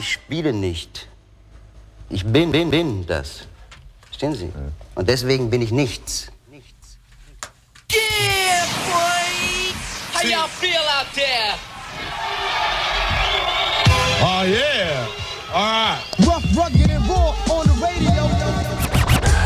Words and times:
Ich 0.00 0.12
spiele 0.12 0.54
nicht. 0.54 1.08
Ich 2.08 2.24
bin, 2.24 2.50
bin, 2.52 2.70
bin 2.70 3.06
das. 3.06 3.46
Verstehen 4.06 4.34
Sie? 4.34 4.50
Und 4.94 5.06
deswegen 5.06 5.50
bin 5.50 5.60
ich 5.60 5.72
nichts. 5.72 6.32
Nichts. 6.50 6.96
Yeah, 7.92 8.64
boy! 8.88 9.74
How 10.14 10.22
y'all 10.26 10.48
feel 10.48 10.80
out 10.96 11.12
there? 11.14 11.52
Oh 14.22 14.42
yeah. 14.48 15.06
All 15.52 15.60
right. 15.60 16.00
Rough, 16.26 16.46
rugged, 16.56 16.90
and 16.90 17.06
raw 17.06 17.34
on 17.50 17.66
the 17.66 17.76
radio. 17.84 18.24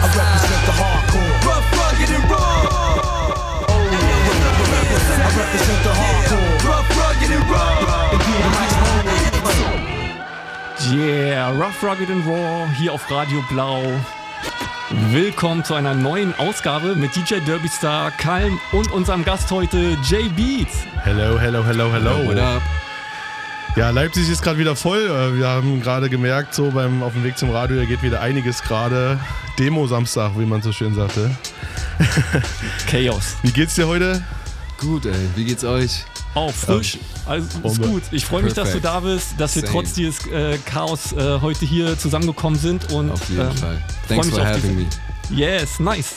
I 0.03 0.07
represent 0.15 0.63
the 0.71 0.75
hardcore. 0.81 1.35
Rough, 1.49 1.67
rugged, 1.81 2.11
and 2.15 2.31
raw. 2.31 2.63
I 5.19 5.31
represent 5.37 5.83
the 5.83 5.91
hardcore. 5.91 6.14
Yeah, 10.93 11.51
Rough, 11.51 11.83
Rugged 11.83 12.11
and 12.11 12.27
Raw 12.27 12.69
hier 12.77 12.93
auf 12.93 13.11
Radio 13.11 13.43
Blau. 13.49 13.83
Willkommen 15.11 15.65
zu 15.65 15.75
einer 15.75 15.95
neuen 15.95 16.35
Ausgabe 16.35 16.95
mit 16.95 17.17
DJ 17.17 17.37
Derbystar, 17.47 18.11
Kalm 18.11 18.61
und 18.73 18.91
unserem 18.91 19.25
Gast 19.25 19.51
heute 19.51 19.97
Jay 20.03 20.29
Beats. 20.29 20.79
Hello, 21.03 21.39
hello, 21.39 21.65
hello, 21.65 21.91
hello. 21.91 22.27
What 22.27 22.39
up? 22.39 22.63
Ja, 23.77 23.91
Leipzig 23.91 24.29
ist 24.29 24.43
gerade 24.43 24.59
wieder 24.59 24.77
voll. 24.77 25.01
Äh, 25.07 25.39
Wir 25.39 25.49
haben 25.49 25.81
gerade 25.81 26.11
gemerkt, 26.11 26.55
so 26.55 26.71
beim 26.71 27.03
auf 27.03 27.13
dem 27.15 27.25
Weg 27.25 27.39
zum 27.39 27.51
Radio, 27.51 27.77
da 27.77 27.85
geht 27.87 28.03
wieder 28.03 28.21
einiges 28.21 28.63
gerade. 28.63 29.19
Demo 29.59 29.87
Samstag, 29.87 30.33
wie 30.37 30.45
man 30.45 30.61
so 30.61 30.71
schön 30.73 30.95
sagte. 30.95 31.31
Chaos. 32.91 33.37
Wie 33.43 33.53
geht's 33.53 33.75
dir 33.75 33.87
heute? 33.87 34.23
Gut, 34.81 35.07
ey. 35.07 35.13
Wie 35.37 35.45
geht's 35.45 35.65
euch? 35.65 36.05
Auch 36.35 36.53
frisch. 36.53 36.99
Also 37.27 37.47
ist 37.63 37.83
gut. 37.83 38.03
Ich 38.11 38.25
freue 38.25 38.43
mich, 38.43 38.55
dass 38.55 38.73
du 38.73 38.81
da 38.81 39.01
bist, 39.01 39.35
dass 39.39 39.55
wir 39.55 39.63
Same. 39.63 39.73
trotz 39.73 39.93
dieses 39.93 40.27
äh, 40.27 40.59
Chaos 40.67 41.13
äh, 41.13 41.41
heute 41.41 41.65
hier 41.65 41.97
zusammengekommen 41.99 42.59
sind. 42.59 42.93
Und, 42.93 43.11
Auf 43.11 43.29
jeden 43.29 43.43
ähm, 43.43 43.57
Fall. 43.57 43.85
Thanks 44.09 44.27
mich 44.27 44.35
for 44.35 44.43
auf 44.43 44.49
having 44.49 44.77
me. 44.77 44.87
Yes, 45.31 45.79
nice. 45.79 46.17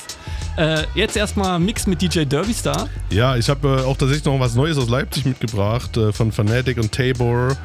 Äh, 0.58 0.86
jetzt 0.95 1.16
erstmal 1.16 1.59
Mix 1.59 1.86
mit 1.86 2.02
DJ 2.02 2.23
Derbystar. 2.23 2.89
Ja, 3.11 3.38
ich 3.38 3.47
habe 3.47 3.67
äh, 3.67 3.86
auch 3.86 3.95
tatsächlich 3.95 4.25
noch 4.25 4.39
was 4.39 4.55
Neues 4.55 4.77
aus 4.77 4.89
Leipzig 4.89 5.25
mitgebracht, 5.25 5.95
äh, 5.97 6.11
von 6.11 6.31
Fanatic 6.31 6.77
und 6.77 6.92
Tabor. 6.92 7.55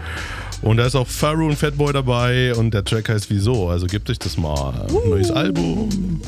Und 0.61 0.77
da 0.77 0.87
ist 0.87 0.95
auch 0.95 1.09
Faru 1.09 1.47
und 1.47 1.57
Fatboy 1.57 1.93
dabei 1.93 2.55
und 2.55 2.73
der 2.73 2.85
Track 2.85 3.09
heißt 3.09 3.31
Wieso. 3.31 3.69
Also 3.69 3.87
gebt 3.87 4.09
euch 4.11 4.19
das 4.19 4.37
mal. 4.37 4.87
Neues 5.09 5.31
Album. 5.31 6.21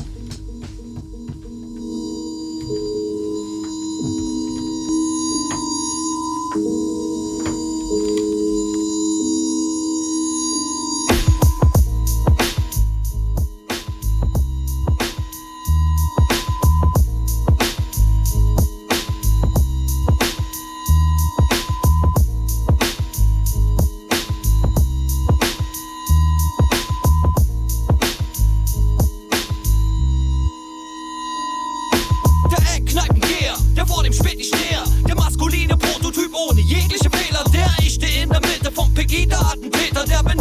Mitte 39.05 39.35
vom 39.35 39.49
Pegida-Attentäter. 39.55 40.05
Der 40.05 40.34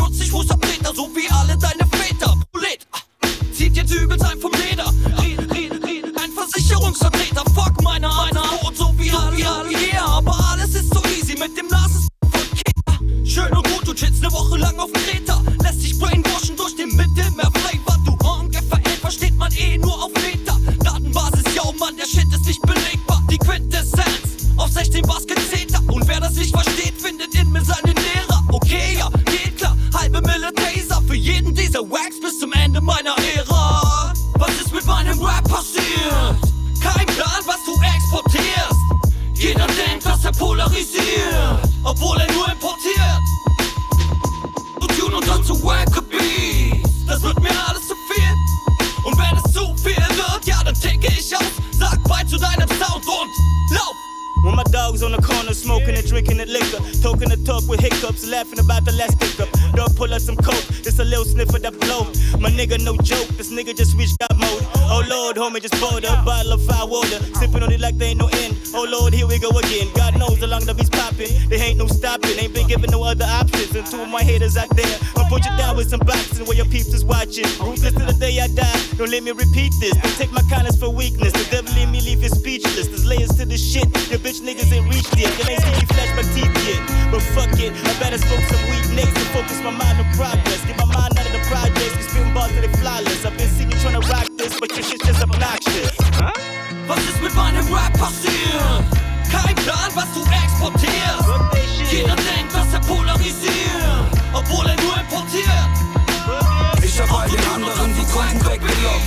me 79.24 79.32
repeat 79.32 79.72
this. 79.80 79.93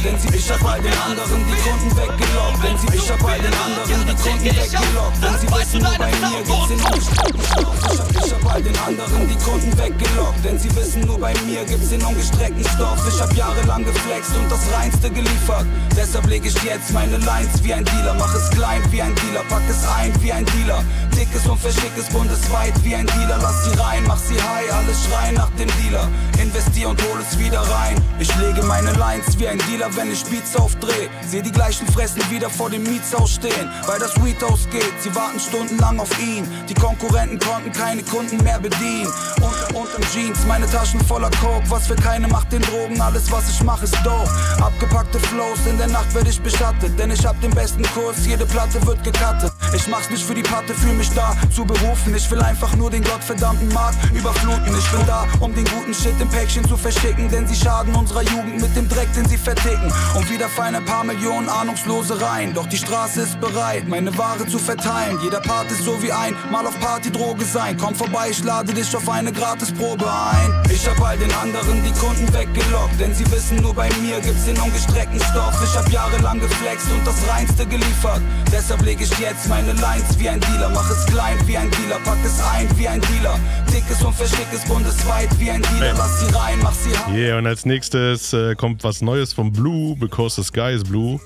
Denn 0.07 0.19
sie 0.19 0.37
ich 0.37 0.49
hab 0.49 0.63
all 0.63 0.81
den 0.81 0.93
anderen 0.93 1.43
die 1.47 1.61
Kunden 1.67 1.91
weggelockt, 1.97 2.63
denn 2.63 2.77
sie 2.77 2.95
ich 2.95 3.11
all 3.11 3.39
den 3.39 3.53
anderen 3.53 4.05
die 4.07 4.15
Kunden 4.23 4.45
weggelockt, 4.45 5.23
denn 5.23 5.37
sie 5.39 5.49
wissen 5.51 5.81
nur 5.81 5.97
bei 5.97 6.11
mir 6.11 6.43
gibt's 6.47 6.67
den 6.67 6.79
ungestreckten 6.79 7.43
Stoff. 7.43 7.75
Ich 8.23 8.33
hab, 8.33 8.53
all 8.53 8.61
den 8.63 8.77
anderen 8.77 9.27
die 9.27 9.37
Kunden 9.43 9.77
weggelockt, 9.77 10.45
denn 10.45 10.59
sie 10.59 10.75
wissen 10.75 11.01
nur 11.01 11.19
bei 11.19 11.33
mir 11.45 11.65
gibt's 11.65 11.89
den 11.89 12.01
ungestreckten 12.03 12.65
Stoff. 12.75 12.99
Ich 13.07 13.21
hab 13.21 13.33
jahrelang 13.33 13.83
geflext 13.83 14.31
und 14.35 14.49
das 14.49 14.61
Reinste 14.73 15.09
geliefert, 15.09 15.65
deshalb 15.95 16.25
leg 16.27 16.45
ich 16.45 16.55
jetzt 16.63 16.91
meine 16.93 17.17
Lines 17.17 17.63
wie 17.63 17.73
ein 17.73 17.83
Dealer, 17.83 18.13
mach 18.13 18.33
es 18.33 18.49
klein 18.51 18.81
wie 18.91 19.01
ein 19.01 19.13
Dealer, 19.15 19.43
pack 19.49 19.63
es 19.69 19.85
ein 19.87 20.13
wie 20.21 20.31
ein 20.31 20.45
Dealer, 20.45 20.83
dickes 21.15 21.45
und 21.47 21.59
verschickes 21.59 22.07
bundesweit 22.09 22.73
wie 22.83 22.95
ein 22.95 23.07
Dealer, 23.07 23.39
lass 23.41 23.65
sie 23.65 23.77
rein, 23.79 24.03
mach 24.07 24.19
sie 24.19 24.35
high, 24.35 24.71
alles 24.71 25.05
schreien 25.05 25.35
nach 25.35 25.51
dem 25.59 25.69
Dealer, 25.81 26.07
investier 26.41 26.89
und 26.89 27.01
hol 27.03 27.19
es 27.19 27.37
wieder 27.37 27.61
rein. 27.61 27.95
Ich 28.19 28.33
lege 28.37 28.63
meine 28.63 28.91
Lines 28.93 29.37
wie 29.37 29.47
ein 29.47 29.59
Dealer, 29.69 29.89
wenn 29.97 30.11
ich 30.11 30.23
Beats 30.25 30.55
aufdreh. 30.55 31.09
Seh 31.27 31.41
die 31.41 31.51
gleichen 31.51 31.87
Fressen 31.87 32.21
wieder 32.29 32.49
vor 32.49 32.69
dem 32.69 32.83
Mietshaus 32.83 33.31
stehen, 33.31 33.69
weil 33.87 33.99
das 33.99 34.15
Weed 34.23 34.41
ausgeht. 34.43 34.93
Sie 34.99 35.13
warten 35.13 35.39
stundenlang 35.39 35.99
auf 35.99 36.11
ihn. 36.19 36.47
Die 36.69 36.73
Konkurrenten 36.75 37.39
konnten 37.39 37.71
keine 37.71 38.03
Kunden 38.03 38.41
mehr 38.43 38.59
bedienen. 38.59 39.11
Und, 39.41 39.75
und 39.75 39.89
im 39.97 40.03
Jeans, 40.13 40.45
meine 40.47 40.69
Taschen 40.69 41.03
voller 41.05 41.31
Coke. 41.41 41.63
Was 41.69 41.87
für 41.87 41.95
keine 41.95 42.27
macht 42.27 42.51
den 42.51 42.61
Drogen, 42.61 43.01
alles 43.01 43.29
was 43.31 43.49
ich 43.49 43.61
mach 43.63 43.81
ist 43.81 43.97
dope. 44.05 44.29
Abgepackte 44.61 45.19
Flows, 45.19 45.59
in 45.67 45.77
der 45.77 45.87
Nacht 45.87 46.13
werde 46.13 46.29
ich 46.29 46.39
beschattet, 46.41 46.97
denn 46.99 47.11
ich 47.11 47.25
hab 47.25 47.39
den 47.41 47.51
besten 47.51 47.83
Kurs, 47.93 48.25
jede 48.25 48.45
Platte 48.45 48.85
wird 48.85 49.03
gecuttet. 49.03 49.51
Ich 49.73 49.87
mach's 49.87 50.09
nicht 50.09 50.23
für 50.23 50.35
die 50.35 50.43
Patte, 50.43 50.73
fühl 50.75 50.93
mich 50.93 51.09
da 51.11 51.35
zu 51.53 51.65
berufen. 51.65 52.15
Ich 52.15 52.29
will 52.29 52.41
einfach 52.41 52.75
nur 52.75 52.91
den 52.91 53.03
gottverdammten 53.03 53.73
Markt 53.73 53.97
überfluten. 54.13 54.77
Ich 54.77 54.91
bin 54.91 55.05
da, 55.07 55.25
um 55.39 55.53
den 55.55 55.65
guten 55.65 55.93
Shit 55.93 56.13
im 56.21 56.29
Päckchen 56.29 56.67
zu 56.67 56.77
verschicken, 56.77 57.29
denn 57.29 57.47
sie 57.47 57.55
schaden 57.55 57.95
unserer 57.95 58.21
Jugend 58.21 58.61
mit 58.61 58.75
dem 58.75 58.87
Dreck, 58.87 59.11
den 59.13 59.27
sie 59.27 59.37
verticken. 59.37 59.76
Und 60.15 60.29
wieder 60.29 60.49
fallen 60.49 60.75
ein 60.75 60.85
paar 60.85 61.03
Millionen 61.03 61.49
Ahnungslose 61.49 62.19
rein. 62.21 62.53
Doch 62.53 62.67
die 62.67 62.77
Straße 62.77 63.21
ist 63.21 63.39
bereit, 63.39 63.87
meine 63.87 64.15
Ware 64.17 64.45
zu 64.47 64.59
verteilen. 64.59 65.17
Jeder 65.23 65.39
Part 65.39 65.71
ist 65.71 65.83
so 65.83 66.01
wie 66.01 66.11
ein 66.11 66.35
Mal 66.51 66.65
auf 66.65 66.79
Partydroge 66.79 67.45
sein. 67.45 67.77
Komm 67.77 67.95
vorbei, 67.95 68.29
ich 68.31 68.43
lade 68.43 68.73
dich 68.73 68.95
auf 68.95 69.07
eine 69.09 69.31
Gratisprobe 69.31 70.05
ein. 70.05 70.63
Ich 70.71 70.87
hab 70.87 70.99
all 71.01 71.17
den 71.17 71.31
anderen 71.33 71.83
die 71.83 71.91
Kunden 71.99 72.31
weggelockt, 72.33 72.99
denn 72.99 73.13
sie 73.13 73.29
wissen, 73.31 73.57
nur 73.57 73.73
bei 73.73 73.89
mir 74.01 74.19
gibt's 74.21 74.45
den 74.45 74.57
ungestreckten 74.59 75.19
Stoff. 75.19 75.55
Ich 75.63 75.77
hab 75.77 75.89
jahrelang 75.91 76.39
geflext 76.39 76.87
und 76.91 77.05
das 77.05 77.15
Reinste 77.29 77.65
geliefert. 77.65 78.21
Deshalb 78.51 78.81
leg 78.83 78.99
ich 79.01 79.11
jetzt 79.19 79.47
meine 79.47 79.73
Lines 79.73 80.17
wie 80.17 80.29
ein 80.29 80.39
Dealer. 80.39 80.69
Mach 80.69 80.89
es 80.89 81.05
klein 81.05 81.37
wie 81.45 81.57
ein 81.57 81.69
Dealer, 81.71 81.99
pack 82.03 82.17
es 82.25 82.41
ein 82.53 82.67
wie 82.77 82.87
ein 82.87 83.01
Dealer. 83.01 83.37
Dickes 83.73 84.01
und 84.03 84.15
verschickes 84.15 84.63
bundesweit 84.67 85.29
wie 85.39 85.51
ein 85.51 85.61
Dealer. 85.61 85.93
Lass 85.97 86.19
sie 86.21 86.33
rein, 86.33 86.59
mach 86.63 86.73
sie 86.73 86.93
rein. 86.93 87.15
Yeah, 87.15 87.37
und 87.37 87.47
als 87.47 87.65
nächstes 87.65 88.33
äh, 88.33 88.55
kommt 88.55 88.83
was 88.83 89.01
Neues 89.01 89.33
von 89.33 89.51
Blue, 89.51 89.66
Because 89.99 90.35
the 90.35 90.43
Sky 90.43 90.73
is 90.73 90.83
Blue. 90.83 91.19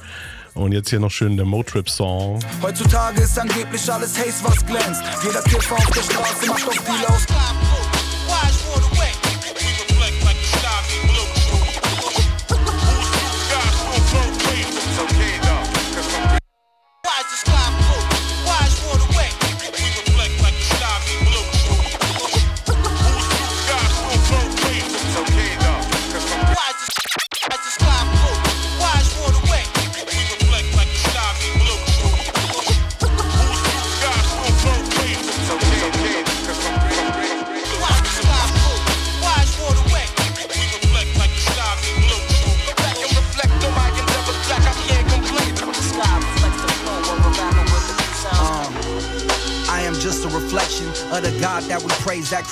Und 0.54 0.74
jetzt 0.74 0.90
hier 0.90 1.00
noch 1.00 1.12
schön 1.12 1.38
der 1.38 1.46
Motrip-Song. 1.46 2.40
Heutzutage 2.62 3.22
ist 3.22 3.40
angeblich 3.40 3.92
alles 3.92 4.18
Haze, 4.18 4.44
was 4.44 4.66
glänzt. 4.66 5.02
Jeder 5.24 5.42
Kiffer 5.44 5.76
auf 5.76 5.90
der 5.92 6.02
Straße 6.02 6.48
macht 6.48 6.68
auf 6.68 6.84
Deal 6.84 7.06
aus. 7.08 8.01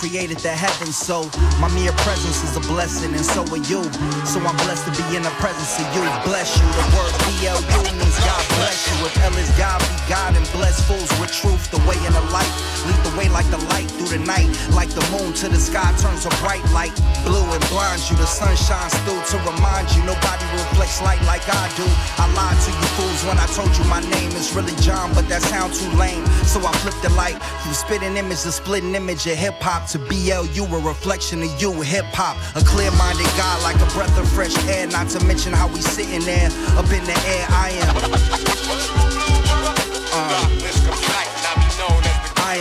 Created 0.10 0.40
the 0.40 0.50
heavens. 0.50 0.98
So 0.98 1.22
my 1.60 1.70
mere 1.76 1.92
presence 2.02 2.44
is 2.44 2.58
a 2.58 2.62
blessing, 2.62 3.14
and 3.14 3.26
so 3.26 3.42
are 3.54 3.64
you. 3.70 3.84
So 4.26 4.40
I'm 4.42 4.58
blessed 4.66 4.86
to 4.90 4.94
be 4.98 5.16
in 5.16 5.22
the 5.22 5.34
presence 5.38 5.78
of 5.78 5.86
you. 5.94 6.02
Bless 6.26 6.50
you. 6.58 6.66
The 6.66 6.86
word 6.98 7.14
BLU 7.30 7.82
means 7.98 8.18
God 8.26 8.44
bless 8.58 8.79
If 8.88 9.18
L 9.24 9.36
is 9.36 9.50
God, 9.58 9.80
be 9.82 9.98
God 10.08 10.36
and 10.36 10.46
bless 10.52 10.80
fools 10.88 11.12
with 11.20 11.32
truth. 11.32 11.72
The 11.72 11.80
way 11.84 12.00
and 12.08 12.16
the 12.16 12.24
light. 12.32 12.48
Lead 12.88 13.02
the 13.04 13.14
way 13.18 13.28
like 13.28 13.50
the 13.52 13.60
light 13.76 13.92
through 13.92 14.16
the 14.16 14.24
night. 14.24 14.48
Like 14.72 14.90
the 14.90 15.04
moon 15.12 15.34
to 15.44 15.50
the 15.50 15.60
sky 15.60 15.92
turns 16.00 16.26
a 16.26 16.32
bright 16.40 16.64
light. 16.72 16.96
Blue 17.28 17.44
and 17.44 17.64
blinds 17.68 18.10
you. 18.10 18.16
The 18.16 18.26
sun 18.26 18.56
shines 18.56 18.96
through 19.04 19.20
to 19.20 19.38
remind 19.44 19.92
you 19.96 20.04
nobody 20.08 20.46
reflects 20.56 21.02
light 21.02 21.20
like 21.28 21.44
I 21.44 21.68
do. 21.76 21.84
I 22.22 22.26
lied 22.32 22.56
to 22.56 22.72
you 22.72 22.88
fools 22.96 23.22
when 23.28 23.38
I 23.38 23.48
told 23.52 23.76
you 23.76 23.84
my 23.92 24.00
name 24.16 24.32
is 24.40 24.54
really 24.56 24.76
John, 24.80 25.12
but 25.14 25.28
that 25.28 25.42
sound 25.44 25.74
too 25.74 25.90
lame. 26.00 26.26
So 26.48 26.64
I 26.64 26.72
flipped 26.80 27.04
the 27.04 27.12
light 27.20 27.36
from 27.36 27.74
spitting 27.74 28.16
image 28.16 28.44
to 28.48 28.52
splitting 28.52 28.96
image 28.96 29.28
of 29.28 29.36
hip 29.36 29.60
hop 29.60 29.88
to 29.92 30.00
BLU, 30.00 30.64
a 30.64 30.80
reflection 30.80 31.44
of 31.44 31.52
you, 31.62 31.74
hip 31.82 32.06
hop. 32.16 32.38
A 32.56 32.64
clear 32.64 32.92
minded 32.96 33.28
God 33.36 33.60
like 33.64 33.80
a 33.82 33.90
breath 33.92 34.16
of 34.18 34.28
fresh 34.32 34.56
air, 34.70 34.88
not 34.88 35.10
to 35.10 35.24
mention 35.26 35.52
how 35.52 35.68
we 35.68 35.82
sitting 35.82 36.22
there 36.22 36.50
up 36.80 36.88
in 36.92 37.04
the 37.04 37.18
air. 37.28 37.46
I 37.50 37.70
am. 37.84 38.49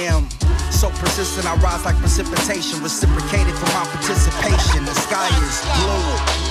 Am. 0.09 0.29
So 0.71 0.91
persistent, 0.91 1.47
I 1.47 1.55
rise 1.57 1.85
like 1.85 1.97
precipitation, 1.97 2.83
reciprocated 2.83 3.55
for 3.55 3.71
my 3.77 3.85
participation. 3.93 4.85
The 4.85 4.95
sky 4.95 5.29
is 5.45 5.61
blue. 5.77 6.49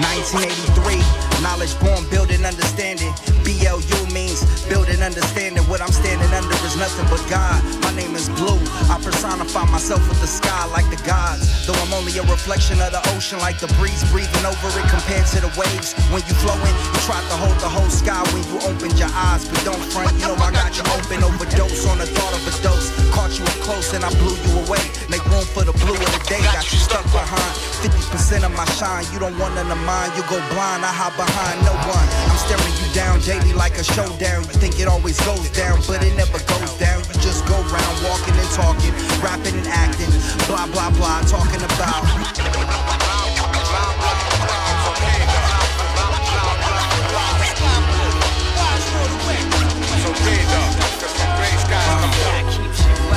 1983, 0.00 1.42
knowledge 1.42 1.78
born, 1.80 2.08
building 2.10 2.44
understanding. 2.44 3.12
BLU 3.50 4.06
means 4.14 4.46
building 4.70 5.02
understanding. 5.02 5.64
What 5.66 5.82
I'm 5.82 5.90
standing 5.90 6.30
under 6.30 6.54
is 6.62 6.76
nothing 6.78 7.06
but 7.10 7.18
God. 7.26 7.58
My 7.82 7.90
name 7.98 8.14
is 8.14 8.28
Blue. 8.38 8.62
I 8.86 8.94
personify 9.02 9.66
myself 9.66 10.06
with 10.06 10.20
the 10.20 10.30
sky 10.30 10.66
like 10.70 10.86
the 10.86 11.00
gods. 11.02 11.66
Though 11.66 11.74
I'm 11.74 11.92
only 11.92 12.14
a 12.18 12.22
reflection 12.30 12.78
of 12.78 12.94
the 12.94 13.02
ocean, 13.10 13.42
like 13.42 13.58
the 13.58 13.66
breeze 13.74 14.06
breathing 14.14 14.46
over 14.46 14.70
it 14.78 14.86
compared 14.86 15.26
to 15.34 15.42
the 15.42 15.50
waves. 15.58 15.98
When 16.14 16.22
you 16.30 16.34
flowing, 16.38 16.74
you 16.94 17.00
try 17.10 17.18
to 17.18 17.36
hold 17.42 17.58
the 17.58 17.66
whole 17.66 17.90
sky 17.90 18.22
when 18.30 18.46
you 18.46 18.62
opened 18.70 18.94
your 18.94 19.10
eyes, 19.10 19.42
but 19.50 19.58
don't 19.66 19.82
front. 19.90 20.14
You 20.22 20.30
know 20.30 20.38
I 20.38 20.54
got 20.54 20.70
you 20.78 20.86
open, 20.94 21.26
overdose 21.26 21.82
on 21.90 21.98
the 21.98 22.06
thought 22.06 22.34
of 22.38 22.46
a 22.46 22.54
dose. 22.62 22.94
Caught 23.10 23.34
you 23.34 23.44
up 23.50 23.58
close 23.66 23.90
and 23.98 24.06
I 24.06 24.10
blew 24.22 24.36
you 24.46 24.62
away. 24.62 24.82
Make 25.10 25.26
room 25.26 25.42
for 25.42 25.66
the 25.66 25.74
blue 25.82 25.98
of 25.98 26.10
the 26.14 26.22
day. 26.30 26.42
Got 26.54 26.70
you 26.70 26.78
stuck 26.78 27.02
behind 27.10 27.54
50% 27.82 28.46
of 28.46 28.54
my 28.54 28.66
shine. 28.78 29.02
You 29.10 29.18
don't 29.18 29.34
want 29.42 29.58
none 29.58 29.74
of 29.74 29.82
mine. 29.82 30.14
You 30.14 30.22
go 30.30 30.38
blind. 30.54 30.86
I 30.86 30.92
hide 30.94 31.18
behind 31.18 31.58
no 31.66 31.74
one. 31.90 32.06
I'm 32.30 32.38
staring 32.38 32.76
you 32.78 32.88
down 32.94 33.18
daily 33.40 33.54
like 33.54 33.78
a 33.78 33.84
showdown. 33.84 34.42
You 34.44 34.56
think 34.60 34.80
it 34.80 34.88
always 34.88 35.18
goes 35.24 35.50
down, 35.50 35.80
but 35.86 36.02
it 36.04 36.14
never 36.16 36.38
goes 36.38 36.72
down. 36.78 37.00
You 37.08 37.14
just 37.20 37.46
go 37.46 37.54
round 37.54 37.96
walking 38.04 38.34
and 38.34 38.50
talking, 38.50 38.92
rapping 39.22 39.54
and 39.56 39.66
acting, 39.66 40.10
blah 40.46 40.66
blah 40.66 40.90
blah, 40.90 41.22
talking 41.22 41.62
about. 41.62 42.04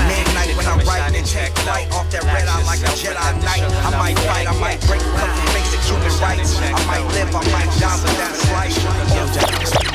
Midnight 0.04 0.58
when 0.58 0.68
I'm 0.68 0.80
and 1.16 1.26
check 1.26 1.52
flight 1.60 1.90
off 1.94 2.10
that 2.12 2.24
red 2.24 2.48
eye 2.48 2.64
like 2.66 2.81
a 2.81 2.92
Jedi 3.00 3.44
Knight. 3.44 3.64
I 3.86 3.98
might 3.98 4.19
fight, 4.19 4.48
I 4.48 4.60
might 4.60 4.80
break 4.88 5.02
couple 5.02 5.54
basic 5.54 5.80
human 5.81 6.12
rights. 6.19 6.60
I 6.60 6.86
might 6.86 7.08
live, 7.14 7.30
I 7.36 7.42
might 7.52 7.72
die, 7.80 8.00
but 8.04 8.14
that's 8.18 8.52
life. 8.52 9.93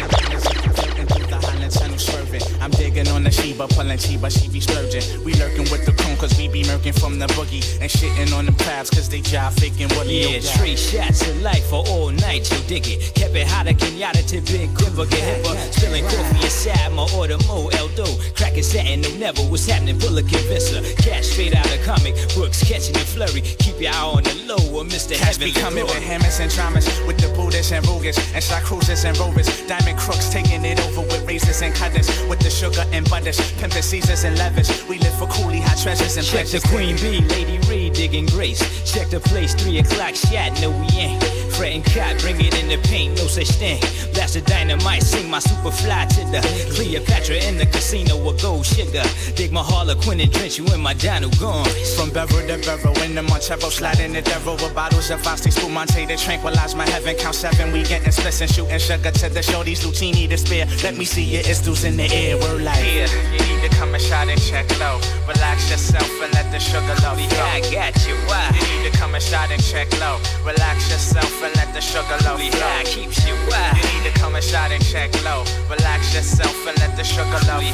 I'm 2.61 2.71
digging 2.73 3.09
on 3.09 3.25
the 3.25 3.31
Sheba, 3.31 3.69
pulling 3.69 3.99
Sheba, 3.99 4.31
she 4.31 4.49
be 4.49 4.61
splurging. 4.61 5.03
We 5.25 5.35
lurking 5.35 5.71
with 5.71 5.87
the 5.87 5.93
cone, 5.93 6.17
cause 6.17 6.37
we 6.39 6.49
be 6.49 6.63
murking 6.65 6.99
from 6.99 7.19
the 7.19 7.27
boogie. 7.29 7.65
And 7.81 7.91
shitting 7.91 8.37
on 8.37 8.47
them 8.47 8.55
crabs, 8.57 8.91
cause 8.91 9.09
they 9.09 9.21
jive 9.21 9.59
faking 9.59 9.89
what 9.97 10.07
Yeah, 10.07 10.41
three 10.41 10.77
shots 10.77 11.27
of 11.27 11.41
life 11.43 11.67
for 11.69 11.85
all 11.89 12.11
night, 12.11 12.51
you 12.51 12.59
dig 12.67 12.87
it. 12.89 13.15
Kept 13.15 13.35
it 13.35 13.47
hotter, 13.47 13.73
Kenyatta 13.73 14.27
to 14.29 14.41
Big 14.53 14.75
Gripper, 14.75 15.07
get 15.07 15.23
hipper. 15.23 15.57
Spilling 15.73 16.05
coffee 16.05 16.45
inside 16.45 16.93
my 16.93 17.07
order, 17.17 17.39
Mo 17.47 17.69
Eldo. 17.71 18.07
Cracking 18.37 18.63
satin, 18.63 19.01
no 19.01 19.11
never, 19.17 19.43
what's 19.43 19.67
happening? 19.67 19.99
Pull 19.99 20.17
a 20.19 20.23
convincer. 20.23 20.83
Cash 21.03 21.27
straight 21.27 21.55
out 21.55 21.67
of 21.67 21.83
comic 21.85 22.15
books, 22.35 22.63
catching 22.63 22.95
the 22.95 23.01
flurry. 23.01 23.41
Keep 23.41 23.81
your 23.81 23.93
eye 23.93 24.13
on 24.17 24.23
the 24.23 24.35
low, 24.47 24.63
or 24.77 24.85
Mr. 24.85 25.15
Cats 25.15 25.39
be 25.39 25.53
coming 25.53 25.85
with 25.85 26.03
hammers 26.03 26.41
and 26.41 26.51
dramas, 26.51 26.87
with 27.07 27.19
the 27.19 27.29
Buddhists 27.35 27.73
and 27.73 27.85
Rugas, 27.87 28.19
and 28.35 28.43
shot 28.43 28.63
cruisers 28.63 29.05
and 29.05 29.17
rovers. 29.19 29.49
Diamond 29.67 29.99
crooks 29.99 30.29
taking 30.31 30.65
it 30.65 30.81
over 30.81 31.03
with 31.03 31.27
razors 31.27 31.63
and 31.63 31.75
cutters, 31.75 32.09
with 32.29 32.41
the 32.41 32.51
sugar 32.51 32.85
and 32.93 33.09
butters, 33.09 33.41
pimping 33.53 33.83
Caesars 33.83 34.25
and 34.25 34.37
levers. 34.39 34.69
We 34.87 34.99
live 34.99 35.15
for 35.19 35.27
coolie 35.27 35.61
hot 35.61 35.79
treasures 35.79 36.17
and 36.17 36.27
Check 36.27 36.47
the. 36.47 36.61
Queen 36.69 36.97
Bee, 36.97 37.21
Lady 37.29 37.59
Reed 37.69 37.95
digging 37.95 38.27
grace. 38.27 38.61
Check 38.91 39.09
the 39.09 39.21
place, 39.21 39.55
three 39.55 39.79
o'clock 39.79 40.15
shot, 40.15 40.61
no 40.61 40.71
we 40.71 40.87
ain't. 40.99 41.48
Fretting 41.59 41.83
cot, 41.83 42.17
bring 42.21 42.39
it 42.39 42.55
in 42.63 42.69
the 42.69 42.79
paint, 42.87 43.19
no 43.19 43.27
such 43.27 43.51
thing. 43.59 43.81
Blast 44.15 44.35
the 44.35 44.43
dynamite, 44.43 45.03
sing 45.03 45.29
my 45.29 45.41
super 45.41 45.73
fly 45.73 46.07
to 46.07 46.23
the 46.31 46.39
Cleopatra 46.73 47.35
in 47.35 47.59
the 47.59 47.67
casino 47.67 48.15
with 48.17 48.41
gold 48.41 48.65
sugar. 48.65 49.03
Dig 49.35 49.51
my 49.51 49.61
Harlequin 49.61 50.21
and 50.21 50.31
drench 50.31 50.57
you 50.57 50.65
in 50.67 50.81
my 50.81 50.95
Dino 50.95 51.29
gone. 51.41 51.69
From 51.97 52.11
Bevel 52.11 52.47
to 52.47 52.59
Bevel, 52.65 52.97
in 53.03 53.17
the 53.17 53.25
Montero, 53.25 53.71
sliding 53.71 54.13
the 54.13 54.23
devil 54.23 54.55
with 54.55 54.73
bottles 54.73 55.11
of 55.11 55.27
Asti 55.27 55.51
Spumante 55.51 56.07
to 56.07 56.17
tranquilize 56.17 56.77
my 56.77 56.89
heaven. 56.89 57.17
Count 57.17 57.35
seven, 57.35 57.73
we 57.73 57.83
getting 57.83 58.13
splits 58.13 58.41
and 58.41 58.49
shooting 58.49 58.79
sugar 58.79 59.11
to 59.11 59.29
the 59.29 59.43
show. 59.43 59.65
These 59.65 59.85
Lucini 59.85 60.29
to 60.29 60.39
spare. 60.39 60.67
Let 60.85 60.97
me 60.97 61.05
see 61.05 61.25
your 61.25 61.43
istos 61.43 61.83
in 61.83 61.97
the 61.97 62.07
air, 62.15 62.37
we're 62.37 62.63
like, 62.63 62.85
yeah, 62.87 63.11
you 63.33 63.57
need 63.57 63.69
to 63.69 63.77
come 63.77 63.93
and 63.95 64.03
shot 64.03 64.29
and 64.29 64.41
check 64.41 64.71
low. 64.79 65.01
Relax 65.27 65.69
yourself 65.73 66.09
and 66.23 66.33
let 66.35 66.53
the 66.53 66.61
sugar 66.61 66.95
low 67.03 67.19
Yeah, 67.19 67.51
I 67.53 67.61
got 67.73 68.07
you, 68.07 68.15
why? 68.29 68.68
You 68.89 68.95
come 68.95 69.15
and 69.15 69.23
shot 69.23 69.51
and 69.51 69.63
check 69.63 69.93
low. 70.01 70.19
Relax 70.47 70.91
yourself 70.91 71.43
and 71.45 71.55
let 71.57 71.75
the 71.75 71.81
sugar 71.83 72.17
low 72.25 72.39
Yeah, 72.39 72.51
flow. 72.53 72.81
I 72.81 72.85
keeps 72.85 73.27
you, 73.29 73.35
why? 73.47 73.77
You 73.77 74.03
need 74.03 74.11
to 74.11 74.19
come 74.19 74.35
and 74.35 74.43
shot 74.43 74.73
and 74.73 74.83
check 74.83 75.13
low. 75.23 75.45
Relax 75.69 76.15
yourself 76.15 76.57
and 76.67 76.79
let 76.79 76.97
the 76.97 77.05
sugar 77.05 77.39
low 77.47 77.61
Yeah, 77.61 77.73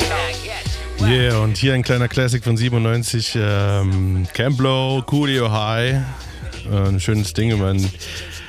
flow. 0.96 1.06
Yeah, 1.06 1.38
und 1.38 1.56
hier 1.56 1.74
ein 1.74 1.84
kleiner 1.84 2.08
Classic 2.08 2.42
von 2.42 2.56
97, 2.56 3.36
ähm, 3.36 4.26
Campbell, 4.34 5.02
Coolio 5.06 5.52
High. 5.52 6.02
Äh, 6.68 6.88
ein 6.88 6.98
schönes 6.98 7.32
Ding, 7.32 7.56
meine, 7.60 7.88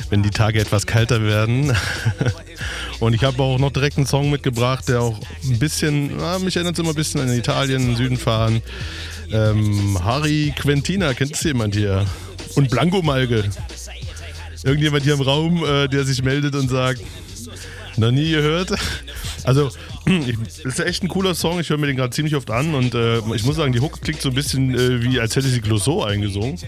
wenn 0.10 0.24
die 0.24 0.32
Tage 0.32 0.60
etwas 0.60 0.88
kälter 0.88 1.22
werden. 1.22 1.72
Und 3.00 3.14
ich 3.14 3.24
habe 3.24 3.44
auch 3.44 3.60
noch 3.60 3.74
direkt 3.74 3.98
einen 3.98 4.08
Song 4.08 4.32
mitgebracht, 4.32 4.88
der 4.88 5.02
auch 5.02 5.20
ein 5.44 5.60
bisschen, 5.60 6.20
ah, 6.20 6.40
mich 6.40 6.56
erinnert 6.56 6.80
immer 6.80 6.90
ein 6.90 6.96
bisschen 6.96 7.22
an 7.22 7.32
Italien, 7.32 7.82
in 7.82 7.88
den 7.90 7.98
Süden 7.98 8.18
fahren. 8.18 8.64
Ähm, 9.32 10.00
Harry 10.04 10.54
Quentina, 10.58 11.14
kennt 11.14 11.36
es 11.36 11.44
jemand 11.44 11.76
hier? 11.76 12.06
Und 12.56 12.70
Blanco 12.70 13.02
Malge. 13.02 13.44
Irgendjemand 14.64 15.04
hier 15.04 15.14
im 15.14 15.22
Raum, 15.22 15.64
äh, 15.64 15.88
der 15.88 16.06
sich 16.06 16.24
meldet 16.24 16.56
und 16.56 16.70
sagt, 16.70 17.02
noch 17.98 18.12
nie 18.12 18.32
gehört. 18.32 18.72
Also, 19.44 19.72
ich, 20.06 20.66
ist 20.66 20.80
echt 20.80 21.04
ein 21.04 21.08
cooler 21.08 21.36
Song. 21.36 21.60
Ich 21.60 21.70
höre 21.70 21.78
mir 21.78 21.88
den 21.88 21.98
gerade 21.98 22.12
ziemlich 22.12 22.36
oft 22.36 22.50
an 22.52 22.74
und 22.76 22.94
äh, 22.94 23.20
ich 23.36 23.44
muss 23.44 23.56
sagen, 23.56 23.74
die 23.74 23.80
Hook 23.80 24.02
klingt 24.02 24.22
so 24.22 24.30
ein 24.30 24.36
bisschen 24.36 24.74
äh, 24.74 25.02
wie, 25.02 25.20
als 25.20 25.36
hätte 25.36 25.48
sie 25.48 25.62
Clouseau 25.62 26.04
eingesungen. 26.04 26.60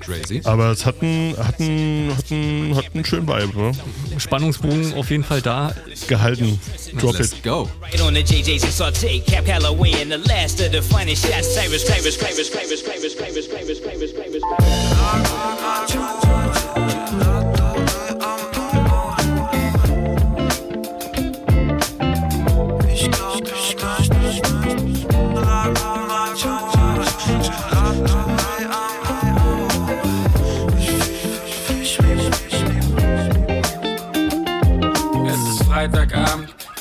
Crazy. 0.00 0.40
Aber 0.44 0.70
es 0.70 0.86
hat 0.86 1.02
einen, 1.02 1.36
hat 1.36 1.60
einen, 1.60 2.16
hat 2.16 2.30
einen, 2.30 2.76
hat 2.76 2.86
einen 2.94 3.04
schönen 3.04 3.28
Vibe. 3.28 3.58
Ne? 3.58 3.72
Spannungsbogen 4.18 4.94
auf 4.94 5.10
jeden 5.10 5.24
Fall 5.24 5.42
da. 5.42 5.74
Gehalten. 6.08 6.58
Drop 6.98 7.18
Let's 7.18 7.32
it. 7.32 7.42
go. 7.42 7.68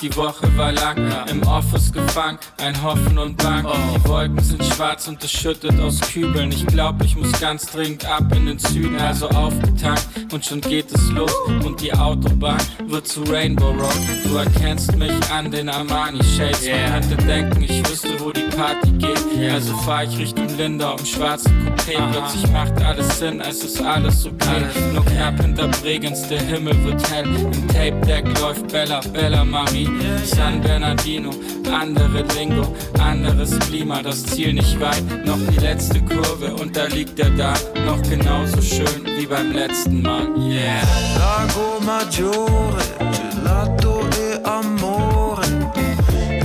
Die 0.02 0.16
Woche 0.16 0.48
war 0.58 0.72
lang, 0.72 0.98
im 1.30 1.42
Office 1.44 1.92
gefangen, 1.92 2.40
ein 2.58 2.82
Hoffen 2.82 3.18
und 3.18 3.38
Bang. 3.38 3.66
Die 3.96 4.08
Wolken 4.08 4.40
sind 4.40 4.64
schwarz 4.64 5.08
und 5.08 5.24
es 5.24 5.32
schüttet 5.32 5.80
aus 5.80 6.00
Kübeln. 6.02 6.52
Ich 6.52 6.66
glaub, 6.68 7.04
ich 7.04 7.16
muss 7.16 7.32
ganz 7.40 7.66
dringend 7.68 8.06
ab 8.06 8.24
in 8.36 8.46
den 8.46 8.60
Süden, 8.60 8.98
also 9.00 9.30
aufgetankt 9.30 10.08
und 10.32 10.46
schon 10.46 10.62
geht 10.62 10.92
es 10.92 11.10
los. 11.12 11.34
Und 11.66 11.82
die 11.82 11.94
Autobahn 11.94 12.62
wird 12.88 13.08
zu 13.08 13.24
Rainbow 13.24 13.72
Road. 13.72 13.98
Du 14.24 14.36
erkennst 14.38 14.96
mich 14.96 15.12
an 15.32 15.52
den 15.52 15.70
Armani 15.70 16.24
Shades. 16.24 16.68
Man 16.68 17.02
könnte 17.02 17.26
denken, 17.26 17.64
ich 17.64 17.90
wüsste, 17.90 18.20
wo 18.20 18.32
die 18.32 18.48
Party 18.56 18.92
geht. 18.92 19.52
Also 19.52 19.76
fahr 19.78 20.04
ich 20.04 20.18
Richtung 20.18 20.48
Linda 20.58 20.96
im 20.98 21.06
schwarzen 21.06 21.52
Coupé. 21.66 21.98
Plötzlich 22.12 22.52
macht 22.52 22.82
alles 22.84 23.20
Sinn, 23.20 23.42
es 23.42 23.64
ist 23.64 23.82
alles 23.82 24.26
okay. 24.26 24.64
Nur 24.94 25.06
knapp 25.06 25.42
hinter 25.42 25.68
Bregenz, 25.68 26.28
der 26.28 26.42
Himmel 26.42 26.76
wird 26.84 27.10
hell. 27.12 27.26
Im 27.26 27.68
Tape 27.68 28.06
Deck 28.06 28.26
läuft 28.40 28.68
Bella, 28.70 29.00
Bella 29.14 29.44
Marie. 29.44 29.89
San 30.24 30.62
Bernardino, 30.62 31.32
andere 31.72 32.24
Lingo, 32.38 32.74
anderes 33.00 33.58
Klima, 33.60 34.02
das 34.02 34.24
Ziel 34.24 34.54
nicht 34.54 34.80
weit. 34.80 35.04
Noch 35.26 35.40
die 35.52 35.60
letzte 35.60 36.02
Kurve 36.02 36.54
und 36.56 36.76
da 36.76 36.86
liegt 36.86 37.20
er 37.20 37.30
da. 37.32 37.54
Noch 37.86 38.02
genauso 38.04 38.62
schön 38.62 39.06
wie 39.18 39.26
beim 39.26 39.52
letzten 39.52 40.02
Mal. 40.02 40.28
Yeah. 40.38 40.82
Lago 41.18 41.84
Maggiore, 41.86 42.84
Gelato 43.00 44.02
e 44.18 44.44
Amore. 44.44 45.42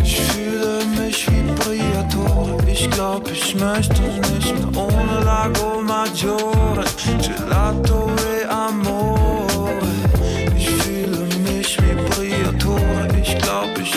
Ich 0.03 0.21
fühle 0.21 0.85
mich 0.99 1.27
wie 1.31 1.53
Briatore. 1.63 2.59
Ich 2.71 2.91
glaub, 2.91 3.31
ich 3.31 3.55
möchte 3.55 4.03
nicht 4.35 4.55
mehr 4.55 4.83
ohne 4.83 5.25
Lago 5.25 5.83
Maggiore, 5.83 6.85
Gelato 7.23 8.11
e 8.41 8.45
Amore. 8.47 9.24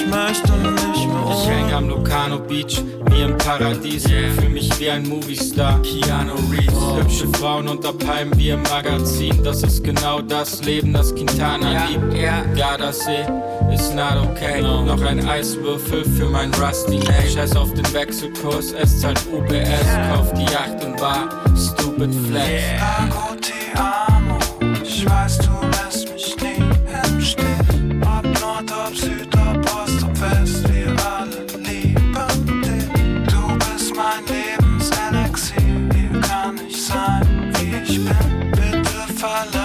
Möchte 0.09 0.51
nicht 0.51 1.07
mehr 1.07 1.17
Ich 1.31 1.47
häng 1.47 1.73
am 1.73 1.89
Locarno 1.89 2.39
Beach, 2.39 2.81
wie 3.11 3.21
im 3.21 3.37
Paradies. 3.37 4.03
Fühl 4.03 4.49
mich 4.49 4.69
wie 4.79 4.89
ein 4.89 5.07
Moviestar, 5.07 5.81
Keanu 5.81 6.35
Reeves. 6.51 6.97
Hübsche 6.97 7.27
Frauen 7.37 7.67
unter 7.67 7.93
Palmen 7.93 8.37
wie 8.37 8.49
im 8.49 8.63
Magazin. 8.63 9.43
Das 9.43 9.63
ist 9.63 9.83
genau 9.83 10.21
das 10.21 10.63
Leben, 10.63 10.93
das 10.93 11.13
Quintana 11.13 11.85
liebt. 11.85 12.57
Gardasee 12.57 13.25
ist 13.73 13.93
not 13.93 14.17
okay. 14.23 14.61
Noch 14.61 15.01
ein 15.01 15.27
Eiswürfel 15.27 16.03
für 16.05 16.25
mein 16.25 16.53
Rusty 16.55 16.97
Nail. 16.97 17.29
Scheiß 17.33 17.55
auf 17.55 17.73
den 17.73 17.91
Wechselkurs, 17.93 18.71
es 18.71 19.01
zahlt 19.01 19.19
UBS. 19.31 19.87
Kauf 20.13 20.33
die 20.33 20.45
Yacht 20.45 20.83
und 20.85 20.97
Bar, 20.97 21.29
stupid 21.55 22.13
flex. 22.27 22.63
Lago 22.79 24.16
if 39.17 39.23
I 39.23 39.56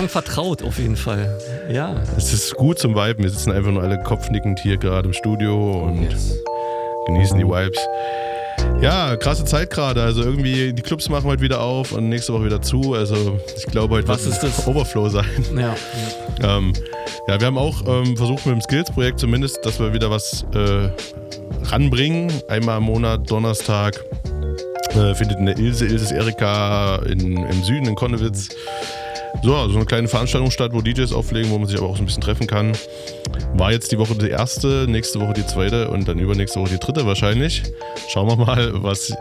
Klang 0.00 0.08
vertraut 0.08 0.62
auf 0.62 0.78
jeden 0.78 0.96
Fall. 0.96 1.38
Ja. 1.70 1.94
Es 2.16 2.32
ist 2.32 2.54
gut 2.54 2.78
zum 2.78 2.94
Viben. 2.94 3.22
Wir 3.22 3.28
sitzen 3.28 3.52
einfach 3.52 3.70
nur 3.70 3.82
alle 3.82 4.02
kopfnickend 4.02 4.58
hier 4.60 4.78
gerade 4.78 5.08
im 5.08 5.12
Studio 5.12 5.82
und 5.82 6.08
genießen 7.04 7.36
die 7.38 7.44
Vibes. 7.44 7.78
Ja, 8.80 9.14
krasse 9.16 9.44
Zeit 9.44 9.68
gerade. 9.68 10.02
Also 10.02 10.22
irgendwie, 10.22 10.72
die 10.72 10.80
Clubs 10.80 11.10
machen 11.10 11.24
heute 11.26 11.42
wieder 11.42 11.60
auf 11.60 11.92
und 11.92 12.08
nächste 12.08 12.32
Woche 12.32 12.46
wieder 12.46 12.62
zu. 12.62 12.94
Also 12.94 13.38
ich 13.54 13.66
glaube, 13.66 13.96
heute 13.96 14.08
Was 14.08 14.24
wird 14.24 14.42
ist 14.42 14.42
das? 14.42 14.66
Overflow 14.66 15.10
sein. 15.10 15.26
Ja. 15.54 15.76
Ähm, 16.42 16.72
ja, 17.28 17.38
wir 17.38 17.46
haben 17.48 17.58
auch 17.58 17.82
ähm, 17.86 18.16
versucht 18.16 18.46
mit 18.46 18.54
dem 18.54 18.62
Skills-Projekt 18.62 19.20
zumindest, 19.20 19.58
dass 19.66 19.78
wir 19.80 19.92
wieder 19.92 20.10
was 20.10 20.46
äh, 20.54 20.88
ranbringen. 21.70 22.32
Einmal 22.48 22.78
im 22.78 22.84
Monat, 22.84 23.30
Donnerstag, 23.30 24.02
Äh, 24.94 25.14
findet 25.14 25.38
in 25.38 25.46
der 25.46 25.56
Ilse, 25.56 25.86
Ilses 25.86 26.10
Erika 26.10 26.96
in, 27.06 27.36
im 27.36 27.62
Süden 27.62 27.86
in 27.86 27.94
Konnewitz. 27.94 28.48
So, 29.42 29.56
also 29.56 29.76
eine 29.76 29.86
kleine 29.86 30.08
Veranstaltung 30.08 30.50
statt, 30.50 30.72
wo 30.74 30.80
DJs 30.80 31.12
auflegen, 31.12 31.50
wo 31.50 31.58
man 31.58 31.66
sich 31.66 31.78
aber 31.78 31.88
auch 31.88 31.96
so 31.96 32.02
ein 32.02 32.06
bisschen 32.06 32.22
treffen 32.22 32.46
kann. 32.46 32.72
War 33.54 33.72
jetzt 33.72 33.90
die 33.92 33.98
Woche 33.98 34.14
die 34.14 34.28
erste, 34.28 34.86
nächste 34.88 35.20
Woche 35.20 35.32
die 35.32 35.46
zweite 35.46 35.90
und 35.90 36.06
dann 36.08 36.18
übernächste 36.18 36.60
Woche 36.60 36.70
die 36.70 36.78
dritte 36.78 37.06
wahrscheinlich. 37.06 37.62
Schauen 38.08 38.28
wir 38.28 38.36
mal, 38.36 38.82
was 38.82 39.12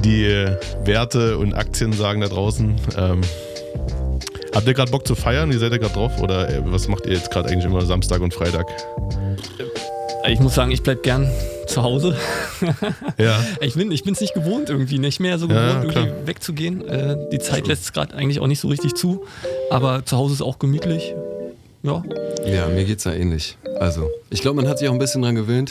die 0.00 0.46
Werte 0.84 1.38
und 1.38 1.54
Aktien 1.54 1.92
sagen 1.92 2.20
da 2.20 2.28
draußen. 2.28 2.76
Ähm, 2.96 3.20
habt 4.54 4.66
ihr 4.66 4.74
gerade 4.74 4.90
Bock 4.90 5.06
zu 5.06 5.14
feiern? 5.14 5.52
Wie 5.52 5.58
seid 5.58 5.72
ihr 5.72 5.78
gerade 5.78 5.94
drauf? 5.94 6.20
Oder 6.22 6.48
äh, 6.48 6.62
was 6.64 6.88
macht 6.88 7.06
ihr 7.06 7.14
jetzt 7.14 7.30
gerade 7.30 7.50
eigentlich 7.50 7.66
immer 7.66 7.84
Samstag 7.84 8.20
und 8.20 8.32
Freitag? 8.32 8.66
Ich 10.26 10.40
muss 10.40 10.54
sagen, 10.54 10.70
ich 10.70 10.82
bleib 10.82 11.02
gern 11.02 11.30
zu 11.66 11.82
Hause. 11.82 12.16
Ja. 13.18 13.40
Ich 13.60 13.74
bin 13.74 13.90
es 13.92 14.20
nicht 14.20 14.34
gewohnt 14.34 14.68
irgendwie, 14.70 14.98
nicht 14.98 15.20
mehr 15.20 15.38
so 15.38 15.48
Ja, 15.48 15.74
gewohnt, 15.74 15.92
klar. 15.92 16.06
irgendwie 16.06 16.26
wegzugehen. 16.26 16.86
Äh, 16.88 17.16
die 17.32 17.38
Zeit 17.38 17.66
lässt 17.66 17.84
es 17.84 17.92
gerade 17.92 18.14
eigentlich 18.14 18.40
auch 18.40 18.46
nicht 18.46 18.60
so 18.60 18.68
richtig 18.68 18.94
zu. 18.94 19.24
Aber 19.70 20.04
zu 20.04 20.16
Hause 20.16 20.34
ist 20.34 20.42
auch 20.42 20.58
gemütlich. 20.58 21.14
Ja. 21.82 22.02
Ja, 22.46 22.66
mir 22.68 22.84
geht's 22.84 23.04
ja 23.04 23.12
ähnlich. 23.12 23.56
Also, 23.78 24.10
ich 24.30 24.40
glaube, 24.40 24.56
man 24.56 24.68
hat 24.68 24.78
sich 24.78 24.88
auch 24.88 24.92
ein 24.92 24.98
bisschen 24.98 25.22
dran 25.22 25.34
gewöhnt. 25.34 25.70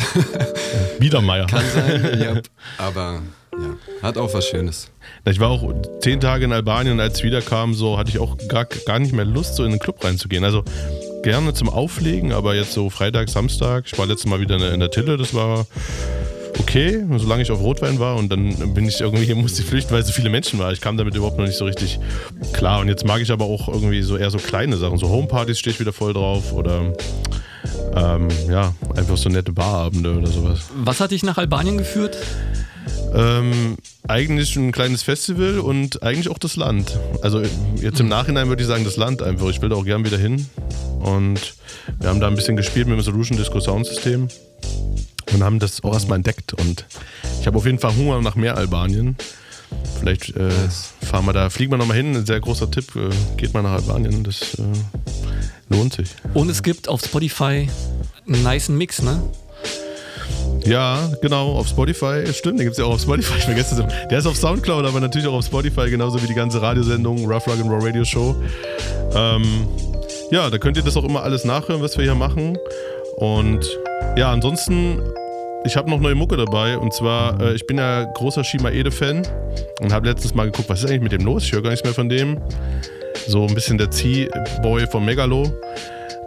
Biedermeier. 0.99 1.47
Kann 1.47 1.63
sein, 1.73 2.19
ja. 2.21 2.41
Aber 2.77 3.21
ja, 3.53 3.75
hat 4.07 4.17
auch 4.17 4.33
was 4.33 4.45
Schönes. 4.45 4.89
Ich 5.25 5.39
war 5.39 5.49
auch 5.49 5.73
zehn 6.01 6.19
Tage 6.19 6.45
in 6.45 6.53
Albanien 6.53 6.93
und 6.95 6.99
als 6.99 7.19
ich 7.19 7.23
wiederkam, 7.23 7.73
so 7.73 7.97
hatte 7.97 8.09
ich 8.09 8.19
auch 8.19 8.37
gar, 8.47 8.65
gar 8.65 8.99
nicht 8.99 9.13
mehr 9.13 9.25
Lust, 9.25 9.55
so 9.55 9.63
in 9.63 9.71
den 9.71 9.79
Club 9.79 10.03
reinzugehen. 10.03 10.43
Also 10.43 10.63
gerne 11.23 11.53
zum 11.53 11.69
Auflegen, 11.69 12.31
aber 12.33 12.55
jetzt 12.55 12.73
so 12.73 12.89
Freitag, 12.89 13.29
Samstag. 13.29 13.85
Ich 13.87 13.97
war 13.97 14.05
letztes 14.05 14.29
Mal 14.29 14.39
wieder 14.39 14.55
in 14.73 14.79
der- 14.79 14.91
Tille, 14.91 15.17
das 15.17 15.33
war 15.33 15.65
okay, 16.59 17.03
solange 17.17 17.41
ich 17.41 17.49
auf 17.51 17.59
Rotwein 17.61 17.97
war 17.99 18.15
und 18.17 18.31
dann 18.31 18.73
bin 18.73 18.87
ich 18.87 19.01
irgendwie, 19.01 19.33
musste 19.35 19.61
ich 19.63 19.67
flüchten, 19.67 19.91
weil 19.93 20.03
so 20.05 20.11
viele 20.11 20.29
Menschen 20.29 20.59
waren. 20.59 20.71
Ich 20.73 20.81
kam 20.81 20.97
damit 20.97 21.15
überhaupt 21.15 21.37
noch 21.37 21.45
nicht 21.45 21.57
so 21.57 21.65
richtig 21.65 21.99
klar. 22.51 22.79
Und 22.81 22.89
jetzt 22.89 23.05
mag 23.05 23.21
ich 23.21 23.31
aber 23.31 23.45
auch 23.45 23.67
irgendwie 23.67 24.01
so 24.03 24.17
eher 24.17 24.29
so 24.29 24.37
kleine 24.37 24.77
Sachen. 24.77 24.97
So 24.99 25.09
Homepartys 25.09 25.57
stehe 25.57 25.73
ich 25.73 25.79
wieder 25.79 25.93
voll 25.93 26.13
drauf 26.13 26.53
oder 26.53 26.93
ähm, 27.95 28.27
ja, 28.49 28.73
einfach 28.95 29.17
so 29.17 29.29
nette 29.29 29.51
Barabende 29.51 30.15
oder 30.15 30.27
sowas. 30.27 30.69
Was 30.75 30.99
hat 30.99 31.11
dich 31.11 31.23
nach 31.23 31.37
Albanien 31.37 31.77
geführt? 31.77 32.17
Ähm, 33.13 33.77
eigentlich 34.07 34.55
ein 34.55 34.71
kleines 34.71 35.03
Festival 35.03 35.59
und 35.59 36.03
eigentlich 36.03 36.29
auch 36.29 36.37
das 36.37 36.55
Land. 36.55 36.97
Also 37.21 37.41
jetzt 37.75 37.99
im 37.99 38.07
Nachhinein 38.07 38.49
würde 38.49 38.61
ich 38.61 38.67
sagen, 38.67 38.83
das 38.83 38.97
Land 38.97 39.21
einfach. 39.21 39.49
Ich 39.49 39.61
will 39.61 39.69
da 39.69 39.75
auch 39.75 39.85
gern 39.85 40.03
wieder 40.05 40.17
hin. 40.17 40.47
Und 40.99 41.55
wir 41.99 42.09
haben 42.09 42.19
da 42.19 42.27
ein 42.27 42.35
bisschen 42.35 42.55
gespielt 42.55 42.87
mit 42.87 42.97
dem 42.97 43.03
Solution 43.03 43.37
Disco 43.37 43.59
Sound 43.59 43.85
System 43.85 44.27
und 45.33 45.43
haben 45.43 45.59
das 45.59 45.83
auch 45.83 45.93
erstmal 45.93 46.17
entdeckt. 46.17 46.53
Und 46.53 46.85
ich 47.39 47.47
habe 47.47 47.57
auf 47.57 47.65
jeden 47.65 47.79
Fall 47.79 47.95
Hunger 47.95 48.21
nach 48.21 48.35
mehr 48.35 48.57
Albanien. 48.57 49.15
Vielleicht 49.99 50.35
äh, 50.35 50.49
fahren 51.01 51.25
wir 51.25 51.33
da, 51.33 51.49
fliegen 51.49 51.71
wir 51.71 51.77
nochmal 51.77 51.97
hin. 51.97 52.15
Ein 52.15 52.25
sehr 52.25 52.39
großer 52.39 52.69
Tipp. 52.69 52.95
Äh, 52.95 53.09
geht 53.37 53.53
mal 53.53 53.63
nach 53.63 53.71
Albanien. 53.71 54.23
Das 54.23 54.55
äh, 54.55 54.63
lohnt 55.69 55.93
sich. 55.93 56.09
Und 56.33 56.49
es 56.49 56.63
gibt 56.63 56.87
auf 56.87 57.03
Spotify 57.03 57.69
einen 58.27 58.43
niceen 58.43 58.77
Mix, 58.77 59.01
ne? 59.01 59.21
Ja, 60.65 61.09
genau, 61.21 61.53
auf 61.53 61.67
Spotify. 61.67 62.23
Stimmt, 62.33 62.59
den 62.59 62.65
gibt 62.65 62.73
es 62.73 62.77
ja 62.77 62.85
auch 62.85 62.93
auf 62.93 63.01
Spotify. 63.01 63.37
Ich 63.37 63.45
vergesse 63.45 63.75
das. 63.75 63.93
Der 64.09 64.19
ist 64.19 64.25
auf 64.25 64.37
Soundcloud, 64.37 64.85
aber 64.85 64.99
natürlich 64.99 65.27
auch 65.27 65.33
auf 65.33 65.45
Spotify, 65.45 65.89
genauso 65.89 66.21
wie 66.21 66.27
die 66.27 66.33
ganze 66.33 66.61
Radiosendung 66.61 67.25
Rough 67.25 67.47
Rock 67.47 67.59
and 67.59 67.69
Raw 67.69 67.85
Radio 67.85 68.05
Show. 68.05 68.35
Ähm, 69.13 69.67
ja, 70.31 70.49
da 70.49 70.57
könnt 70.57 70.77
ihr 70.77 70.83
das 70.83 70.95
auch 70.95 71.03
immer 71.03 71.23
alles 71.23 71.43
nachhören, 71.43 71.81
was 71.81 71.97
wir 71.97 72.05
hier 72.05 72.15
machen. 72.15 72.57
Und 73.17 73.65
ja, 74.15 74.31
ansonsten, 74.31 75.01
ich 75.65 75.75
habe 75.75 75.89
noch 75.89 75.99
neue 75.99 76.15
Mucke 76.15 76.37
dabei. 76.37 76.77
Und 76.77 76.93
zwar, 76.93 77.39
äh, 77.41 77.53
ich 77.55 77.67
bin 77.67 77.77
ja 77.77 78.03
großer 78.03 78.43
Shima 78.43 78.69
Ede-Fan 78.69 79.27
und 79.81 79.93
habe 79.93 80.07
letztens 80.07 80.33
mal 80.33 80.45
geguckt, 80.45 80.69
was 80.69 80.79
ist 80.79 80.89
eigentlich 80.89 81.01
mit 81.01 81.11
dem 81.11 81.25
los? 81.25 81.43
Ich 81.43 81.51
höre 81.51 81.61
gar 81.61 81.71
nichts 81.71 81.83
mehr 81.83 81.93
von 81.93 82.09
dem. 82.09 82.39
So 83.27 83.45
ein 83.45 83.53
bisschen 83.53 83.77
der 83.77 83.91
Zieh-Boy 83.91 84.87
von 84.87 85.05
Megalo. 85.05 85.51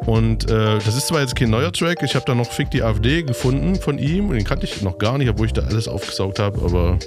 Und 0.05 0.51
äh, 0.51 0.79
das 0.79 0.97
ist 0.97 1.09
zwar 1.09 1.21
jetzt 1.21 1.35
kein 1.35 1.51
neuer 1.51 1.73
Track, 1.73 1.99
ich 2.03 2.15
habe 2.15 2.25
da 2.27 2.35
noch 2.35 2.51
Fick 2.51 2.71
die 2.71 2.83
AfD 2.83 3.23
gefunden 3.23 3.77
von 3.77 3.99
ihm 3.99 4.29
und 4.29 4.35
den 4.35 4.45
kannte 4.45 4.67
ich 4.67 4.83
noch 4.83 4.99
gar 4.99 5.19
nicht, 5.19 5.29
obwohl 5.29 5.47
ich 5.47 5.53
da 5.53 5.63
alles 5.63 5.89
aufgesaugt 5.89 6.39
habe, 6.39 6.61
aber 6.63 6.99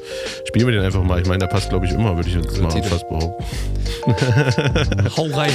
spielen 0.48 0.68
wir 0.68 0.74
den 0.74 0.84
einfach 0.84 1.04
mal. 1.04 1.22
Ich 1.22 1.28
meine, 1.28 1.40
der 1.40 1.48
passt 1.48 1.70
glaube 1.70 1.86
ich 1.86 1.92
immer, 1.92 2.16
würde 2.16 2.30
ich 2.30 2.36
jetzt 2.36 2.60
mal 2.62 2.70
Titel. 2.70 2.90
fast 2.90 3.08
behaupten. 3.08 3.46
Hau 5.18 5.28
rein. 5.38 5.54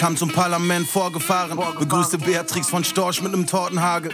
Kam 0.00 0.16
zum 0.16 0.30
Parlament 0.30 0.88
vorgefahren, 0.88 1.58
begrüßte 1.78 2.16
Beatrix 2.16 2.70
von 2.70 2.82
Storch 2.82 3.20
mit 3.20 3.32
nem 3.32 3.46
Tortenhagel. 3.46 4.10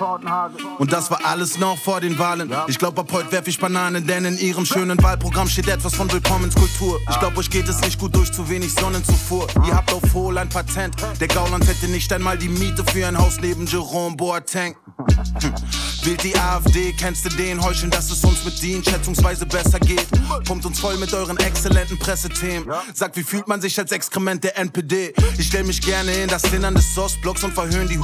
Und 0.78 0.92
das 0.92 1.12
war 1.12 1.20
alles 1.24 1.60
noch 1.60 1.78
vor 1.78 2.00
den 2.00 2.18
Wahlen. 2.18 2.52
Ich 2.66 2.76
glaub, 2.76 2.98
ab 2.98 3.08
heute 3.12 3.30
werf 3.30 3.46
ich 3.46 3.60
Bananen, 3.60 4.04
denn 4.04 4.24
in 4.24 4.36
ihrem 4.36 4.66
schönen 4.66 5.00
Wahlprogramm 5.00 5.48
steht 5.48 5.68
etwas 5.68 5.94
von 5.94 6.10
Willkommenskultur. 6.10 6.98
Ich 7.08 7.20
glaub, 7.20 7.36
euch 7.36 7.48
geht 7.50 7.68
es 7.68 7.80
nicht 7.82 8.00
gut 8.00 8.16
durch 8.16 8.32
zu 8.32 8.48
wenig 8.50 8.74
Sonnenzufuhr. 8.74 9.46
Ihr 9.64 9.76
habt 9.76 9.92
auf 9.92 10.02
Hohl 10.12 10.36
ein 10.38 10.48
Patent. 10.48 10.96
Der 11.20 11.28
Gauland 11.28 11.64
hätte 11.68 11.86
nicht 11.86 12.12
einmal 12.12 12.36
die 12.36 12.48
Miete 12.48 12.82
für 12.84 13.06
ein 13.06 13.16
Haus 13.16 13.38
neben 13.40 13.66
Jerome 13.66 14.16
Boateng. 14.16 14.74
Hm. 15.40 15.54
Wählt 16.06 16.22
die 16.22 16.38
AfD, 16.38 16.92
kennst 16.92 17.24
du 17.24 17.30
den 17.30 17.60
Heucheln, 17.60 17.90
dass 17.90 18.12
es 18.12 18.22
uns 18.22 18.44
mit 18.44 18.62
denen 18.62 18.84
schätzungsweise 18.84 19.44
besser 19.44 19.80
geht? 19.80 20.06
Pumpt 20.44 20.64
uns 20.64 20.78
voll 20.78 20.96
mit 20.98 21.12
euren 21.12 21.36
exzellenten 21.38 21.98
Pressethemen. 21.98 22.64
Sagt, 22.94 23.16
wie 23.16 23.24
fühlt 23.24 23.48
man 23.48 23.60
sich 23.60 23.76
als 23.76 23.90
Exkrement 23.90 24.44
der 24.44 24.56
NPD? 24.56 25.12
Ich 25.36 25.48
stell 25.48 25.64
mich 25.64 25.80
gerne 25.80 26.12
in 26.12 26.28
das 26.28 26.44
Innern 26.52 26.76
des 26.76 26.96
Ostblocks 26.96 27.42
und 27.42 27.52
verhöhn 27.52 27.88
die 27.88 27.98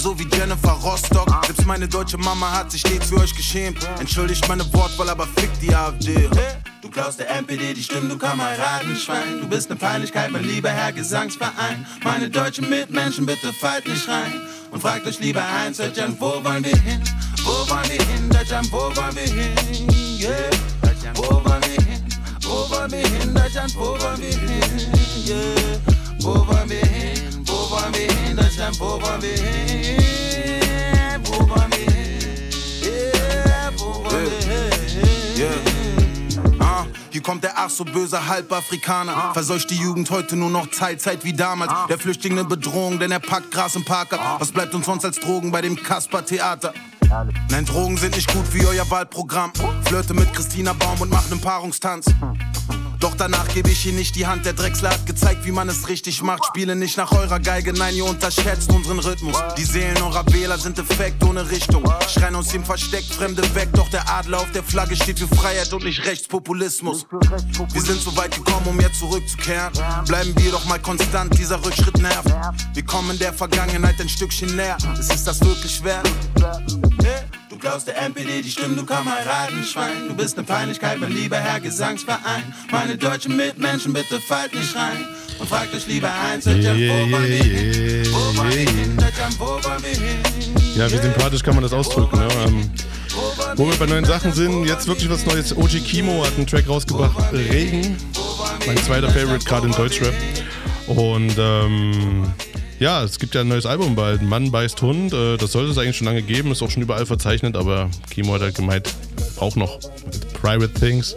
so 0.00 0.16
wie 0.20 0.28
Jennifer 0.36 0.70
Rostock. 0.70 1.28
Selbst 1.44 1.66
meine 1.66 1.88
deutsche 1.88 2.16
Mama 2.16 2.48
hat 2.48 2.70
sich 2.70 2.80
stets 2.80 3.08
für 3.08 3.18
euch 3.18 3.34
geschämt. 3.34 3.78
Entschuldigt 3.98 4.46
meine 4.46 4.64
Wortwahl, 4.72 5.10
aber 5.10 5.26
fick 5.26 5.50
die 5.60 5.74
AfD. 5.74 6.28
Du 6.80 6.90
klaust 6.90 7.18
der 7.18 7.28
NPD 7.30 7.74
die 7.74 7.82
Stimmen, 7.82 8.08
du 8.08 8.18
Kameradenschwein. 8.18 9.40
Du 9.40 9.48
bist 9.48 9.68
ne 9.68 9.74
Peinlichkeit, 9.74 10.30
mein 10.30 10.44
lieber 10.44 10.70
Herr 10.70 10.92
Gesangsverein. 10.92 11.86
Meine 12.04 12.30
deutschen 12.30 12.68
Mitmenschen, 12.68 13.26
bitte 13.26 13.52
fallt 13.52 13.88
nicht 13.88 14.06
rein. 14.08 14.42
Und 14.72 14.80
fragt 14.80 15.06
euch 15.06 15.20
lieber 15.20 15.44
eins, 15.44 15.76
Deutschland, 15.76 16.20
wo 16.20 16.42
wollen 16.42 16.64
wir 16.64 16.76
hin? 16.76 17.02
Wollen 17.52 17.84
wir 17.90 18.02
hin, 18.06 18.30
Deutschland, 18.30 18.72
wo 18.72 18.78
wollen 18.78 19.14
wir 19.14 19.22
hin? 19.22 19.54
Yeah. 20.18 20.50
Wo 21.14 21.22
wollen 21.44 21.62
wir 21.62 21.84
hin? 21.84 22.00
Wo 22.42 22.70
wollen 22.70 22.90
wir 22.90 23.06
hin, 23.06 23.34
Deutschland, 23.34 23.74
wo 23.76 23.80
wollen 23.80 24.20
wir 24.20 24.28
hin? 24.28 24.62
Yeah. 25.26 25.78
Wollen 26.22 26.70
wir 26.70 26.78
hin? 26.78 27.44
Wo 27.46 27.70
wollen 27.70 27.92
wir 27.92 28.10
hin, 28.10 28.36
Deutschland, 28.36 28.80
wo 28.80 28.84
wollen 28.84 29.22
wir 29.22 29.36
hin? 29.36 30.00
Wollen 31.24 31.70
wir 31.70 31.78
hin? 31.78 32.32
Yeah. 35.36 35.48
Hin? 35.48 36.58
Ah, 36.58 36.86
hier 37.10 37.22
kommt 37.22 37.44
der 37.44 37.52
ach 37.56 37.70
so 37.70 37.84
böse 37.84 38.26
Halbafrikaner. 38.26 39.32
Verseucht 39.34 39.68
die 39.70 39.76
Jugend 39.76 40.10
heute 40.10 40.36
nur 40.36 40.50
noch 40.50 40.68
Teilzeit 40.68 41.24
wie 41.24 41.34
damals. 41.34 41.72
Der 41.88 41.98
Flüchtling 41.98 42.32
eine 42.32 42.44
Bedrohung, 42.44 42.98
denn 42.98 43.12
er 43.12 43.20
packt 43.20 43.50
Gras 43.50 43.76
im 43.76 43.84
Park 43.84 44.14
ab. 44.14 44.36
Was 44.40 44.52
bleibt 44.52 44.74
uns 44.74 44.86
sonst 44.86 45.04
als 45.04 45.20
Drogen 45.20 45.50
bei 45.50 45.60
dem 45.60 45.76
Kasper-Theater? 45.76 46.72
Nein, 47.50 47.66
Drogen 47.66 47.98
sind 47.98 48.16
nicht 48.16 48.32
gut 48.32 48.54
wie 48.54 48.64
euer 48.64 48.90
Wahlprogramm. 48.90 49.52
Flirte 49.84 50.14
mit 50.14 50.32
Christina 50.32 50.72
Baum 50.72 50.98
und 51.02 51.10
mach 51.10 51.28
nen 51.28 51.40
Paarungstanz. 51.40 52.06
Doch 53.02 53.16
danach 53.16 53.48
gebe 53.48 53.68
ich 53.68 53.84
ihr 53.84 53.92
nicht 53.92 54.14
die 54.14 54.28
Hand. 54.28 54.46
Der 54.46 54.52
Drechsler 54.52 54.90
hat 54.90 55.06
gezeigt, 55.06 55.44
wie 55.44 55.50
man 55.50 55.68
es 55.68 55.88
richtig 55.88 56.22
macht. 56.22 56.44
Spiele 56.46 56.76
nicht 56.76 56.96
nach 56.96 57.10
eurer 57.10 57.40
Geige, 57.40 57.72
nein, 57.72 57.96
ihr 57.96 58.04
unterschätzt 58.04 58.72
unseren 58.72 59.00
Rhythmus. 59.00 59.36
Die 59.58 59.64
Seelen 59.64 60.00
eurer 60.00 60.24
Wähler 60.32 60.56
sind 60.56 60.78
defekt 60.78 61.24
ohne 61.24 61.50
Richtung. 61.50 61.82
Schreien 62.08 62.36
aus 62.36 62.46
dem 62.48 62.64
Versteck 62.64 63.02
Fremde 63.04 63.42
weg, 63.56 63.70
doch 63.72 63.88
der 63.88 64.08
Adler 64.08 64.38
auf 64.38 64.52
der 64.52 64.62
Flagge 64.62 64.94
steht 64.94 65.18
für 65.18 65.26
Freiheit 65.34 65.72
und 65.72 65.84
nicht 65.84 66.06
Rechtspopulismus. 66.06 67.04
Wir 67.72 67.82
sind 67.82 68.00
so 68.00 68.16
weit 68.16 68.36
gekommen, 68.36 68.68
um 68.68 68.80
jetzt 68.80 69.00
zurückzukehren. 69.00 69.72
Bleiben 70.06 70.32
wir 70.36 70.52
doch 70.52 70.64
mal 70.66 70.78
konstant, 70.78 71.36
dieser 71.36 71.64
Rückschritt 71.64 71.98
nervt. 71.98 72.32
Wir 72.72 72.84
kommen 72.84 73.18
der 73.18 73.32
Vergangenheit 73.32 74.00
ein 74.00 74.08
Stückchen 74.08 74.54
näher. 74.54 74.76
Ist 74.96 75.12
es 75.12 75.24
das 75.24 75.40
wirklich 75.40 75.82
wert? 75.82 76.08
Du 76.36 77.21
klaust 77.62 77.86
der 77.86 77.96
NPD 77.96 78.42
die 78.42 78.50
Stimme, 78.50 78.74
du 78.74 78.84
Kameradenschwein. 78.84 80.08
Du 80.08 80.14
bist 80.14 80.36
ne 80.36 80.42
Peinlichkeit, 80.42 80.98
mein 80.98 81.12
lieber 81.12 81.36
Herr 81.36 81.60
Gesangsverein. 81.60 82.52
Meine 82.72 82.96
deutschen 82.96 83.36
Mitmenschen, 83.36 83.92
bitte 83.92 84.18
fallt 84.20 84.52
nicht 84.52 84.74
rein. 84.74 85.06
Und 85.38 85.48
fragt 85.48 85.72
euch 85.72 85.86
lieber 85.86 86.10
eins, 86.12 86.44
wo 86.44 86.50
wollen 86.50 86.58
wir 86.58 87.28
hin? 87.28 88.08
Wo 88.10 88.36
wollen 88.36 88.50
wir 88.50 88.58
hin, 88.58 88.96
Deutschland, 88.96 89.38
wo 89.38 89.44
wollen 89.44 89.82
wir 89.82 89.90
hin? 89.90 90.74
Ja, 90.74 90.90
wie 90.90 90.96
sympathisch 90.96 91.42
kann 91.44 91.54
man 91.54 91.62
das 91.62 91.72
ausdrücken. 91.72 92.18
Ne? 92.18 92.28
Ähm, 92.44 92.70
wo 93.54 93.70
wir 93.70 93.76
bei 93.76 93.86
neuen 93.86 94.04
Sachen 94.04 94.32
sind, 94.32 94.64
jetzt 94.66 94.88
wirklich 94.88 95.08
was 95.08 95.24
Neues. 95.24 95.56
OG 95.56 95.84
Kimo 95.84 96.24
hat 96.26 96.36
einen 96.36 96.48
Track 96.48 96.68
rausgebracht, 96.68 97.32
Regen. 97.32 97.96
Mein 98.66 98.76
zweiter 98.78 99.08
Favorite, 99.08 99.44
gerade 99.44 99.68
in 99.68 99.72
Deutschrap. 99.72 100.14
Und 100.88 101.36
ähm, 101.38 102.24
ja, 102.82 103.04
es 103.04 103.20
gibt 103.20 103.36
ja 103.36 103.42
ein 103.42 103.48
neues 103.48 103.64
Album 103.64 103.94
bald, 103.94 104.22
Mann 104.22 104.50
beißt 104.50 104.82
Hund. 104.82 105.12
Äh, 105.12 105.36
das 105.36 105.52
sollte 105.52 105.70
es 105.70 105.78
eigentlich 105.78 105.96
schon 105.96 106.06
lange 106.06 106.20
geben, 106.22 106.50
ist 106.50 106.62
auch 106.62 106.70
schon 106.70 106.82
überall 106.82 107.06
verzeichnet, 107.06 107.56
aber 107.56 107.88
Kimo 108.10 108.34
hat 108.34 108.42
halt 108.42 108.56
gemeint, 108.56 108.92
auch 109.38 109.54
noch 109.54 109.78
Private 110.40 110.74
Things. 110.74 111.16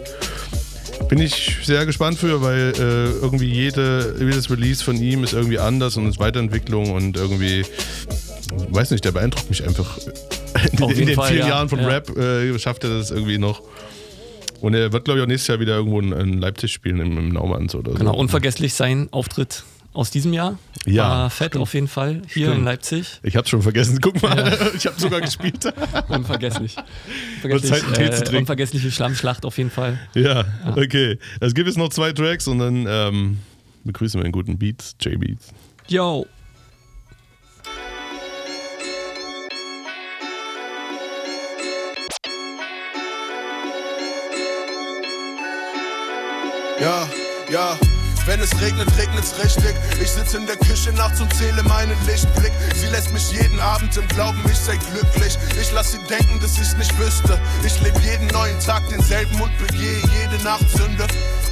Bin 1.09 1.19
ich 1.19 1.57
sehr 1.63 1.85
gespannt 1.87 2.19
für, 2.19 2.41
weil 2.41 2.73
äh, 2.77 3.09
irgendwie 3.19 3.51
jede, 3.51 4.15
jedes 4.19 4.49
Release 4.51 4.83
von 4.83 4.95
ihm 4.95 5.23
ist 5.23 5.33
irgendwie 5.33 5.57
anders 5.57 5.97
und 5.97 6.07
ist 6.07 6.19
Weiterentwicklung 6.19 6.91
und 6.91 7.17
irgendwie, 7.17 7.65
weiß 8.69 8.91
nicht, 8.91 9.03
der 9.03 9.11
beeindruckt 9.11 9.49
mich 9.49 9.63
einfach. 9.65 9.97
In, 10.71 10.89
in 10.91 11.07
den 11.07 11.15
Fall, 11.15 11.29
vielen 11.29 11.41
ja. 11.41 11.49
Jahren 11.49 11.69
von 11.69 11.79
Ja. 11.79 11.87
Rap 11.87 12.15
äh, 12.15 12.57
schafft 12.59 12.83
er 12.83 12.91
das 12.91 13.11
irgendwie 13.11 13.39
noch. 13.39 13.61
Und 14.61 14.73
er 14.73 14.93
wird, 14.93 15.05
glaube 15.05 15.19
ich, 15.19 15.23
auch 15.23 15.27
nächstes 15.27 15.47
Jahr 15.47 15.59
wieder 15.59 15.75
irgendwo 15.75 15.99
in, 15.99 16.11
in 16.11 16.39
Leipzig 16.39 16.71
spielen, 16.71 16.99
im, 16.99 17.17
im 17.17 17.29
Naumanns 17.29 17.75
oder 17.75 17.91
so. 17.91 17.97
Genau, 17.97 18.15
unvergesslich 18.15 18.73
sein 18.73 19.09
Auftritt 19.11 19.63
aus 19.95 20.11
diesem 20.11 20.33
Jahr. 20.33 20.57
Ja, 20.85 21.09
War 21.09 21.29
fett 21.29 21.47
stimmt. 21.51 21.61
auf 21.63 21.73
jeden 21.73 21.87
Fall. 21.87 22.21
Hier 22.27 22.47
Stimmt. 22.47 22.57
in 22.59 22.63
Leipzig. 22.65 23.19
Ich 23.23 23.35
hab's 23.35 23.49
schon 23.49 23.61
vergessen. 23.61 23.99
Guck 24.01 24.21
mal, 24.21 24.57
ich 24.75 24.85
habe 24.85 24.99
sogar 24.99 25.21
gespielt. 25.21 25.65
Unvergesslich. 26.09 26.75
Wird 27.41 27.65
Zeit, 27.65 27.83
einen 27.83 27.93
Tee 27.93 28.05
zu 28.11 28.21
äh, 28.21 28.23
trinken. 28.23 28.37
unvergessliche 28.41 28.91
Schlammschlacht 28.91 29.45
auf 29.45 29.57
jeden 29.57 29.71
Fall. 29.71 29.99
Ja, 30.13 30.45
okay. 30.75 31.17
Es 31.39 31.53
gibt 31.55 31.67
jetzt 31.67 31.77
noch 31.77 31.89
zwei 31.89 32.11
Tracks 32.11 32.47
und 32.47 32.59
dann 32.59 32.85
ähm, 32.87 33.39
begrüßen 33.83 34.19
wir 34.19 34.23
den 34.25 34.31
guten 34.31 34.57
Beats, 34.59 34.95
J-Beats. 35.01 35.47
Yo. 35.87 36.27
Ja, 46.79 47.07
ja. 47.51 47.77
Wenn 48.25 48.39
es 48.39 48.59
regnet, 48.59 48.87
regnet's 48.97 49.37
richtig. 49.37 49.75
Ich 50.01 50.09
sitze 50.09 50.37
in 50.37 50.47
der 50.47 50.57
Küche 50.57 50.91
nachts 50.93 51.21
und 51.21 51.31
zähle 51.35 51.61
meinen 51.63 51.95
Lichtblick. 52.07 52.51
Sie 52.75 52.87
lässt 52.87 53.11
mich 53.13 53.31
jeden 53.31 53.59
Abend 53.59 53.95
im 53.97 54.07
Glauben, 54.07 54.41
ich 54.49 54.57
sei 54.57 54.77
glücklich. 54.77 55.37
Ich 55.61 55.71
lass 55.71 55.91
sie 55.91 55.99
denken, 56.09 56.39
dass 56.39 56.57
ich's 56.57 56.75
nicht 56.75 56.97
wüsste. 56.97 57.39
Ich 57.63 57.79
lebe 57.81 57.99
jeden 57.99 58.27
neuen 58.27 58.59
Tag 58.59 58.81
denselben 58.89 59.39
und 59.39 59.55
begehe 59.59 60.01
jede 60.19 60.43
Nacht 60.43 60.67
Sünde. 60.71 61.05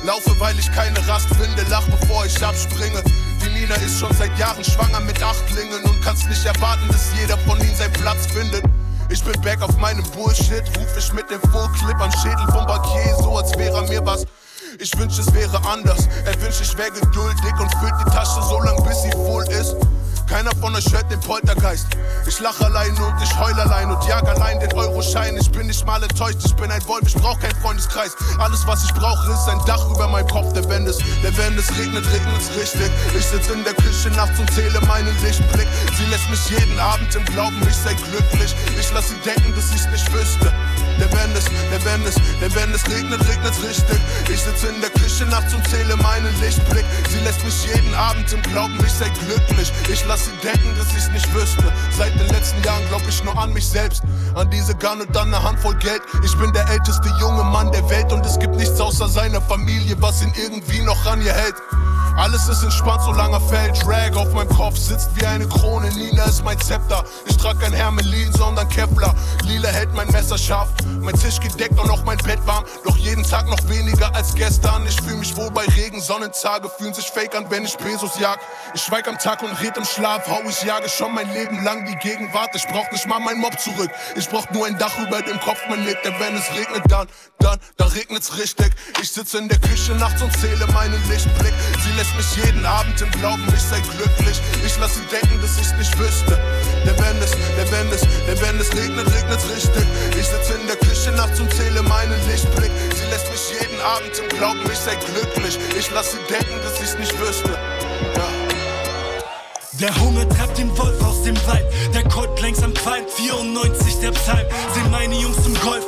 Laufe, 0.03 0.37
weil 0.39 0.57
ich 0.57 0.71
keine 0.71 0.97
Rast 1.07 1.27
finde, 1.35 1.63
lach 1.69 1.85
bevor 1.99 2.25
ich 2.25 2.43
abspringe. 2.43 3.03
Die 3.43 3.49
Nina 3.49 3.75
ist 3.75 3.99
schon 3.99 4.13
seit 4.15 4.37
Jahren 4.39 4.63
schwanger 4.63 4.99
mit 5.01 5.21
Achtlingen 5.21 5.83
und 5.83 6.01
kannst 6.03 6.27
nicht 6.27 6.43
erwarten, 6.43 6.87
dass 6.87 7.11
jeder 7.19 7.37
von 7.39 7.59
ihnen 7.61 7.75
seinen 7.75 7.93
Platz 7.93 8.25
findet. 8.25 8.63
Ich 9.09 9.23
bin 9.23 9.39
back 9.41 9.61
auf 9.61 9.77
meinem 9.77 10.03
Bullshit, 10.11 10.63
ruf 10.75 10.97
ich 10.97 11.13
mit 11.13 11.29
dem 11.29 11.41
Fullclip 11.51 11.99
am 11.99 12.11
Schädel 12.13 12.47
vom 12.51 12.65
Bankier, 12.65 13.15
so 13.19 13.37
als 13.37 13.55
wäre 13.59 13.87
mir 13.87 14.03
was. 14.05 14.25
Ich 14.79 14.97
wünsch, 14.97 15.19
es 15.19 15.31
wäre 15.33 15.57
anders. 15.65 16.07
Er 16.25 16.41
wünscht, 16.41 16.61
ich 16.61 16.75
wäre 16.77 16.91
geduldig 16.91 17.53
und 17.59 17.71
füllt 17.75 17.93
die 17.99 18.09
Tasche 18.09 18.41
so 18.41 18.59
lang, 18.61 18.81
bis 18.83 19.03
sie 19.03 19.11
voll 19.11 19.45
ist. 19.49 19.75
Keiner 20.27 20.51
von 20.59 20.73
euch 20.75 20.91
hört 20.91 21.11
den 21.11 21.19
Poltergeist. 21.19 21.85
Ich 22.25 22.39
lach 22.39 22.59
allein 22.61 22.91
und 22.97 23.21
ich 23.21 23.39
heul 23.39 23.53
allein 23.59 23.91
und 23.91 24.03
jag 24.05 24.27
allein 24.27 24.59
den 24.59 24.73
Euroschein. 24.73 25.37
Ich 25.37 25.51
bin 25.51 25.67
nicht 25.67 25.85
mal 25.85 26.01
enttäuscht, 26.01 26.39
ich 26.43 26.55
bin 26.55 26.71
ein 26.71 26.83
Wolf, 26.87 27.03
ich 27.05 27.13
brauch 27.13 27.39
keinen 27.39 27.55
Freundeskreis. 27.61 28.15
Alles, 28.39 28.65
was 28.65 28.83
ich 28.85 28.93
brauche, 28.93 29.31
ist 29.31 29.47
ein 29.47 29.59
Dach 29.67 29.85
über 29.91 30.07
meinem 30.07 30.27
Kopf, 30.27 30.53
der 30.53 30.67
wenn 30.69 30.87
es, 30.87 30.97
der 31.21 31.37
wenn 31.37 31.55
es 31.57 31.69
regnet, 31.77 32.05
regnet's 32.11 32.49
richtig. 32.57 32.89
Ich 33.15 33.25
sitz 33.25 33.49
in 33.49 33.63
der 33.63 33.73
Küche 33.73 34.09
nachts 34.11 34.39
und 34.39 34.51
zähle 34.53 34.81
meinen 34.87 35.15
Lichtblick. 35.21 35.67
Sie 35.97 36.05
lässt 36.05 36.27
mich 36.29 36.49
jeden 36.49 36.79
Abend 36.79 37.13
im 37.13 37.25
Glauben, 37.25 37.61
ich 37.69 37.75
sei 37.75 37.93
glücklich. 37.93 38.55
Ich 38.79 38.91
lass 38.91 39.09
sie 39.09 39.17
denken, 39.23 39.53
dass 39.55 39.71
ich's 39.75 39.87
nicht 39.91 40.11
wüsste. 40.13 40.51
Der 40.99 41.11
wenn 41.11 41.35
es, 41.35 41.45
der 41.45 41.85
wenn 41.85 42.05
es, 42.05 42.15
der 42.39 42.55
wenn 42.55 42.73
es 42.73 42.85
regnet, 42.87 43.19
regnet's 43.27 43.61
richtig. 43.63 43.99
Ich 44.31 44.41
sitze 44.41 44.67
in 44.67 44.81
der 44.81 44.89
Küche 44.91 45.25
nachts 45.25 45.53
und 45.53 45.67
zähle 45.67 45.95
meinen 45.97 46.33
Lichtblick. 46.39 46.85
Sie 47.09 47.19
lässt 47.19 47.43
mich 47.43 47.65
jeden 47.65 47.93
Abend 47.95 48.31
im 48.31 48.41
Glauben, 48.43 48.77
ich 48.85 48.93
sei 48.93 49.09
glücklich. 49.09 49.71
Ich 49.91 50.05
lass 50.05 50.25
sie 50.25 50.31
denken, 50.43 50.75
dass 50.77 50.93
ich's 50.95 51.09
nicht 51.09 51.33
wüsste. 51.33 51.71
Seit 51.97 52.13
den 52.19 52.27
letzten 52.29 52.61
Jahren 52.63 52.85
glaub 52.89 53.01
ich 53.07 53.23
nur 53.23 53.37
an 53.37 53.53
mich 53.53 53.67
selbst, 53.67 54.03
an 54.35 54.49
diese 54.49 54.75
Gun 54.75 55.01
und 55.01 55.15
dann 55.15 55.33
eine 55.33 55.43
Handvoll 55.43 55.75
Geld. 55.75 56.01
Ich 56.23 56.35
bin 56.37 56.51
der 56.53 56.67
älteste 56.69 57.09
junge 57.19 57.43
Mann 57.43 57.71
der 57.71 57.87
Welt 57.89 58.11
und 58.11 58.25
es 58.25 58.39
gibt 58.39 58.55
nichts 58.55 58.79
außer 58.79 59.07
seiner 59.07 59.41
Familie, 59.41 59.95
was 59.99 60.21
ihn 60.21 60.33
irgendwie 60.35 60.81
noch 60.81 61.05
an 61.05 61.21
ihr 61.21 61.33
hält. 61.33 61.55
Alles 62.15 62.47
ist 62.47 62.63
entspannt, 62.63 63.01
solange 63.03 63.37
er 63.37 63.41
fällt. 63.41 63.83
Drag 63.83 64.15
auf 64.15 64.31
meinem 64.33 64.49
Kopf 64.49 64.77
sitzt 64.77 65.09
wie 65.15 65.25
eine 65.25 65.47
Krone. 65.47 65.89
Nina 65.89 66.25
ist 66.25 66.43
mein 66.43 66.59
Zepter. 66.59 67.03
Ich 67.25 67.37
trag 67.37 67.59
kein 67.59 67.73
Hermelin, 67.73 68.31
sondern 68.33 68.69
Kevlar. 68.69 69.15
Lila 69.43 69.69
hält 69.69 69.93
mein 69.95 70.07
Messer 70.09 70.37
scharf. 70.37 70.69
Mein 71.01 71.15
Tisch 71.19 71.39
gedeckt 71.39 71.79
und 71.79 71.89
auch 71.89 72.03
mein 72.03 72.17
Bett 72.19 72.39
warm. 72.45 72.63
Doch 72.83 72.97
jeden 72.97 73.23
Tag 73.23 73.47
noch 73.49 73.69
weniger 73.69 74.13
als 74.15 74.33
gestern. 74.35 74.85
Ich 74.87 74.99
fühl 75.01 75.15
mich 75.15 75.35
wohl 75.35 75.51
bei 75.51 75.65
Regen. 75.75 76.01
Sonnentage 76.01 76.69
fühlen 76.77 76.93
sich 76.93 77.07
fake 77.07 77.35
an, 77.35 77.45
wenn 77.49 77.65
ich 77.65 77.77
Pesos 77.77 78.19
jag. 78.19 78.39
Ich 78.73 78.81
schweig 78.81 79.07
am 79.07 79.17
Tag 79.17 79.43
und 79.43 79.51
red 79.61 79.77
im 79.77 79.85
Schlaf. 79.85 80.27
Hau 80.27 80.41
ich 80.47 80.63
jage 80.63 80.89
schon 80.89 81.13
mein 81.13 81.31
Leben 81.33 81.63
lang 81.63 81.85
die 81.85 81.95
Gegenwart. 81.95 82.49
Ich 82.55 82.67
brauch 82.67 82.89
nicht 82.91 83.07
mal 83.07 83.19
mein 83.19 83.39
Mob 83.39 83.59
zurück. 83.59 83.89
Ich 84.15 84.27
brauch 84.29 84.49
nur 84.51 84.65
ein 84.65 84.77
Dach 84.77 84.97
über 84.99 85.21
dem 85.21 85.39
Kopf, 85.39 85.59
man 85.69 85.83
lebt. 85.85 86.05
Denn 86.05 86.13
wenn 86.19 86.35
es 86.35 86.49
regnet, 86.51 86.83
dann, 86.89 87.07
dann, 87.39 87.59
dann 87.77 87.87
regnet's 87.89 88.37
richtig. 88.37 88.71
Ich 89.01 89.11
sitze 89.11 89.37
in 89.37 89.47
der 89.47 89.59
Küche 89.59 89.93
nachts 89.93 90.21
und 90.21 90.31
zähle 90.37 90.65
meinen 90.67 91.01
Lichtblick. 91.09 91.53
Sie 91.83 91.91
lässt 91.91 92.15
mich 92.15 92.45
jeden 92.45 92.65
Abend 92.65 92.99
im 93.01 93.11
Glauben, 93.11 93.43
ich 93.55 93.61
sei 93.61 93.79
glücklich. 93.81 94.41
Ich 94.65 94.77
lass 94.79 94.95
sie 94.95 95.05
denken, 95.11 95.41
dass 95.41 95.59
ich's 95.59 95.73
nicht 95.73 95.97
wüsste. 95.97 96.39
Denn 96.85 96.97
wenn 96.99 97.17
es, 97.21 97.31
denn 97.31 97.71
wenn 97.71 97.89
es, 97.91 98.01
denn 98.01 98.41
wenn 98.41 98.59
es 98.59 98.69
regnet, 98.73 99.07
regnet's 99.07 99.45
richtig. 99.49 99.85
Ich 100.19 100.27
sitze 100.27 100.53
in 100.59 100.67
der 100.67 100.75
Küche 100.77 101.11
nachts 101.11 101.39
und 101.39 101.53
zähle 101.53 101.81
meinen 101.83 102.19
Lichtblick. 102.27 102.71
Sie 102.95 103.05
lässt 103.09 103.31
mich 103.31 103.59
jeden 103.59 103.79
Abend 103.81 104.11
im 104.19 104.29
Glauben, 104.37 104.61
ich 104.71 104.79
sei 104.79 104.95
glücklich. 104.95 105.57
Ich 105.77 105.89
lass 105.91 106.11
sie 106.11 106.19
denken, 106.29 106.55
dass 106.63 106.81
ich's 106.81 106.97
nicht 106.97 107.17
wüsste. 107.19 107.51
Ja. 108.15 108.43
Der 109.79 109.93
Hunger 109.99 110.27
treibt 110.29 110.57
den 110.57 110.77
Wolf 110.77 111.03
aus 111.03 111.23
dem 111.23 111.35
Wald, 111.47 111.65
der 111.93 112.03
Colt 112.03 112.39
langsam 112.39 112.73
qualmt, 112.73 113.09
94 113.09 113.99
der 114.01 114.11
Psalm, 114.11 114.45
sehen 114.73 114.91
meine 114.91 115.15
Jungs 115.15 115.45
im 115.47 115.59
Golf, 115.61 115.83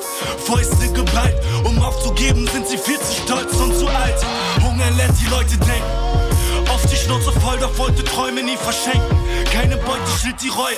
Fäuste 0.46 0.92
geballt, 0.92 1.36
um 1.64 1.80
aufzugeben 1.82 2.48
sind 2.48 2.68
sie 2.68 2.78
viel 2.78 3.00
zu 3.00 3.14
stolz 3.24 3.54
und 3.54 3.78
zu 3.78 3.88
alt. 3.88 4.16
Hunger 4.64 4.90
lässt 4.98 5.22
die 5.22 5.30
Leute 5.30 5.56
denken, 5.58 5.86
Schnauze 7.06 7.32
voll, 7.40 7.60
doch 7.60 7.78
wollte 7.78 8.04
Träume 8.04 8.42
nie 8.42 8.58
verschenken. 8.58 9.16
Keine 9.54 9.78
Beute 9.78 10.10
stillt 10.18 10.42
die 10.42 10.50
Reue, 10.50 10.74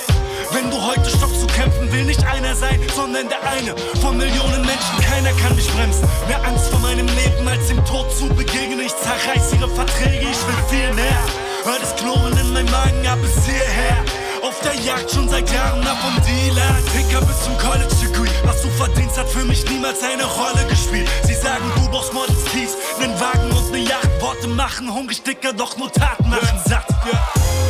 wenn 0.52 0.70
du 0.70 0.76
heute 0.76 1.08
stoppst 1.08 1.40
zu 1.40 1.46
kämpfen, 1.46 1.90
will 1.90 2.04
nicht 2.04 2.22
einer 2.22 2.54
sein, 2.54 2.78
sondern 2.94 3.30
der 3.30 3.42
eine 3.48 3.74
von 4.02 4.18
Millionen 4.18 4.60
Menschen. 4.60 4.98
Keiner 5.00 5.32
kann 5.40 5.56
mich 5.56 5.66
bremsen, 5.72 6.06
mehr 6.26 6.44
Angst 6.44 6.68
vor 6.68 6.80
meinem 6.80 7.06
Leben 7.06 7.48
als 7.48 7.68
dem 7.68 7.82
Tod 7.86 8.14
zu 8.14 8.28
begegnen. 8.28 8.80
Ich 8.80 8.94
zerreiß 8.94 9.54
ihre 9.54 9.70
Verträge, 9.70 10.28
ich 10.28 10.46
will 10.46 10.62
viel 10.68 10.92
mehr. 10.92 11.24
Hör 11.64 11.78
das 11.80 11.96
Knurren 11.96 12.36
in 12.36 12.52
meinem 12.52 12.70
Magen 12.70 13.06
ab 13.06 13.18
bis 13.22 13.46
hierher. 13.46 14.04
Auf 14.42 14.60
der 14.60 14.74
Jagd 14.74 15.10
schon 15.10 15.28
seit 15.28 15.50
Jahren 15.50 15.86
ab 15.86 15.98
vom 16.00 16.14
Dealer. 16.24 16.76
Picker 16.92 17.20
bis 17.24 17.42
zum 17.44 17.56
College 17.58 17.94
Degree. 18.00 18.30
Was 18.44 18.62
du 18.62 18.68
verdienst, 18.70 19.18
hat 19.18 19.28
für 19.28 19.44
mich 19.44 19.64
niemals 19.68 20.02
eine 20.02 20.24
Rolle 20.24 20.64
gespielt. 20.68 21.08
Sie 21.24 21.34
sagen, 21.34 21.64
du 21.76 21.88
brauchst 21.90 22.12
Models 22.12 22.44
Keys, 22.52 22.76
nen 23.00 23.12
Wagen 23.20 23.50
und 23.52 23.70
ne 23.72 23.78
Yacht. 23.78 24.08
Worte 24.20 24.48
machen 24.48 24.92
hungrig, 24.92 25.22
dicker, 25.22 25.52
doch 25.52 25.76
nur 25.76 25.92
Taten 25.92 26.28
machen 26.28 26.58
satt. 26.66 26.88
Yeah. 27.04 27.20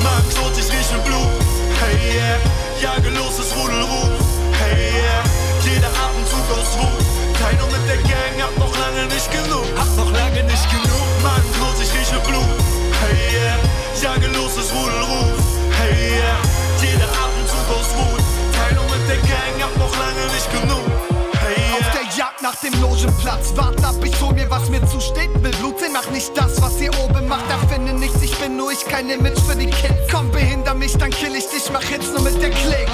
Magen 0.02 0.30
tot, 0.34 0.52
ich 0.58 0.66
rieche 0.66 0.98
Blut. 1.04 1.32
Hey 1.80 2.16
yeah, 2.16 2.38
jage 2.80 3.10
los, 3.10 3.38
es 3.38 3.54
Rudelruf. 3.56 4.10
Hey 4.58 4.92
yeah, 4.92 5.22
jeder 5.64 5.88
Atemzug 5.88 6.46
aus 6.52 6.78
Wut. 6.78 7.04
Teino 7.40 7.66
mit 7.66 7.84
der 7.88 7.98
Gang, 8.08 8.34
hab 8.42 8.56
noch 8.58 8.76
lange 8.78 9.06
nicht 9.06 9.30
genug. 9.30 9.66
Hab 9.76 9.90
noch 9.96 10.12
lange 10.12 10.42
nicht 10.44 10.70
genug. 10.70 11.06
Magen 11.22 11.52
tot, 11.58 11.76
ich 11.82 11.90
rieche 11.92 12.20
Blut. 12.26 12.58
Hey 13.00 13.18
yeah, 13.34 13.58
jage 14.02 14.26
los, 14.28 14.56
es 14.56 14.72
Rudelruf. 14.72 15.38
Hey 15.78 16.18
yeah, 16.18 16.38
jeder 16.82 17.04
Atemzug 17.04 17.68
aus 17.70 17.90
Wut. 17.96 18.22
Teilung 18.54 18.86
mit 18.90 19.08
der 19.08 19.16
Gang, 19.16 19.54
hab 19.62 19.76
noch 19.78 19.94
lange 19.98 20.24
nicht 20.32 20.50
genug. 20.52 20.86
Auf 21.78 21.90
der 21.92 22.16
Jagd 22.16 22.42
nach 22.42 22.56
dem 22.56 22.80
Logenplatz, 22.80 23.52
wart 23.56 23.82
ab, 23.84 23.94
ich 24.04 24.20
hol 24.20 24.34
mir, 24.34 24.50
was 24.50 24.68
mir 24.68 24.84
zusteht. 24.86 25.30
Will 25.42 25.52
Blut 25.52 25.78
sehen, 25.80 25.92
mach 25.92 26.08
nicht 26.10 26.36
das, 26.36 26.60
was 26.60 26.80
ihr 26.80 26.90
oben 26.98 27.26
macht. 27.28 27.48
Erfinde 27.50 27.92
nichts, 27.92 28.22
ich 28.22 28.36
bin 28.38 28.56
nur 28.56 28.72
ich, 28.72 28.84
kein 28.84 29.08
Image 29.08 29.40
für 29.40 29.56
die 29.56 29.66
Kids. 29.66 30.12
Komm, 30.12 30.30
behinder 30.30 30.74
mich, 30.74 30.96
dann 30.96 31.10
kill 31.10 31.34
ich 31.34 31.48
dich, 31.48 31.70
mach 31.72 31.82
Hits 31.82 32.08
nur 32.12 32.22
mit 32.22 32.40
der 32.42 32.50
Klick. 32.50 32.88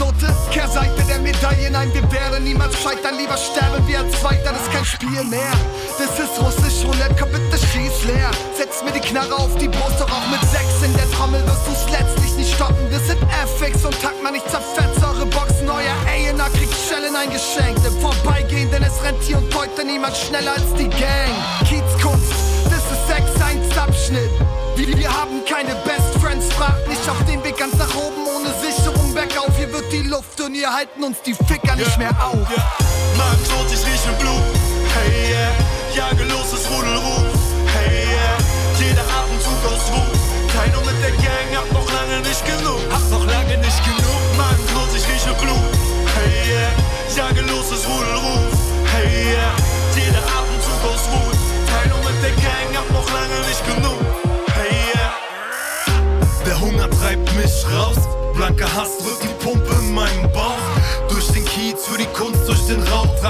Kunstnote, 0.00 0.34
Kehrseite 0.50 1.02
der 1.04 1.18
Medaille. 1.18 1.70
Nein, 1.70 1.92
wir 1.92 2.10
werden 2.10 2.44
niemals 2.44 2.74
scheitern, 2.80 3.16
lieber 3.18 3.36
sterben 3.36 3.86
wir 3.86 4.00
als 4.00 4.18
Zweiter, 4.20 4.52
das 4.52 4.62
ist 4.62 4.72
kein 4.72 4.84
Spiel 4.84 5.24
mehr. 5.24 5.52
Das 5.98 6.18
ist 6.18 6.40
russisch 6.40 6.84
Roulette, 6.84 7.14
komm 7.18 7.30
bitte 7.32 7.58
schieß 7.58 8.04
leer. 8.06 8.30
Setz 8.56 8.82
mir 8.82 8.92
die 8.92 9.00
Knarre 9.00 9.34
auf 9.36 9.54
die 9.56 9.68
Brust, 9.68 10.00
doch 10.00 10.10
auch 10.10 10.26
mit 10.30 10.40
sechs 10.48 10.82
in 10.82 10.92
der 10.94 11.10
Trommel 11.12 11.44
wirst 11.46 11.66
du's 11.66 11.92
letztlich 11.92 12.32
nicht 12.34 12.54
stoppen. 12.54 12.90
Wir 12.90 13.00
sind 13.00 13.20
FX 13.22 13.84
und 13.84 14.00
takt 14.00 14.22
man 14.22 14.32
nicht 14.32 14.48
zerfetzt 14.50 15.02
eure 15.04 15.26
Boxen. 15.26 15.68
Euer 15.68 15.96
A&R 16.08 16.50
kriegt 16.50 16.74
Schellen 16.88 17.14
eingeschenkt. 17.14 17.84
Im 17.84 18.00
Vorbeigehen, 18.00 18.70
denn 18.70 18.82
es 18.82 19.02
rennt 19.04 19.22
hier 19.22 19.38
und 19.38 19.54
heute 19.54 19.84
niemand 19.84 20.16
schneller 20.16 20.52
als 20.52 20.72
die 20.78 20.88
Gang. 20.88 21.34
Kiezkunst, 21.68 22.32
das 22.64 22.84
ist 22.88 23.04
Sex 23.06 23.24
1 23.42 23.76
Abschnitt. 23.76 24.30
Wir, 24.76 24.96
wir 24.96 25.12
haben 25.12 25.44
keine 25.44 25.74
Best 25.84 26.16
Friends, 26.22 26.46
fragt 26.54 26.88
nicht 26.88 27.06
auf 27.08 27.22
dem 27.26 27.44
Weg 27.44 27.58
ganz 27.58 27.74
nach 27.76 27.94
oben 27.96 28.24
ohne 28.24 28.48
Sicherung 28.64 28.79
bergauf. 29.20 29.56
Hier 29.56 29.72
wird 29.72 29.92
die 29.92 30.02
Luft 30.02 30.40
und 30.40 30.54
ihr 30.54 30.72
halten 30.72 31.02
uns 31.04 31.22
die 31.22 31.34
Ficker 31.34 31.76
nicht 31.76 31.98
mehr 31.98 32.14
auf. 32.24 32.48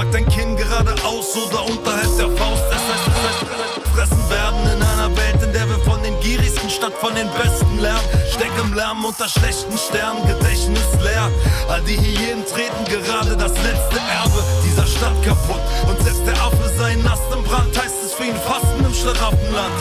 Trag 0.01 0.11
dein 0.13 0.25
Kinn 0.29 0.57
geradeaus 0.57 1.37
oder 1.45 1.63
unterhalb 1.63 2.17
der 2.17 2.29
Faust. 2.35 2.63
Es 2.71 2.81
heißt, 2.89 3.05
es 3.05 3.21
heißt, 3.21 3.87
fressen 3.93 4.29
werden 4.31 4.59
in 4.73 4.81
einer 4.81 5.15
Welt, 5.15 5.43
in 5.43 5.53
der 5.53 5.69
wir 5.69 5.77
von 5.85 6.01
den 6.01 6.19
Gierigsten 6.21 6.71
statt 6.71 6.93
von 6.99 7.13
den 7.13 7.29
Besten 7.37 7.77
lernen. 7.77 8.01
Steck 8.33 8.49
im 8.63 8.73
Lärm 8.73 9.05
unter 9.05 9.29
schlechten 9.29 9.77
Sternen, 9.77 10.25
Gedächtnis 10.25 10.89
leer. 11.03 11.29
All 11.69 11.81
die 11.81 12.01
Hyänen 12.01 12.43
treten 12.47 12.83
gerade 12.89 13.37
das 13.37 13.53
letzte 13.61 14.01
Erbe 14.09 14.41
dieser 14.65 14.87
Stadt 14.87 15.21
kaputt. 15.21 15.61
Und 15.87 16.01
setzt 16.01 16.25
der 16.25 16.41
Affe 16.41 16.65
seinen 16.79 17.05
Ast 17.05 17.29
im 17.31 17.43
Brand, 17.43 17.77
heißt 17.77 18.01
es 18.03 18.13
für 18.13 18.23
ihn 18.23 18.41
Fasten 18.41 18.83
im 18.83 18.93
Schlaraffenland. 18.95 19.77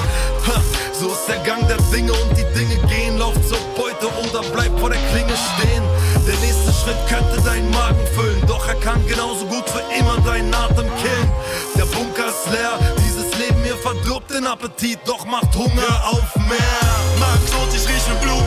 So 1.00 1.08
ist 1.08 1.28
der 1.28 1.38
Gang 1.48 1.66
der 1.66 1.78
Dinge 1.88 2.12
und 2.12 2.36
die 2.36 2.44
Dinge 2.52 2.76
gehen. 2.92 3.16
Lauf 3.16 3.32
zur 3.48 3.56
Beute 3.74 4.04
oder 4.20 4.46
bleib 4.52 4.78
vor 4.78 4.90
der 4.90 5.00
Klinge 5.12 5.32
stehen. 5.56 5.82
Der 6.28 6.36
nächste 6.44 6.74
Schritt 6.76 7.00
könnte 7.08 7.40
deinen 7.40 7.70
Magen 7.70 8.04
füllen, 8.70 8.80
doch 8.80 8.80
er 8.80 8.80
kann 8.80 9.06
genauso 9.06 9.46
gut 9.46 9.68
für 9.68 9.82
immer 9.98 10.18
deinen 10.24 10.52
Atem 10.54 10.86
killen. 11.02 11.30
Der 11.76 11.84
Bunker 11.86 12.28
ist 12.28 12.50
leer, 12.52 12.78
dieses 12.98 13.38
Leben 13.38 13.62
hier 13.64 13.76
verdirbt 13.76 14.30
den 14.30 14.46
Appetit, 14.46 14.98
doch 15.06 15.24
macht 15.26 15.54
Hunger 15.56 16.04
auf 16.10 16.36
mehr. 16.36 17.18
Magen 17.18 17.46
tot, 17.50 17.68
ich 17.74 17.86
rieche 17.88 18.14
Blut. 18.22 18.44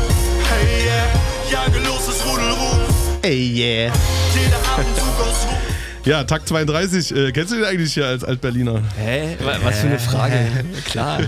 Hey 0.49 0.86
yeah, 0.86 1.63
jage 1.65 1.79
los, 1.86 2.07
es 2.07 2.25
Rudel 2.25 2.49
ruft. 2.51 2.93
Ey, 3.23 3.53
yeah. 3.55 3.93
Jeder 4.36 4.57
Atemzug 4.73 5.19
aus 5.21 5.47
Wut. 5.47 5.57
Ja, 6.05 6.25
Tag 6.25 6.45
32. 6.45 7.15
Äh, 7.15 7.31
kennst 7.31 7.53
du 7.53 7.55
den 7.55 7.63
eigentlich 7.63 7.93
hier 7.93 8.05
als 8.07 8.25
Altberliner? 8.25 8.81
Hä? 8.97 9.38
Wa- 9.41 9.55
Was 9.63 9.79
für 9.79 9.88
eine 9.88 9.99
Frage. 9.99 10.36
Klar. 10.83 11.21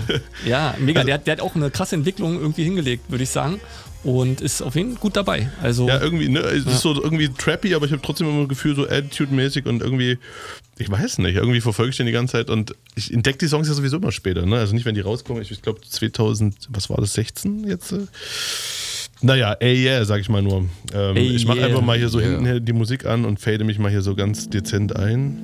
Ja, 0.44 0.74
mega. 0.78 1.02
Der, 1.02 1.14
hat- 1.14 1.26
der 1.26 1.32
hat 1.32 1.40
auch 1.40 1.54
eine 1.56 1.70
krasse 1.70 1.94
Entwicklung 1.94 2.38
irgendwie 2.38 2.64
hingelegt, 2.64 3.04
würde 3.10 3.24
ich 3.24 3.30
sagen. 3.30 3.58
Und 4.06 4.40
ist 4.40 4.62
auf 4.62 4.74
jeden 4.76 4.92
Fall 4.92 5.00
gut 5.00 5.16
dabei. 5.16 5.50
Also, 5.60 5.88
Ja, 5.88 6.00
irgendwie, 6.00 6.28
ne? 6.28 6.38
Es 6.40 6.64
Ja. 6.64 6.70
ist 6.72 6.80
so 6.80 6.94
irgendwie 7.02 7.28
trappy, 7.28 7.74
aber 7.74 7.86
ich 7.86 7.92
habe 7.92 8.02
trotzdem 8.02 8.28
immer 8.28 8.40
das 8.40 8.48
Gefühl, 8.48 8.76
so 8.76 8.84
attitude-mäßig 8.88 9.66
und 9.66 9.82
irgendwie, 9.82 10.18
ich 10.78 10.88
weiß 10.90 11.18
nicht, 11.18 11.34
irgendwie 11.34 11.60
verfolge 11.60 11.90
ich 11.90 11.96
den 11.96 12.06
die 12.06 12.12
ganze 12.12 12.32
Zeit 12.32 12.48
und 12.50 12.74
ich 12.94 13.12
entdecke 13.12 13.38
die 13.38 13.48
Songs 13.48 13.66
ja 13.68 13.74
sowieso 13.74 13.96
immer 13.96 14.12
später, 14.12 14.46
ne? 14.46 14.56
Also 14.58 14.74
nicht, 14.74 14.84
wenn 14.86 14.94
die 14.94 15.00
rauskommen. 15.00 15.42
Ich 15.42 15.60
glaube 15.60 15.80
2000, 15.80 16.68
was 16.70 16.88
war 16.88 16.98
das, 16.98 17.14
16 17.14 17.64
jetzt? 17.66 17.92
äh? 17.92 18.06
Naja, 19.22 19.54
ey 19.60 19.82
yeah, 19.84 20.04
sag 20.04 20.20
ich 20.20 20.28
mal 20.28 20.42
nur. 20.42 20.66
Ähm, 20.92 21.16
Ey, 21.16 21.28
ich 21.34 21.46
mache 21.46 21.58
yeah. 21.58 21.66
einfach 21.68 21.80
mal 21.82 21.96
hier 21.98 22.08
so 22.10 22.20
Yeah. 22.20 22.38
hinten 22.38 22.64
die 22.66 22.72
Musik 22.74 23.06
an 23.06 23.24
und 23.24 23.40
fade 23.40 23.64
mich 23.64 23.78
mal 23.78 23.90
hier 23.90 24.02
so 24.02 24.14
ganz 24.14 24.48
dezent 24.50 24.94
ein. 24.94 25.38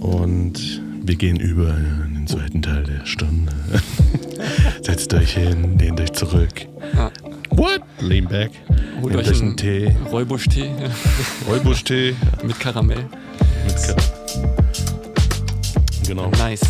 Und 0.00 0.80
wir 1.02 1.16
gehen 1.16 1.40
über 1.40 1.76
in 2.06 2.14
den 2.14 2.26
zweiten 2.26 2.62
Teil 2.62 2.84
der 2.84 3.04
Stunde. 3.06 3.52
Setzt 4.82 5.12
euch 5.14 5.34
hin, 5.34 5.78
lehnt 5.78 5.98
euch 6.00 6.12
zurück. 6.12 6.66
What? 7.60 7.82
Lean 8.00 8.26
back. 8.26 8.52
holt 9.02 9.14
euch 9.16 9.42
einen 9.42 9.54
Tee. 9.54 9.94
Räubusch-Tee 10.10 10.70
Räubusch-Tee. 11.46 12.14
mit 12.42 12.58
Karamell. 12.58 13.06
Mit 13.66 13.76
Ka 13.76 13.96
genau. 16.06 16.30
Nice. 16.30 16.62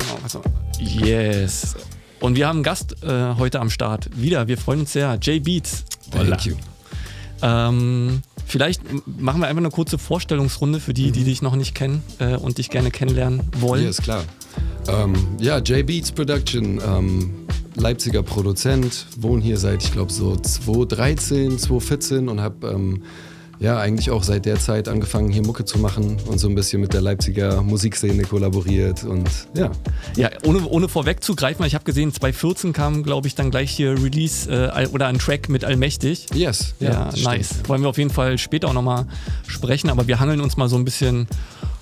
Genau, 0.00 0.18
also, 0.20 0.42
yes. 0.80 1.76
Und 2.18 2.34
wir 2.34 2.48
haben 2.48 2.56
einen 2.56 2.64
Gast 2.64 3.04
äh, 3.04 3.36
heute 3.38 3.60
am 3.60 3.70
Start. 3.70 4.08
Wieder, 4.16 4.48
wir 4.48 4.58
freuen 4.58 4.80
uns 4.80 4.92
sehr. 4.94 5.16
Jay 5.22 5.38
Beats. 5.38 5.84
Thank 6.10 6.44
you. 6.44 6.56
Ähm, 7.40 8.22
vielleicht 8.44 8.82
machen 9.06 9.42
wir 9.42 9.46
einfach 9.46 9.62
eine 9.62 9.70
kurze 9.70 9.98
Vorstellungsrunde 9.98 10.80
für 10.80 10.92
die, 10.92 11.12
die 11.12 11.22
dich 11.22 11.40
noch 11.40 11.54
nicht 11.54 11.76
kennen 11.76 12.02
äh, 12.18 12.34
und 12.34 12.58
dich 12.58 12.68
gerne 12.68 12.90
kennenlernen 12.90 13.42
wollen. 13.60 13.84
Ja, 13.84 13.90
ist 13.90 14.02
klar. 14.02 14.24
Ähm, 14.88 15.14
ja, 15.38 15.58
J 15.58 15.86
Beats 15.86 16.10
Production, 16.10 16.80
ähm, 16.84 17.43
Leipziger 17.76 18.22
Produzent, 18.22 19.06
wohne 19.18 19.42
hier 19.42 19.58
seit, 19.58 19.82
ich 19.82 19.92
glaube, 19.92 20.12
so 20.12 20.36
2013, 20.36 21.58
2014 21.58 22.28
und 22.28 22.40
habe 22.40 22.68
ähm, 22.68 23.02
ja 23.60 23.78
eigentlich 23.78 24.10
auch 24.10 24.22
seit 24.22 24.46
der 24.46 24.58
Zeit 24.58 24.88
angefangen, 24.88 25.30
hier 25.30 25.42
Mucke 25.42 25.64
zu 25.64 25.78
machen 25.78 26.18
und 26.26 26.38
so 26.38 26.48
ein 26.48 26.54
bisschen 26.54 26.80
mit 26.80 26.92
der 26.92 27.00
Leipziger 27.00 27.62
Musikszene 27.62 28.22
kollaboriert 28.24 29.04
und 29.04 29.28
ja. 29.56 29.70
Ja, 30.16 30.30
ohne, 30.44 30.66
ohne 30.68 30.88
vorwegzugreifen, 30.88 31.64
ich 31.64 31.74
habe 31.74 31.84
gesehen, 31.84 32.12
2014 32.12 32.72
kam, 32.72 33.02
glaube 33.02 33.26
ich, 33.26 33.34
dann 33.34 33.50
gleich 33.50 33.70
hier 33.70 33.92
Release 33.92 34.50
äh, 34.50 34.86
oder 34.88 35.06
ein 35.06 35.18
Track 35.18 35.48
mit 35.48 35.64
Allmächtig. 35.64 36.26
Yes, 36.34 36.74
ja, 36.80 36.90
Ja, 36.90 37.04
nice. 37.22 37.46
stimmt. 37.46 37.68
Wollen 37.68 37.82
wir 37.82 37.88
auf 37.88 37.98
jeden 37.98 38.10
Fall 38.10 38.38
später 38.38 38.68
auch 38.68 38.72
nochmal 38.74 39.06
sprechen, 39.46 39.88
aber 39.90 40.06
wir 40.06 40.20
hangeln 40.20 40.40
uns 40.40 40.56
mal 40.56 40.68
so 40.68 40.76
ein 40.76 40.84
bisschen 40.84 41.26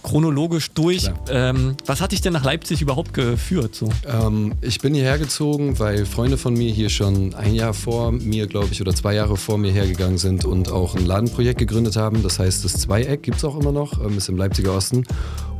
chronologisch 0.02 0.70
durch. 0.72 1.10
Ähm, 1.28 1.76
was 1.86 2.00
hat 2.00 2.12
dich 2.12 2.20
denn 2.20 2.32
nach 2.32 2.44
Leipzig 2.44 2.82
überhaupt 2.82 3.14
geführt? 3.14 3.74
So? 3.74 3.88
Ähm, 4.06 4.54
ich 4.60 4.80
bin 4.80 4.94
hierher 4.94 5.18
gezogen, 5.18 5.78
weil 5.78 6.06
Freunde 6.06 6.36
von 6.36 6.54
mir 6.54 6.72
hier 6.72 6.90
schon 6.90 7.34
ein 7.34 7.54
Jahr 7.54 7.74
vor 7.74 8.12
mir, 8.12 8.46
glaube 8.46 8.68
ich, 8.72 8.80
oder 8.80 8.94
zwei 8.94 9.14
Jahre 9.14 9.36
vor 9.36 9.58
mir 9.58 9.72
hergegangen 9.72 10.18
sind 10.18 10.44
und 10.44 10.70
auch 10.70 10.94
ein 10.94 11.06
Ladenprojekt 11.06 11.58
gegründet 11.58 11.96
haben. 11.96 12.22
Das 12.22 12.38
heißt, 12.38 12.64
das 12.64 12.74
Zweieck 12.74 13.22
gibt 13.22 13.38
es 13.38 13.44
auch 13.44 13.58
immer 13.58 13.72
noch, 13.72 14.04
ähm, 14.04 14.18
ist 14.18 14.28
im 14.28 14.36
Leipziger 14.36 14.74
Osten. 14.74 15.04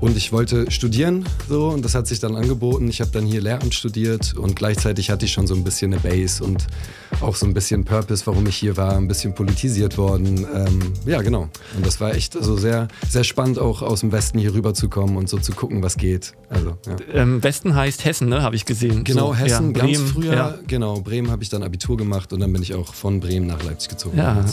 Und 0.02 0.16
ich 0.16 0.32
wollte 0.32 0.68
studieren, 0.72 1.24
so, 1.48 1.68
und 1.68 1.84
das 1.84 1.94
hat 1.94 2.08
sich 2.08 2.18
dann 2.18 2.34
angeboten. 2.34 2.88
Ich 2.88 3.00
habe 3.00 3.12
dann 3.12 3.24
hier 3.24 3.40
Lehramt 3.40 3.72
studiert 3.72 4.34
und 4.36 4.56
gleichzeitig 4.56 5.10
hatte 5.10 5.26
ich 5.26 5.32
schon 5.32 5.46
so 5.46 5.54
ein 5.54 5.62
bisschen 5.62 5.92
eine 5.92 6.02
Base 6.02 6.42
und 6.42 6.66
auch 7.20 7.36
so 7.36 7.46
ein 7.46 7.54
bisschen 7.54 7.84
Purpose, 7.84 8.26
warum 8.26 8.44
ich 8.48 8.56
hier 8.56 8.76
war, 8.76 8.96
ein 8.96 9.06
bisschen 9.06 9.32
politisiert 9.32 9.98
worden. 9.98 10.44
Ähm, 10.52 10.92
ja, 11.06 11.22
genau. 11.22 11.48
Und 11.76 11.86
das 11.86 12.00
war 12.00 12.16
echt 12.16 12.36
also 12.36 12.56
sehr, 12.56 12.88
sehr 13.08 13.22
spannend, 13.22 13.60
auch 13.60 13.80
aus 13.80 14.00
dem 14.00 14.10
Westen 14.10 14.31
hier 14.38 14.54
rüber 14.54 14.74
zu 14.74 14.88
kommen 14.88 15.16
und 15.16 15.28
so 15.28 15.38
zu 15.38 15.52
gucken, 15.52 15.82
was 15.82 15.96
geht. 15.96 16.32
Also, 16.48 16.76
ja. 16.86 16.96
Ähm, 17.12 17.42
Westen 17.42 17.74
heißt 17.74 18.04
Hessen, 18.04 18.28
ne? 18.28 18.42
Habe 18.42 18.56
ich 18.56 18.64
gesehen. 18.64 19.04
Genau, 19.04 19.28
so, 19.28 19.34
Hessen, 19.36 19.74
ja, 19.74 19.80
ganz 19.80 19.92
Bremen, 19.92 20.06
früher. 20.06 20.32
Ja. 20.34 20.58
Genau, 20.66 21.00
Bremen 21.00 21.30
habe 21.30 21.42
ich 21.42 21.48
dann 21.48 21.62
Abitur 21.62 21.96
gemacht 21.96 22.32
und 22.32 22.40
dann 22.40 22.52
bin 22.52 22.62
ich 22.62 22.74
auch 22.74 22.94
von 22.94 23.20
Bremen 23.20 23.46
nach 23.46 23.62
Leipzig 23.62 23.90
gezogen. 23.90 24.18
Ja. 24.18 24.44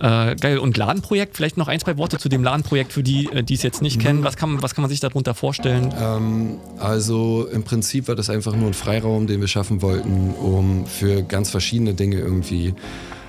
Äh, 0.00 0.34
geil. 0.36 0.58
Und 0.58 0.76
Ladenprojekt, 0.76 1.36
vielleicht 1.36 1.56
noch 1.56 1.68
ein, 1.68 1.78
zwei 1.80 1.96
Worte 1.96 2.18
zu 2.18 2.28
dem 2.28 2.42
Ladenprojekt 2.42 2.92
für 2.92 3.02
die, 3.02 3.26
äh, 3.32 3.42
die 3.42 3.54
es 3.54 3.62
jetzt 3.62 3.80
nicht 3.80 4.00
kennen. 4.00 4.24
Was 4.24 4.36
kann, 4.36 4.60
was 4.62 4.74
kann 4.74 4.82
man 4.82 4.90
sich 4.90 5.00
darunter 5.00 5.34
vorstellen? 5.34 5.94
Ähm, 5.98 6.58
also 6.78 7.46
im 7.52 7.62
Prinzip 7.62 8.08
war 8.08 8.14
das 8.14 8.28
einfach 8.28 8.56
nur 8.56 8.68
ein 8.68 8.74
Freiraum, 8.74 9.26
den 9.26 9.40
wir 9.40 9.48
schaffen 9.48 9.82
wollten, 9.82 10.34
um 10.34 10.86
für 10.86 11.22
ganz 11.22 11.50
verschiedene 11.50 11.94
Dinge 11.94 12.18
irgendwie 12.18 12.74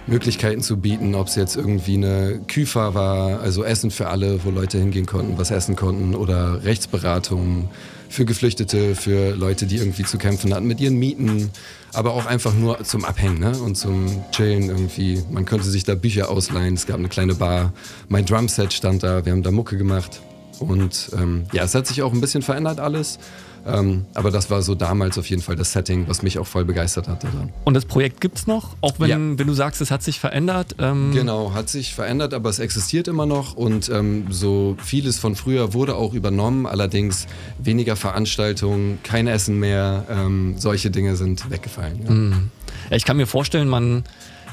Möglichkeiten 0.08 0.62
zu 0.62 0.78
bieten, 0.78 1.16
ob 1.16 1.28
es 1.28 1.36
jetzt 1.36 1.56
irgendwie 1.56 1.96
eine 1.96 2.40
Küfa 2.48 2.94
war, 2.94 3.40
also 3.40 3.64
Essen 3.64 3.92
für 3.92 4.08
alle, 4.08 4.44
wo 4.44 4.52
Leute 4.52 4.78
hingehen 4.78 5.06
konnten, 5.06 5.38
was 5.38 5.52
essen 5.52 5.76
konnten, 5.76 6.16
oder 6.16 6.64
Rechtsberatung 6.64 7.70
für 8.10 8.26
Geflüchtete, 8.26 8.96
für 8.96 9.36
Leute, 9.36 9.66
die 9.66 9.78
irgendwie 9.78 10.04
zu 10.04 10.18
kämpfen 10.18 10.54
hatten 10.54 10.68
mit 10.68 10.80
ihren 10.80 10.98
Mieten, 10.98 11.50
aber 11.94 12.14
auch 12.14 12.26
einfach 12.26 12.54
nur 12.54 12.84
zum 12.84 13.04
Abhängen 13.04 13.40
ne? 13.40 13.58
und 13.58 13.76
zum 13.76 14.24
Chillen 14.32 14.70
irgendwie. 14.70 15.24
Man 15.32 15.46
konnte 15.46 15.66
sich 15.66 15.84
da 15.84 15.96
Bücher 15.96 16.30
ausleihen, 16.30 16.76
es 16.76 16.86
gab 16.86 16.98
eine 16.98 17.10
kleine 17.10 17.36
Bar, 17.36 17.74
mein 18.08 18.26
Drumset 18.26 18.74
stand 18.74 19.04
da, 19.04 19.26
wir 19.26 19.32
haben 19.32 19.44
da 19.44 19.52
Mucke 19.52 19.78
gemacht. 19.78 20.22
Und 20.60 21.10
ähm, 21.18 21.46
ja, 21.52 21.64
es 21.64 21.76
hat 21.76 21.88
sich 21.88 22.02
auch 22.02 22.14
ein 22.14 22.22
bisschen 22.22 22.42
verändert 22.42 22.80
alles. 22.80 23.20
Ähm, 23.66 24.06
aber 24.14 24.30
das 24.32 24.50
war 24.52 24.62
so 24.62 24.76
damals 24.76 25.18
auf 25.18 25.28
jeden 25.30 25.42
Fall 25.42 25.56
das 25.56 25.72
Setting, 25.72 26.08
was 26.08 26.22
mich 26.22 26.38
auch 26.38 26.46
voll 26.48 26.66
begeistert 26.66 27.08
hatte. 27.08 27.28
Dann. 27.34 27.52
Und 27.64 27.74
das 27.74 27.86
Projekt 27.86 28.22
gibt 28.22 28.38
es 28.38 28.48
noch, 28.48 28.76
auch 28.82 29.00
wenn, 29.00 29.10
Ja. 29.10 29.18
wenn 29.18 29.48
du 29.48 29.54
sagst, 29.54 29.82
es 29.82 29.90
hat 29.92 30.04
sich 30.04 30.20
verändert. 30.20 30.76
Ähm, 30.80 31.12
Genau, 31.14 31.54
hat 31.54 31.70
sich 31.70 31.94
verändert, 31.96 32.34
aber 32.34 32.50
es 32.50 32.60
existiert 32.60 33.08
immer 33.08 33.26
noch 33.26 33.56
und 33.56 33.90
ähm, 33.90 34.28
so 34.30 34.78
vieles 34.84 35.18
von 35.18 35.36
früher 35.36 35.74
wurde 35.74 35.96
auch 35.96 36.14
übernommen, 36.14 36.66
allerdings 36.68 37.28
weniger 37.58 37.96
Veranstaltungen, 37.96 39.00
kein 39.04 39.28
Essen 39.28 39.60
mehr, 39.60 40.06
ähm, 40.10 40.56
solche 40.58 40.92
Dinge 40.92 41.16
sind 41.16 41.50
weggefallen. 41.50 42.02
Ja. 42.04 42.12
Mhm. 42.12 42.50
Ja, 42.90 42.98
ich 42.98 43.06
kann 43.06 43.18
mir 43.18 43.26
vorstellen, 43.28 43.68
man 43.68 44.04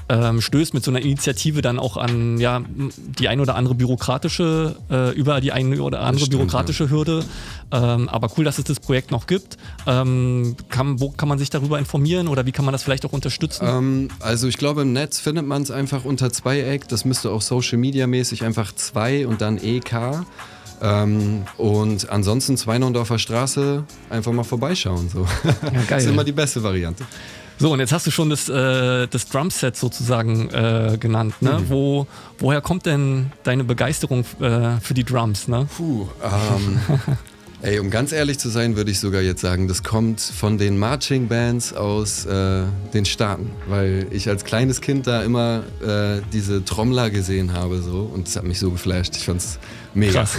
ähm, 0.09 0.41
stößt 0.41 0.75
mit 0.75 0.85
so 0.85 0.91
einer 0.91 1.01
Initiative 1.01 1.63
dann 1.63 1.79
auch 1.79 1.97
an 1.97 2.39
ja, 2.39 2.63
die 3.19 3.29
ein 3.29 3.41
oder 3.41 3.55
andere 3.55 3.75
bürokratische, 3.75 4.77
äh, 4.91 5.11
über 5.15 5.41
die 5.41 5.53
eine 5.53 5.81
oder 5.81 6.01
andere 6.01 6.27
stimmt, 6.27 6.39
bürokratische 6.39 6.91
Hürde. 6.91 7.25
Ähm, 7.71 8.09
aber 8.09 8.31
cool, 8.37 8.45
dass 8.45 8.59
es 8.59 8.65
das 8.65 8.81
Projekt 8.81 9.11
noch 9.11 9.27
gibt. 9.27 9.57
Ähm, 9.87 10.57
kann, 10.69 11.01
wo 11.01 11.11
kann 11.11 11.29
man 11.29 11.39
sich 11.39 11.51
darüber 11.51 11.79
informieren 11.79 12.29
oder 12.29 12.47
wie 12.47 12.53
kann 12.53 12.65
man 12.65 12.73
das 12.73 12.83
vielleicht 12.83 13.05
auch 13.07 13.13
unterstützen? 13.13 13.67
Ähm, 13.67 14.09
also 14.21 14.49
ich 14.49 14.59
glaube 14.59 14.83
im 14.83 14.93
Netz 14.93 15.21
findet 15.21 15.47
man 15.47 15.63
es 15.63 15.71
einfach 15.71 16.05
unter 16.05 16.31
Zweieck, 16.33 16.89
das 16.89 17.05
müsste 17.05 17.31
auch 17.31 17.43
Social 17.43 17.79
Media 17.79 18.07
mäßig 18.07 18.45
einfach 18.45 18.75
zwei 18.75 19.27
und 19.27 19.41
dann 19.41 19.59
EK. 19.59 20.25
Ähm, 20.83 21.45
und 21.59 22.11
ansonsten 22.11 22.57
Zweinondorfer 22.57 23.19
Straße 23.19 23.85
einfach 24.11 24.33
mal 24.33 24.43
vorbeischauen. 24.43 25.09
So. 25.09 25.27
geil. 25.43 25.85
Das 25.89 26.05
ist 26.05 26.11
immer 26.11 26.25
die 26.25 26.33
beste 26.33 26.63
Variante. 26.63 27.05
So, 27.63 27.73
und 27.73 27.79
jetzt 27.79 27.93
hast 27.93 28.09
du 28.09 28.11
schon 28.11 28.29
das, 28.29 28.49
äh, 28.49 29.07
das 29.07 29.29
Drumset 29.29 29.77
sozusagen 29.77 30.51
äh, 30.51 30.97
genannt. 30.99 31.35
Ne? 31.41 31.61
Mhm. 31.61 31.69
Wo, 31.69 32.07
woher 32.41 32.61
kommt 32.61 32.87
denn 32.87 33.31
deine 33.45 33.63
Begeisterung 33.63 34.25
äh, 34.41 34.81
für 34.81 34.95
die 34.95 35.05
Drums? 35.05 35.47
Ne? 35.47 35.69
Puh, 35.77 36.09
ähm, 36.25 36.81
ey, 37.63 37.79
um 37.79 37.89
ganz 37.89 38.11
ehrlich 38.11 38.41
zu 38.41 38.49
sein, 38.49 38.75
würde 38.75 38.91
ich 38.91 38.99
sogar 38.99 39.23
jetzt 39.23 39.43
sagen, 39.43 39.69
das 39.69 39.85
kommt 39.85 40.21
von 40.21 40.59
den 40.59 40.77
Marching 40.77 41.29
Bands 41.29 41.73
aus 41.73 42.27
äh, 42.27 42.65
den 42.95 43.05
Staaten, 43.05 43.53
weil 43.69 44.09
ich 44.11 44.29
als 44.29 44.45
kleines 44.45 44.81
Kind 44.81 45.07
da 45.07 45.23
immer 45.23 45.63
äh, 45.87 46.21
diese 46.33 46.65
Trommler 46.65 47.11
gesehen 47.11 47.53
habe 47.53 47.81
so 47.81 48.11
und 48.13 48.27
es 48.27 48.35
hat 48.35 48.43
mich 48.43 48.59
so 48.59 48.73
geflasht. 48.73 49.17
Ich 49.17 49.27
fand's 49.27 49.61
mega. 49.95 50.21
Krass. 50.21 50.39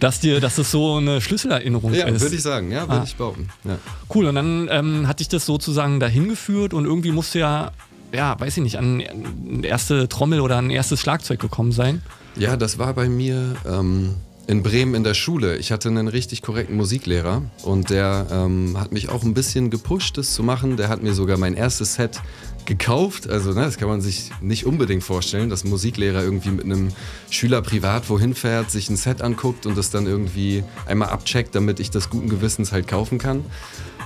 dass, 0.00 0.20
dir, 0.20 0.40
dass 0.40 0.56
das 0.56 0.70
so 0.70 0.96
eine 0.96 1.20
Schlüsselerinnerung 1.20 1.92
Ja, 1.94 2.06
ist. 2.06 2.20
würde 2.20 2.34
ich 2.36 2.42
sagen, 2.42 2.70
ja, 2.70 2.82
würde 2.88 3.00
Ah. 3.00 3.04
ich 3.04 3.16
behaupten. 3.16 3.48
Ja. 3.64 3.78
Cool, 4.14 4.26
und 4.26 4.34
dann 4.34 4.68
ähm, 4.70 5.08
hat 5.08 5.20
dich 5.20 5.28
das 5.28 5.46
sozusagen 5.46 6.00
dahin 6.00 6.28
geführt 6.28 6.74
und 6.74 6.84
irgendwie 6.84 7.12
musst 7.12 7.34
du 7.34 7.38
ja 7.40 7.72
ja, 8.12 8.38
weiß 8.38 8.56
ich 8.56 8.62
nicht, 8.62 8.78
an 8.78 9.02
eine 9.02 9.66
erste 9.66 10.08
Trommel 10.08 10.40
oder 10.40 10.58
ein 10.58 10.70
erstes 10.70 11.00
Schlagzeug 11.00 11.40
gekommen 11.40 11.72
sein? 11.72 12.02
Ja, 12.36 12.56
das 12.56 12.78
war 12.78 12.94
bei 12.94 13.08
mir 13.08 13.56
ähm, 13.68 14.14
in 14.46 14.62
Bremen 14.62 14.94
in 14.94 15.04
der 15.04 15.14
Schule. 15.14 15.56
Ich 15.56 15.72
hatte 15.72 15.88
einen 15.88 16.08
richtig 16.08 16.42
korrekten 16.42 16.76
Musiklehrer 16.76 17.42
und 17.62 17.90
der 17.90 18.26
ähm, 18.30 18.76
hat 18.78 18.92
mich 18.92 19.08
auch 19.08 19.24
ein 19.24 19.34
bisschen 19.34 19.70
gepusht, 19.70 20.18
das 20.18 20.34
zu 20.34 20.42
machen. 20.42 20.76
Der 20.76 20.88
hat 20.88 21.02
mir 21.02 21.14
sogar 21.14 21.36
mein 21.36 21.54
erstes 21.54 21.94
Set 21.94 22.20
gekauft. 22.64 23.28
Also, 23.28 23.52
ne, 23.52 23.62
das 23.62 23.76
kann 23.76 23.88
man 23.88 24.00
sich 24.00 24.30
nicht 24.40 24.66
unbedingt 24.66 25.02
vorstellen, 25.02 25.50
dass 25.50 25.64
ein 25.64 25.70
Musiklehrer 25.70 26.22
irgendwie 26.22 26.50
mit 26.50 26.64
einem 26.64 26.90
Schüler 27.30 27.62
privat 27.62 28.08
wohin 28.08 28.34
fährt, 28.34 28.70
sich 28.70 28.88
ein 28.88 28.96
Set 28.96 29.22
anguckt 29.22 29.66
und 29.66 29.76
das 29.76 29.90
dann 29.90 30.06
irgendwie 30.06 30.62
einmal 30.86 31.08
abcheckt, 31.08 31.54
damit 31.54 31.80
ich 31.80 31.90
das 31.90 32.10
guten 32.10 32.28
Gewissens 32.28 32.72
halt 32.72 32.86
kaufen 32.86 33.18
kann. 33.18 33.44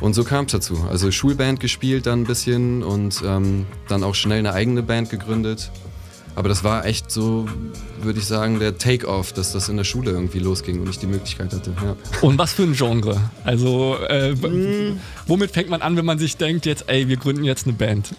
Und 0.00 0.14
so 0.14 0.24
kam 0.24 0.46
es 0.46 0.53
dazu. 0.53 0.87
Also 0.88 1.11
Schulband 1.11 1.61
gespielt 1.61 2.07
dann 2.07 2.22
ein 2.22 2.26
bisschen 2.26 2.83
und 2.83 3.22
ähm, 3.26 3.66
dann 3.88 4.03
auch 4.03 4.14
schnell 4.14 4.38
eine 4.38 4.55
eigene 4.55 4.83
Band 4.83 5.11
gegründet. 5.11 5.70
Aber 6.36 6.48
das 6.48 6.64
war 6.64 6.86
echt 6.86 7.10
so, 7.10 7.46
würde 8.02 8.18
ich 8.18 8.26
sagen, 8.26 8.60
der 8.60 8.78
Take-off, 8.78 9.32
dass 9.32 9.52
das 9.52 9.68
in 9.68 9.76
der 9.76 9.84
Schule 9.84 10.10
irgendwie 10.12 10.38
losging 10.38 10.80
und 10.80 10.88
ich 10.88 10.98
die 10.98 11.06
Möglichkeit 11.06 11.52
hatte. 11.52 11.72
Ja. 11.84 11.96
Und 12.22 12.38
was 12.38 12.52
für 12.52 12.62
ein 12.62 12.72
Genre? 12.74 13.20
Also, 13.44 13.96
äh, 14.08 14.34
womit 15.26 15.50
fängt 15.50 15.68
man 15.70 15.82
an, 15.82 15.96
wenn 15.96 16.04
man 16.04 16.18
sich 16.18 16.36
denkt, 16.36 16.66
jetzt, 16.66 16.84
ey, 16.86 17.08
wir 17.08 17.16
gründen 17.16 17.44
jetzt 17.44 17.66
eine 17.66 17.74
Band? 17.74 18.14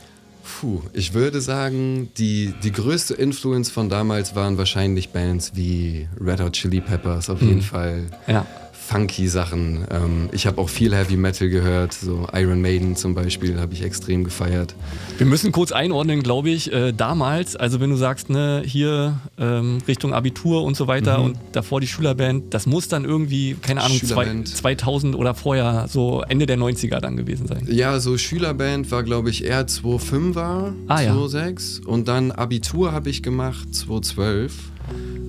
Puh, 0.60 0.82
ich 0.94 1.14
würde 1.14 1.40
sagen, 1.42 2.10
die, 2.18 2.54
die 2.64 2.72
größte 2.72 3.14
Influence 3.14 3.70
von 3.72 3.90
damals 3.90 4.36
waren 4.36 4.58
wahrscheinlich 4.58 5.10
Bands 5.10 5.52
wie 5.56 6.08
Red 6.20 6.42
Hot 6.42 6.54
Chili 6.54 6.82
Peppers, 6.82 7.30
auf 7.30 7.42
jeden 7.42 7.58
Mhm. 7.58 7.62
Fall. 7.62 8.04
Ja. 8.28 8.46
Funky 8.92 9.28
Sachen. 9.30 9.86
Ähm, 9.90 10.30
ich 10.34 10.46
habe 10.46 10.60
auch 10.60 10.68
viel 10.68 10.94
Heavy 10.94 11.16
Metal 11.16 11.48
gehört, 11.48 11.94
so 11.94 12.28
Iron 12.34 12.60
Maiden 12.62 12.96
zum 12.98 13.16
Beispiel 13.16 13.60
habe 13.60 13.74
ich 13.74 13.84
extrem 13.84 14.24
gefeiert. 14.26 14.76
Wir 15.18 15.26
müssen 15.26 15.54
kurz 15.54 15.72
einordnen, 15.72 16.22
glaube 16.24 16.50
ich, 16.50 16.72
äh, 16.74 16.92
damals, 16.92 17.56
also 17.56 17.80
wenn 17.80 17.90
du 17.90 17.96
sagst, 17.96 18.30
ne, 18.30 18.64
hier 18.66 19.18
ähm, 19.40 19.78
Richtung 19.88 20.14
Abitur 20.14 20.64
und 20.64 20.76
so 20.76 20.88
weiter 20.88 21.20
Mhm. 21.20 21.24
und 21.26 21.38
davor 21.54 21.80
die 21.80 21.88
Schülerband, 21.88 22.54
das 22.54 22.66
muss 22.66 22.90
dann 22.90 23.06
irgendwie, 23.06 23.56
keine 23.62 23.82
Ahnung, 23.82 23.98
zwei, 24.00 24.08
Schülerband. 24.26 24.48
2000 24.50 25.16
oder 25.16 25.36
vorher, 25.36 25.86
so 25.88 26.22
Ende 26.28 26.46
der 26.46 26.58
90er 26.58 27.00
dann 27.00 27.16
gewesen 27.16 27.48
sein. 27.48 27.68
Ja, 27.72 28.00
so 28.02 28.18
Schülerband 28.18 28.92
war, 28.92 29.04
glaube 29.04 29.30
ich, 29.30 29.46
eher 29.46 29.68
2.5er, 29.68 30.74
Ah, 30.88 31.02
ja. 31.02 31.14
2.6 31.14 31.86
und 31.86 32.08
dann 32.10 32.32
Abitur 32.32 32.92
habe 32.92 33.10
ich 33.10 33.24
gemacht, 33.24 33.70
2.12. 33.74 34.52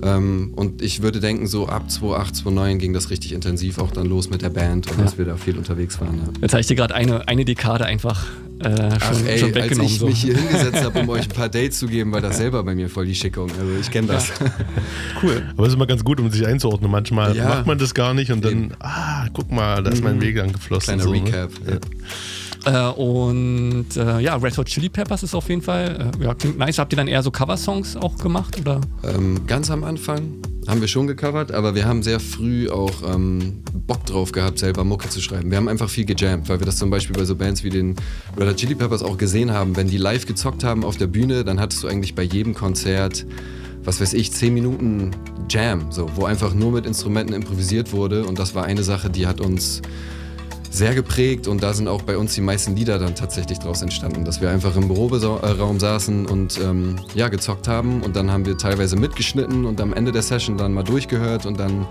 Ähm, 0.04 0.52
und 0.56 0.82
ich 0.82 1.00
würde 1.02 1.20
denken, 1.20 1.46
so 1.46 1.68
ab 1.68 1.84
2.8, 1.88 2.42
2.9 2.44 2.76
ging 2.78 2.92
das 2.92 3.10
richtig 3.10 3.32
intensiv 3.32 3.78
auch 3.78 3.92
dann 3.92 4.06
los 4.06 4.30
mit 4.30 4.42
der 4.42 4.50
Band 4.50 4.90
und 4.90 4.98
Ja. 4.98 5.04
dass 5.04 5.16
wir 5.16 5.24
da 5.24 5.36
viel 5.36 5.56
unterwegs 5.56 6.00
waren. 6.00 6.16
Ja. 6.16 6.24
Jetzt 6.42 6.52
habe 6.54 6.60
ich 6.60 6.66
dir 6.66 6.74
gerade 6.74 6.94
eine, 6.94 7.28
eine 7.28 7.44
Dekade 7.44 7.84
einfach 7.84 8.24
äh, 8.58 8.68
schon, 8.68 8.90
Ach 9.00 9.12
ey, 9.26 9.38
schon 9.38 9.48
als 9.48 9.54
weggenommen. 9.56 9.86
ich 9.92 9.98
so. 10.00 10.06
mich 10.06 10.22
hier 10.22 10.36
hingesetzt 10.38 10.82
habe, 10.84 10.98
um 11.00 11.08
euch 11.08 11.22
ein 11.24 11.28
paar 11.28 11.48
Dates 11.48 11.78
zu 11.78 11.86
geben, 11.86 12.10
war 12.12 12.20
das 12.20 12.36
selber 12.38 12.62
bei 12.64 12.74
mir 12.74 12.88
voll 12.88 13.06
die 13.06 13.14
Schickung. 13.14 13.48
Also 13.60 13.72
ich 13.80 13.90
kenne 13.92 14.08
das. 14.08 14.32
Cool. 15.22 15.40
Aber 15.56 15.62
es 15.64 15.68
ist 15.68 15.76
immer 15.76 15.86
ganz 15.86 16.02
gut, 16.02 16.18
um 16.18 16.28
sich 16.32 16.44
einzuordnen. 16.44 16.90
Manchmal 16.90 17.36
Ja. 17.36 17.48
macht 17.48 17.66
man 17.68 17.78
das 17.78 17.94
gar 17.94 18.12
nicht 18.12 18.32
und 18.32 18.44
dann, 18.44 18.74
ah, 18.80 19.26
guck 19.32 19.52
mal, 19.52 19.82
da 19.84 19.90
ist 19.90 20.02
mein 20.02 20.16
Mhm. 20.16 20.22
Weg 20.22 20.40
angeflossen. 20.40 20.84
Kleiner 20.98 21.02
so, 21.04 21.12
ne? 21.12 21.24
Recap. 21.24 21.50
Ja. 21.64 21.74
Äh, 22.64 22.88
und 22.90 23.96
äh, 23.96 24.20
ja, 24.20 24.36
Red 24.36 24.56
Hot 24.56 24.66
Chili 24.66 24.88
Peppers 24.88 25.22
ist 25.22 25.34
auf 25.34 25.48
jeden 25.48 25.62
Fall, 25.62 26.12
äh, 26.20 26.24
ja, 26.24 26.34
klingt 26.34 26.58
nice. 26.58 26.78
Habt 26.78 26.92
ihr 26.92 26.96
dann 26.96 27.08
eher 27.08 27.22
so 27.22 27.30
Coversongs 27.30 27.96
auch 27.96 28.16
gemacht? 28.18 28.58
Oder? 28.60 28.80
Ähm, 29.02 29.46
ganz 29.46 29.70
am 29.70 29.84
Anfang 29.84 30.40
haben 30.68 30.80
wir 30.80 30.86
schon 30.86 31.08
gecovert, 31.08 31.50
aber 31.50 31.74
wir 31.74 31.86
haben 31.86 32.04
sehr 32.04 32.20
früh 32.20 32.68
auch 32.68 32.92
ähm, 33.12 33.62
Bock 33.86 34.06
drauf 34.06 34.30
gehabt, 34.30 34.60
selber 34.60 34.84
Mucke 34.84 35.08
zu 35.08 35.20
schreiben. 35.20 35.50
Wir 35.50 35.56
haben 35.56 35.66
einfach 35.66 35.90
viel 35.90 36.04
gejammt, 36.04 36.48
weil 36.48 36.60
wir 36.60 36.66
das 36.66 36.76
zum 36.76 36.88
Beispiel 36.88 37.16
bei 37.16 37.24
so 37.24 37.34
Bands 37.34 37.64
wie 37.64 37.70
den 37.70 37.96
Red 38.38 38.48
Hot 38.48 38.56
Chili 38.56 38.76
Peppers 38.76 39.02
auch 39.02 39.18
gesehen 39.18 39.50
haben. 39.50 39.76
Wenn 39.76 39.88
die 39.88 39.98
live 39.98 40.26
gezockt 40.26 40.62
haben 40.62 40.84
auf 40.84 40.96
der 40.96 41.08
Bühne, 41.08 41.44
dann 41.44 41.58
hattest 41.58 41.82
du 41.82 41.88
eigentlich 41.88 42.14
bei 42.14 42.22
jedem 42.22 42.54
Konzert, 42.54 43.26
was 43.82 44.00
weiß 44.00 44.14
ich, 44.14 44.30
10 44.30 44.54
Minuten 44.54 45.10
Jam, 45.50 45.90
so, 45.90 46.08
wo 46.14 46.26
einfach 46.26 46.54
nur 46.54 46.70
mit 46.70 46.86
Instrumenten 46.86 47.34
improvisiert 47.34 47.92
wurde. 47.92 48.24
Und 48.24 48.38
das 48.38 48.54
war 48.54 48.64
eine 48.64 48.84
Sache, 48.84 49.10
die 49.10 49.26
hat 49.26 49.40
uns 49.40 49.82
sehr 50.72 50.94
geprägt 50.94 51.46
und 51.46 51.62
da 51.62 51.74
sind 51.74 51.86
auch 51.86 52.02
bei 52.02 52.16
uns 52.16 52.34
die 52.34 52.40
meisten 52.40 52.74
Lieder 52.74 52.98
dann 52.98 53.14
tatsächlich 53.14 53.58
draus 53.58 53.82
entstanden, 53.82 54.24
dass 54.24 54.40
wir 54.40 54.50
einfach 54.50 54.74
im 54.74 54.88
Proberaum 54.88 55.78
saßen 55.78 56.24
und 56.24 56.58
ähm, 56.58 56.96
ja, 57.14 57.28
gezockt 57.28 57.68
haben 57.68 58.00
und 58.02 58.16
dann 58.16 58.30
haben 58.30 58.46
wir 58.46 58.56
teilweise 58.56 58.96
mitgeschnitten 58.96 59.66
und 59.66 59.80
am 59.82 59.92
Ende 59.92 60.12
der 60.12 60.22
Session 60.22 60.56
dann 60.56 60.72
mal 60.72 60.82
durchgehört 60.82 61.44
und 61.44 61.60
dann 61.60 61.86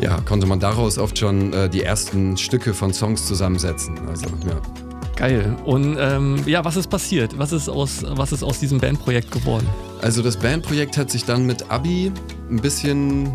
ja, 0.00 0.20
konnte 0.22 0.46
man 0.46 0.58
daraus 0.58 0.98
oft 0.98 1.16
schon 1.16 1.52
äh, 1.52 1.68
die 1.68 1.84
ersten 1.84 2.36
Stücke 2.36 2.74
von 2.74 2.92
Songs 2.92 3.26
zusammensetzen. 3.26 3.96
Also, 4.08 4.26
ja. 4.26 4.60
Geil. 5.14 5.56
Und 5.64 5.96
ähm, 6.00 6.42
ja, 6.46 6.64
was 6.64 6.76
ist 6.76 6.88
passiert? 6.88 7.38
Was 7.38 7.52
ist 7.52 7.68
aus, 7.68 8.04
was 8.08 8.32
ist 8.32 8.42
aus 8.42 8.58
diesem 8.58 8.80
Bandprojekt 8.80 9.30
geworden? 9.30 9.68
Also 10.00 10.20
das 10.20 10.36
Bandprojekt 10.36 10.96
hat 10.96 11.10
sich 11.10 11.24
dann 11.24 11.46
mit 11.46 11.70
Abi 11.70 12.10
ein 12.50 12.56
bisschen, 12.60 13.32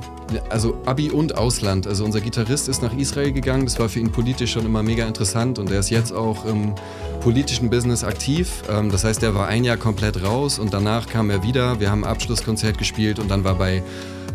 also 0.49 0.77
Abi 0.85 1.09
und 1.09 1.37
Ausland. 1.37 1.87
Also 1.87 2.03
unser 2.03 2.21
Gitarrist 2.21 2.67
ist 2.67 2.81
nach 2.81 2.95
Israel 2.95 3.31
gegangen. 3.31 3.65
Das 3.65 3.79
war 3.79 3.89
für 3.89 3.99
ihn 3.99 4.11
politisch 4.11 4.51
schon 4.51 4.65
immer 4.65 4.83
mega 4.83 5.05
interessant 5.05 5.59
und 5.59 5.71
er 5.71 5.79
ist 5.79 5.89
jetzt 5.89 6.11
auch 6.13 6.45
im 6.45 6.73
politischen 7.21 7.69
Business 7.69 8.03
aktiv. 8.03 8.63
Ähm, 8.69 8.91
das 8.91 9.03
heißt, 9.03 9.23
er 9.23 9.35
war 9.35 9.47
ein 9.47 9.63
Jahr 9.63 9.77
komplett 9.77 10.23
raus 10.23 10.59
und 10.59 10.73
danach 10.73 11.07
kam 11.07 11.29
er 11.29 11.43
wieder. 11.43 11.79
Wir 11.79 11.91
haben 11.91 12.03
ein 12.03 12.09
Abschlusskonzert 12.09 12.77
gespielt 12.77 13.19
und 13.19 13.29
dann 13.29 13.43
war 13.43 13.55
bei 13.55 13.83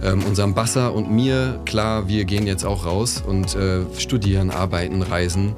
ähm, 0.02 0.22
unserem 0.24 0.54
Basser 0.54 0.94
und 0.94 1.10
mir 1.10 1.60
klar, 1.64 2.08
wir 2.08 2.24
gehen 2.24 2.46
jetzt 2.46 2.64
auch 2.64 2.86
raus 2.86 3.22
und 3.26 3.54
äh, 3.54 3.80
studieren, 3.98 4.50
arbeiten, 4.50 5.02
reisen. 5.02 5.54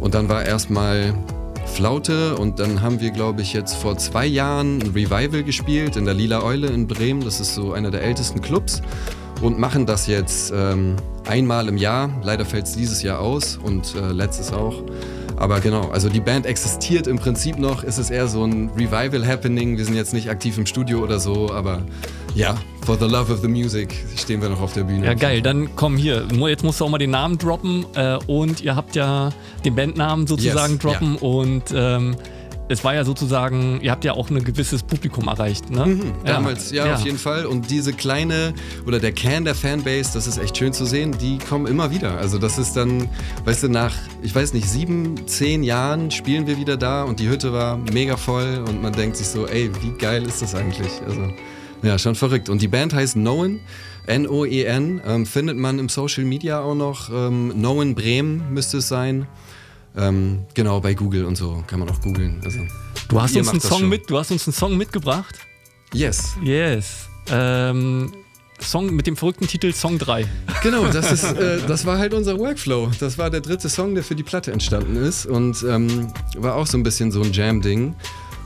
Und 0.00 0.14
dann 0.14 0.28
war 0.28 0.44
erstmal 0.44 1.14
Flaute 1.66 2.36
und 2.36 2.60
dann 2.60 2.82
haben 2.82 3.00
wir, 3.00 3.10
glaube 3.10 3.42
ich, 3.42 3.52
jetzt 3.52 3.74
vor 3.74 3.96
zwei 3.96 4.26
Jahren 4.26 4.80
ein 4.80 4.90
Revival 4.94 5.42
gespielt 5.42 5.96
in 5.96 6.04
der 6.04 6.14
Lila 6.14 6.42
Eule 6.42 6.68
in 6.68 6.86
Bremen. 6.86 7.24
Das 7.24 7.40
ist 7.40 7.54
so 7.54 7.72
einer 7.72 7.90
der 7.90 8.02
ältesten 8.02 8.40
Clubs 8.40 8.82
und 9.40 9.58
machen 9.58 9.86
das 9.86 10.06
jetzt 10.06 10.52
ähm, 10.54 10.96
einmal 11.26 11.68
im 11.68 11.76
Jahr. 11.76 12.10
Leider 12.22 12.44
fällt 12.44 12.66
es 12.66 12.76
dieses 12.76 13.02
Jahr 13.02 13.20
aus 13.20 13.58
und 13.62 13.94
äh, 13.94 14.12
letztes 14.12 14.52
auch. 14.52 14.82
Aber 15.36 15.60
genau, 15.60 15.88
also 15.90 16.08
die 16.08 16.20
Band 16.20 16.46
existiert 16.46 17.06
im 17.06 17.18
Prinzip 17.18 17.58
noch. 17.58 17.82
Es 17.82 17.98
ist 17.98 18.10
eher 18.10 18.28
so 18.28 18.44
ein 18.44 18.70
Revival-Happening. 18.76 19.76
Wir 19.76 19.84
sind 19.84 19.96
jetzt 19.96 20.14
nicht 20.14 20.30
aktiv 20.30 20.56
im 20.58 20.66
Studio 20.66 21.00
oder 21.00 21.18
so, 21.18 21.50
aber 21.52 21.82
ja, 22.34 22.56
for 22.84 22.96
the 22.96 23.06
love 23.06 23.32
of 23.32 23.40
the 23.40 23.48
music 23.48 23.94
stehen 24.16 24.40
wir 24.40 24.48
noch 24.48 24.60
auf 24.60 24.72
der 24.74 24.84
Bühne. 24.84 25.06
Ja, 25.06 25.14
geil. 25.14 25.42
Dann 25.42 25.70
komm 25.74 25.96
hier. 25.96 26.24
Jetzt 26.48 26.62
musst 26.62 26.80
du 26.80 26.84
auch 26.84 26.88
mal 26.88 26.98
den 26.98 27.10
Namen 27.10 27.38
droppen. 27.38 27.84
Äh, 27.94 28.18
und 28.26 28.60
ihr 28.60 28.76
habt 28.76 28.94
ja 28.94 29.30
den 29.64 29.74
Bandnamen 29.74 30.26
sozusagen 30.26 30.74
Yes, 30.74 30.82
droppen. 30.82 31.16
Und 31.16 31.64
ähm, 31.74 32.16
es 32.68 32.82
war 32.82 32.94
ja 32.94 33.04
sozusagen, 33.04 33.80
ihr 33.82 33.90
habt 33.90 34.04
ja 34.04 34.12
auch 34.12 34.30
ein 34.30 34.42
gewisses 34.42 34.82
Publikum 34.82 35.28
erreicht, 35.28 35.70
ne? 35.70 35.86
Mhm, 35.86 36.12
Damals, 36.24 36.70
ja, 36.70 36.94
auf 36.94 37.04
jeden 37.04 37.18
Fall. 37.18 37.46
Und 37.46 37.70
diese 37.70 37.92
kleine 37.92 38.54
oder 38.86 38.98
der 39.00 39.12
Kern 39.12 39.44
der 39.44 39.54
Fanbase, 39.54 40.10
das 40.14 40.26
ist 40.26 40.38
echt 40.38 40.56
schön 40.56 40.72
zu 40.72 40.86
sehen, 40.86 41.16
die 41.20 41.38
kommen 41.38 41.66
immer 41.66 41.90
wieder. 41.90 42.16
Also 42.18 42.38
das 42.38 42.58
ist 42.58 42.74
dann, 42.74 43.08
weißt 43.44 43.64
du, 43.64 43.68
nach, 43.68 43.94
ich 44.22 44.34
weiß 44.34 44.54
nicht, 44.54 44.68
sieben, 44.68 45.26
zehn 45.26 45.62
Jahren 45.62 46.10
spielen 46.10 46.46
wir 46.46 46.56
wieder 46.56 46.76
da 46.76 47.02
und 47.04 47.20
die 47.20 47.28
Hütte 47.28 47.52
war 47.52 47.76
mega 47.76 48.16
voll 48.16 48.64
und 48.66 48.82
man 48.82 48.92
denkt 48.92 49.16
sich 49.16 49.26
so, 49.26 49.46
ey, 49.46 49.70
wie 49.82 49.90
geil 49.98 50.24
ist 50.24 50.40
das 50.40 50.54
eigentlich? 50.54 50.90
Also, 51.06 51.28
ja, 51.82 51.98
schon 51.98 52.14
verrückt. 52.14 52.48
Und 52.48 52.62
die 52.62 52.68
Band 52.68 52.94
heißt 52.94 53.16
Noen. 53.16 53.60
N-O-E-N, 54.06 55.00
ähm, 55.06 55.24
findet 55.24 55.56
man 55.56 55.78
im 55.78 55.88
Social 55.88 56.24
Media 56.24 56.60
auch 56.60 56.74
noch. 56.74 57.10
Ähm, 57.10 57.58
Noen 57.60 57.94
Bremen 57.94 58.52
müsste 58.52 58.78
es 58.78 58.88
sein. 58.88 59.26
Ähm, 59.96 60.44
genau, 60.54 60.80
bei 60.80 60.94
Google 60.94 61.24
und 61.24 61.36
so 61.36 61.62
kann 61.66 61.78
man 61.78 61.88
auch 61.88 62.00
googeln. 62.00 62.40
Also, 62.44 62.58
Du 63.08 63.20
hast 63.20 63.36
uns 63.36 63.48
einen 63.48 63.60
Song 63.60 63.88
mit, 63.88 64.08
du 64.10 64.18
hast 64.18 64.30
uns 64.30 64.46
einen 64.46 64.54
Song 64.54 64.76
mitgebracht. 64.76 65.38
Yes. 65.92 66.34
Yes. 66.42 67.08
Ähm, 67.30 68.12
Song 68.60 68.94
mit 68.94 69.06
dem 69.06 69.16
verrückten 69.16 69.46
Titel 69.46 69.72
Song 69.72 69.98
3. 69.98 70.26
Genau, 70.62 70.86
das, 70.86 71.12
ist, 71.12 71.24
äh, 71.38 71.60
das 71.66 71.86
war 71.86 71.98
halt 71.98 72.14
unser 72.14 72.38
Workflow. 72.38 72.90
Das 72.98 73.18
war 73.18 73.30
der 73.30 73.40
dritte 73.40 73.68
Song, 73.68 73.94
der 73.94 74.02
für 74.02 74.14
die 74.14 74.22
Platte 74.22 74.52
entstanden 74.52 74.96
ist 74.96 75.26
und 75.26 75.64
ähm, 75.68 76.12
war 76.36 76.56
auch 76.56 76.66
so 76.66 76.78
ein 76.78 76.82
bisschen 76.82 77.12
so 77.12 77.22
ein 77.22 77.32
Jam-Ding. 77.32 77.94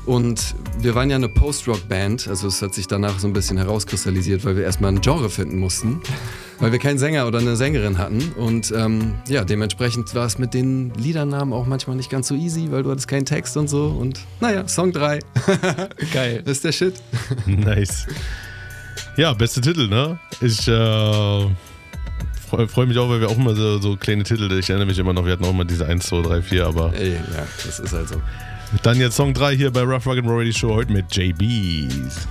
Und 0.09 0.55
wir 0.81 0.95
waren 0.95 1.11
ja 1.11 1.17
eine 1.17 1.29
Post-Rock-Band, 1.29 2.29
also 2.29 2.49
es 2.49 2.63
hat 2.63 2.73
sich 2.73 2.87
danach 2.87 3.19
so 3.19 3.27
ein 3.27 3.35
bisschen 3.35 3.59
herauskristallisiert, 3.59 4.43
weil 4.43 4.57
wir 4.57 4.65
erstmal 4.65 4.91
ein 4.91 5.03
Genre 5.03 5.29
finden 5.29 5.59
mussten, 5.59 6.01
weil 6.61 6.73
wir 6.73 6.79
keinen 6.79 6.99
Sänger 6.99 7.27
oder 7.27 7.41
eine 7.41 7.57
Sängerin 7.57 7.99
hatten. 7.99 8.33
Und 8.39 8.73
ähm, 8.75 9.17
ja, 9.29 9.45
dementsprechend 9.45 10.15
war 10.15 10.25
es 10.25 10.39
mit 10.39 10.55
den 10.55 10.95
Liedernamen 10.95 11.53
auch 11.53 11.67
manchmal 11.67 11.95
nicht 11.95 12.09
ganz 12.09 12.29
so 12.29 12.35
easy, 12.35 12.69
weil 12.71 12.85
du 12.85 12.91
hattest 12.91 13.07
keinen 13.07 13.27
Text 13.27 13.55
und 13.59 13.69
so. 13.69 13.89
Und 13.89 14.21
naja, 14.41 14.67
Song 14.67 14.93
3. 14.93 15.19
Geil. 16.15 16.43
Das 16.43 16.53
ist 16.53 16.65
der 16.65 16.73
Shit. 16.73 16.95
Nice. 17.47 18.07
Ja, 19.19 19.35
beste 19.35 19.61
Titel, 19.61 19.89
ne? 19.89 20.19
Ich 20.41 20.67
äh, 20.69 20.71
freue 22.49 22.67
freu 22.67 22.87
mich 22.87 22.97
auch, 22.97 23.11
weil 23.11 23.21
wir 23.21 23.29
auch 23.29 23.37
immer 23.37 23.55
so, 23.55 23.77
so 23.77 23.97
kleine 23.97 24.23
Titel, 24.23 24.51
ich 24.59 24.71
erinnere 24.71 24.87
mich 24.87 24.99
immer 24.99 25.13
noch, 25.13 25.27
wir 25.27 25.33
hatten 25.33 25.45
auch 25.45 25.51
immer 25.51 25.67
diese 25.67 25.85
1, 25.85 26.07
2, 26.07 26.23
3, 26.23 26.43
4, 26.43 26.67
aber. 26.67 26.95
Ey, 26.95 27.13
ja, 27.13 27.47
das 27.63 27.79
ist 27.79 27.93
halt 27.93 28.09
so. 28.09 28.23
Dann 28.83 28.99
jetzt 28.99 29.17
Song 29.17 29.33
3 29.33 29.57
hier 29.57 29.71
bei 29.71 29.83
Rough 29.83 30.07
Rock 30.07 30.19
and 30.19 30.29
Radio 30.29 30.53
Show 30.53 30.75
heute 30.75 30.93
mit 30.93 31.15
JBs. 31.15 32.29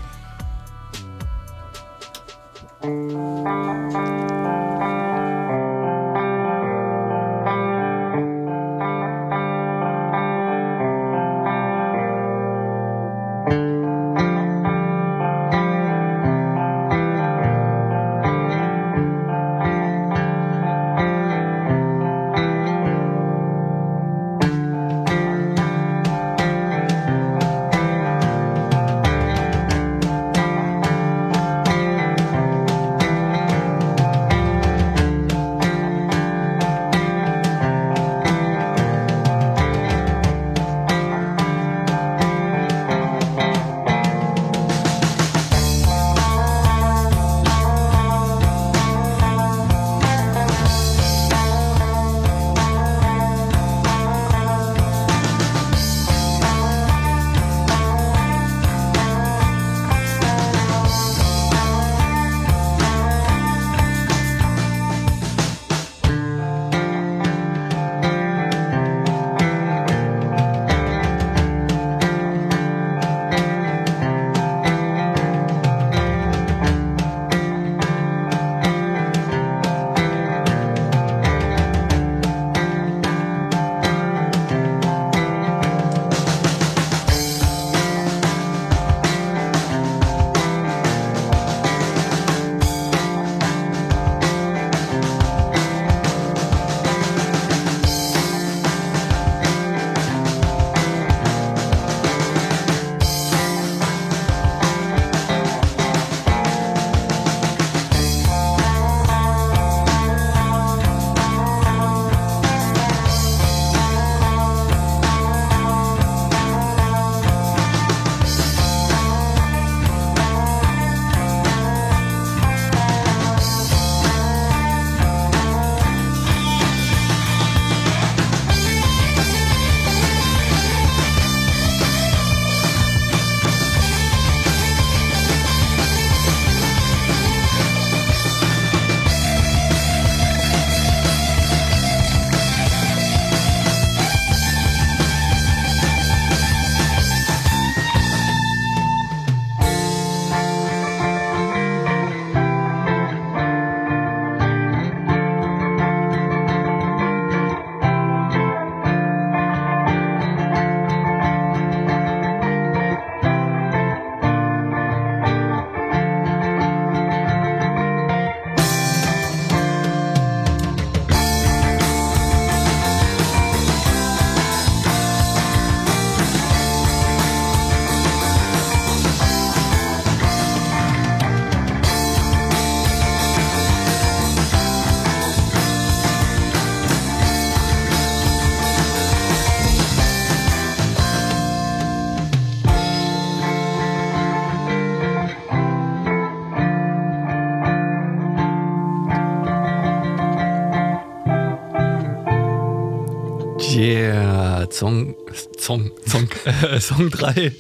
Song, 205.68 205.92
Song, 206.06 206.30
äh, 206.46 206.80
Song 206.80 207.10
3. 207.10 207.52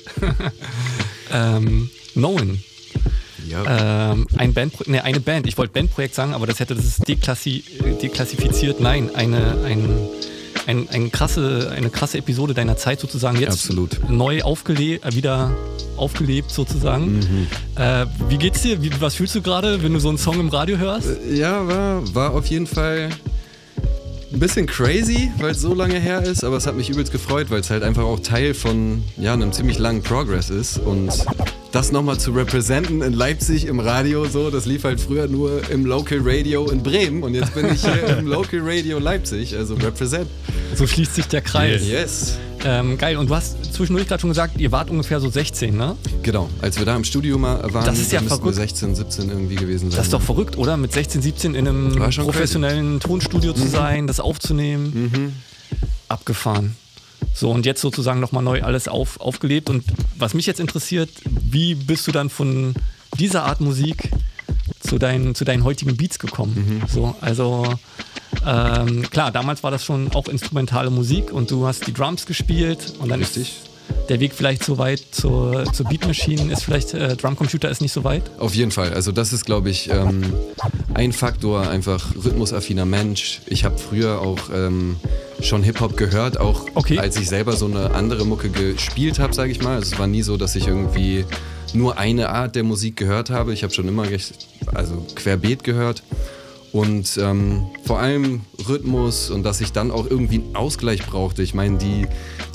ähm, 1.33 1.89
Known. 2.13 2.63
Ja. 3.49 4.11
Ähm, 4.13 4.25
ein 4.37 4.53
Band, 4.53 4.87
ne, 4.87 5.03
eine 5.03 5.19
Band. 5.19 5.45
Ich 5.45 5.57
wollte 5.57 5.73
Bandprojekt 5.73 6.15
sagen, 6.15 6.33
aber 6.33 6.47
das 6.47 6.61
hätte 6.61 6.73
das 6.73 6.85
ist 6.85 7.05
deklassi 7.05 7.65
deklassifiziert. 8.01 8.79
Nein, 8.79 9.13
eine, 9.13 9.61
ein, 9.65 9.89
ein, 10.67 10.87
ein 10.89 11.11
krasse, 11.11 11.73
eine 11.75 11.89
krasse 11.89 12.19
Episode 12.19 12.53
deiner 12.53 12.77
Zeit 12.77 13.01
sozusagen 13.01 13.41
jetzt 13.41 13.67
Absolut. 13.67 14.09
neu 14.09 14.41
aufgelebt, 14.41 15.03
äh, 15.03 15.13
wieder 15.13 15.53
aufgelebt 15.97 16.49
sozusagen. 16.49 17.19
Mhm. 17.19 17.47
Äh, 17.75 18.05
wie 18.29 18.37
geht's 18.37 18.61
dir? 18.61 18.81
Wie, 18.81 19.01
was 19.01 19.15
fühlst 19.15 19.35
du 19.35 19.41
gerade, 19.41 19.83
wenn 19.83 19.93
du 19.93 19.99
so 19.99 20.07
einen 20.07 20.17
Song 20.17 20.39
im 20.39 20.47
Radio 20.47 20.77
hörst? 20.77 21.09
Ja, 21.29 21.67
war, 21.67 22.15
war 22.15 22.31
auf 22.31 22.45
jeden 22.45 22.67
Fall 22.67 23.09
ein 24.37 24.39
bisschen 24.39 24.67
crazy, 24.67 25.31
weil 25.39 25.51
es 25.51 25.61
so 25.61 25.73
lange 25.73 25.99
her 25.99 26.21
ist, 26.21 26.43
aber 26.43 26.57
es 26.57 26.67
hat 26.67 26.75
mich 26.75 26.91
übelst 26.91 27.11
gefreut, 27.11 27.49
weil 27.49 27.61
es 27.61 27.71
halt 27.71 27.81
einfach 27.81 28.03
auch 28.03 28.19
Teil 28.19 28.53
von 28.53 29.03
ja, 29.17 29.33
einem 29.33 29.51
ziemlich 29.51 29.79
langen 29.79 30.03
Progress 30.03 30.51
ist 30.51 30.77
und 30.77 31.11
das 31.71 31.91
nochmal 31.91 32.19
zu 32.19 32.33
representen 32.33 33.01
in 33.01 33.13
Leipzig 33.13 33.65
im 33.65 33.79
Radio, 33.79 34.25
so, 34.25 34.51
das 34.51 34.67
lief 34.67 34.83
halt 34.83 35.01
früher 35.01 35.27
nur 35.27 35.67
im 35.71 35.87
Local 35.87 36.19
Radio 36.21 36.69
in 36.69 36.83
Bremen 36.83 37.23
und 37.23 37.33
jetzt 37.33 37.55
bin 37.55 37.65
ich 37.65 37.83
hier 37.83 38.17
im 38.19 38.27
Local 38.27 38.59
Radio 38.61 38.99
Leipzig, 38.99 39.57
also 39.57 39.73
represent. 39.73 40.27
So 40.77 40.85
schließt 40.85 41.15
sich 41.15 41.25
der 41.27 41.41
Kreis. 41.41 41.81
Yes. 41.87 42.37
Ähm, 42.63 42.97
geil. 42.99 43.17
Und 43.17 43.29
du 43.29 43.35
hast 43.35 43.73
zwischendurch 43.73 44.07
gerade 44.07 44.21
schon 44.21 44.29
gesagt, 44.29 44.59
ihr 44.59 44.71
wart 44.71 44.89
ungefähr 44.91 45.19
so 45.19 45.27
16, 45.29 45.75
ne? 45.75 45.95
Genau, 46.21 46.49
als 46.61 46.77
wir 46.77 46.85
da 46.85 46.95
im 46.95 47.03
Studio 47.03 47.37
mal 47.39 47.61
waren, 47.73 47.85
Das 47.85 47.97
ist 47.99 48.11
ja 48.11 48.21
müssten 48.21 48.37
wir 48.37 48.53
verrückt. 48.53 48.55
16, 48.57 48.95
17 48.95 49.29
irgendwie 49.29 49.55
gewesen 49.55 49.89
sein. 49.89 49.97
Das 49.97 50.07
ist 50.07 50.13
doch 50.13 50.21
verrückt, 50.21 50.55
oder? 50.57 50.77
Mit 50.77 50.91
16, 50.93 51.21
17 51.23 51.55
in 51.55 51.67
einem 51.67 51.95
professionellen 52.17 52.99
Tonstudio 52.99 53.53
zu 53.53 53.65
Mhm. 53.65 53.69
sein, 53.69 54.07
das 54.07 54.19
aufzunehmen. 54.19 55.33
Abgefahren. 56.09 56.75
So, 57.33 57.49
und 57.51 57.65
jetzt 57.65 57.81
sozusagen 57.81 58.19
nochmal 58.19 58.43
neu 58.43 58.61
alles 58.63 58.87
auf, 58.87 59.19
aufgelebt. 59.19 59.69
Und 59.69 59.83
was 60.17 60.33
mich 60.35 60.45
jetzt 60.45 60.59
interessiert, 60.59 61.09
wie 61.25 61.73
bist 61.75 62.05
du 62.07 62.11
dann 62.11 62.29
von 62.29 62.75
dieser 63.19 63.45
Art 63.45 63.61
Musik 63.61 64.11
zu 64.79 64.97
deinen, 64.97 65.35
zu 65.35 65.45
deinen 65.45 65.63
heutigen 65.63 65.95
Beats 65.97 66.19
gekommen? 66.19 66.81
Mhm. 66.81 66.87
So, 66.87 67.15
also 67.21 67.65
ähm, 68.45 69.09
klar, 69.09 69.31
damals 69.31 69.63
war 69.63 69.71
das 69.71 69.83
schon 69.83 70.11
auch 70.13 70.27
instrumentale 70.27 70.89
Musik 70.89 71.31
und 71.31 71.51
du 71.51 71.65
hast 71.65 71.87
die 71.87 71.93
Drums 71.93 72.25
gespielt 72.25 72.93
und 72.99 73.09
dann 73.09 73.21
ist 73.21 73.37
der 74.09 74.19
Weg 74.19 74.33
vielleicht 74.33 74.63
so 74.63 74.77
weit 74.77 75.01
zur, 75.11 75.65
zur 75.73 75.85
Beat 75.87 76.07
Machine 76.07 76.51
ist 76.51 76.63
vielleicht 76.63 76.93
äh, 76.93 77.15
Drumcomputer 77.15 77.69
ist 77.69 77.81
nicht 77.81 77.91
so 77.91 78.03
weit. 78.03 78.23
Auf 78.39 78.53
jeden 78.55 78.71
Fall. 78.71 78.93
Also 78.93 79.11
das 79.11 79.33
ist, 79.33 79.45
glaube 79.45 79.69
ich, 79.69 79.89
ähm, 79.89 80.21
ein 80.93 81.11
Faktor, 81.11 81.69
einfach 81.69 82.15
rhythmusaffiner 82.15 82.85
Mensch. 82.85 83.41
Ich 83.45 83.65
habe 83.65 83.77
früher 83.77 84.21
auch 84.21 84.49
ähm, 84.53 84.97
schon 85.41 85.63
Hip-Hop 85.63 85.97
gehört, 85.97 86.39
auch 86.39 86.65
als 86.97 87.17
ich 87.17 87.27
selber 87.27 87.55
so 87.55 87.65
eine 87.65 87.91
andere 87.91 88.25
Mucke 88.25 88.49
gespielt 88.49 89.19
habe, 89.19 89.33
sage 89.33 89.51
ich 89.51 89.61
mal. 89.61 89.75
Also 89.75 89.93
es 89.93 89.99
war 89.99 90.07
nie 90.07 90.21
so, 90.21 90.37
dass 90.37 90.55
ich 90.55 90.67
irgendwie 90.67 91.25
nur 91.73 91.97
eine 91.97 92.29
Art 92.29 92.55
der 92.55 92.63
Musik 92.63 92.97
gehört 92.97 93.29
habe. 93.29 93.53
Ich 93.53 93.63
habe 93.63 93.73
schon 93.73 93.87
immer 93.87 94.09
recht, 94.09 94.47
also 94.73 95.05
querbeet 95.15 95.63
gehört. 95.63 96.03
Und 96.73 97.17
ähm, 97.21 97.67
vor 97.85 97.99
allem 97.99 98.41
Rhythmus 98.67 99.29
und 99.29 99.43
dass 99.43 99.61
ich 99.61 99.71
dann 99.71 99.91
auch 99.91 100.05
irgendwie 100.09 100.35
einen 100.35 100.55
Ausgleich 100.55 101.05
brauchte. 101.05 101.41
Ich 101.41 101.53
meine, 101.53 101.77
die, 101.77 102.05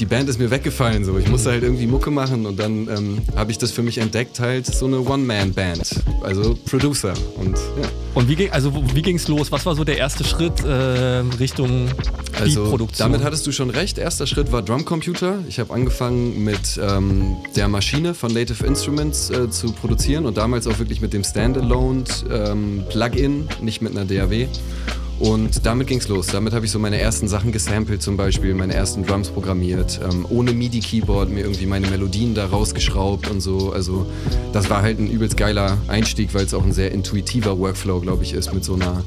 die 0.01 0.07
Band 0.07 0.29
ist 0.29 0.39
mir 0.39 0.51
weggefallen 0.51 1.05
so. 1.05 1.19
Ich 1.19 1.29
musste 1.29 1.51
halt 1.51 1.63
irgendwie 1.63 1.87
Mucke 1.87 2.11
machen 2.11 2.47
und 2.47 2.59
dann 2.59 2.89
ähm, 2.89 3.23
habe 3.35 3.51
ich 3.51 3.59
das 3.59 3.71
für 3.71 3.83
mich 3.83 3.99
entdeckt, 3.99 4.39
halt 4.41 4.67
so 4.67 4.87
eine 4.87 5.01
One-Man-Band. 5.01 6.03
Also 6.23 6.57
Producer. 6.67 7.15
Und 7.37 7.57
ja. 7.57 7.89
Und 8.15 8.29
wie 8.29 8.37
ging 8.37 8.51
also 8.51 8.73
wie 8.95 9.03
ging's 9.03 9.27
los? 9.29 9.51
Was 9.51 9.65
war 9.65 9.75
so 9.75 9.85
der 9.85 9.97
erste 9.97 10.25
Schritt 10.25 10.63
äh, 10.65 10.69
Richtung 11.41 11.89
Also 12.39 12.61
Beatproduktion? 12.61 13.11
damit 13.11 13.25
hattest 13.25 13.47
du 13.47 13.53
schon 13.53 13.71
recht. 13.71 13.97
Erster 13.97 14.27
Schritt 14.27 14.53
war 14.53 14.61
Drumcomputer. 14.63 15.39
Ich 15.49 15.59
habe 15.59 15.73
angefangen 15.73 16.45
mit 16.45 16.79
ähm, 16.81 17.37
der 17.57 17.69
Maschine 17.69 18.13
von 18.15 18.33
Native 18.33 18.67
Instruments 18.67 19.31
äh, 19.31 19.49
zu 19.51 19.73
produzieren 19.73 20.27
und 20.27 20.37
damals 20.37 20.67
auch 20.67 20.79
wirklich 20.79 21.01
mit 21.01 21.15
dem 21.15 21.25
Standalone 21.25 22.05
ähm, 22.31 22.85
Plugin, 22.91 23.49
nicht 23.63 23.81
mit 23.81 23.93
einer 23.93 24.02
DAW. 24.05 24.49
Und 25.23 25.65
damit 25.67 25.87
ging's 25.87 26.09
los. 26.09 26.27
Damit 26.27 26.53
habe 26.53 26.67
ich 26.67 26.73
so 26.73 26.81
meine 26.81 26.99
ersten 26.99 27.29
Sachen 27.29 27.53
gesampelt, 27.53 28.03
zum 28.03 28.17
Beispiel 28.17 28.55
meine 28.55 28.75
ersten 28.75 29.07
Drums 29.07 29.29
programmiert, 29.29 30.01
ähm, 30.03 30.27
ohne 30.29 30.53
MIDI-Keyboard 30.53 31.31
mir 31.31 31.43
irgendwie 31.43 31.67
meine 31.67 31.87
Melodien 31.87 32.35
da 32.35 32.47
rausgeschraubt 32.47 33.31
und 33.31 33.41
so. 33.41 33.73
Also 33.73 34.05
das 34.53 34.69
war 34.69 34.83
halt 34.83 34.99
ein 34.99 35.09
übelst 35.09 35.37
geiler 35.37 35.79
Einstieg, 35.87 36.35
weil 36.35 36.45
es 36.45 36.55
auch 36.55 36.65
ein 36.65 36.73
sehr 36.73 36.91
intuitiver 36.91 37.57
Workflow, 37.57 38.01
glaube 38.01 38.25
ich, 38.25 38.35
ist 38.35 38.53
mit 38.53 38.65
so 38.65 38.75
einer 38.75 39.05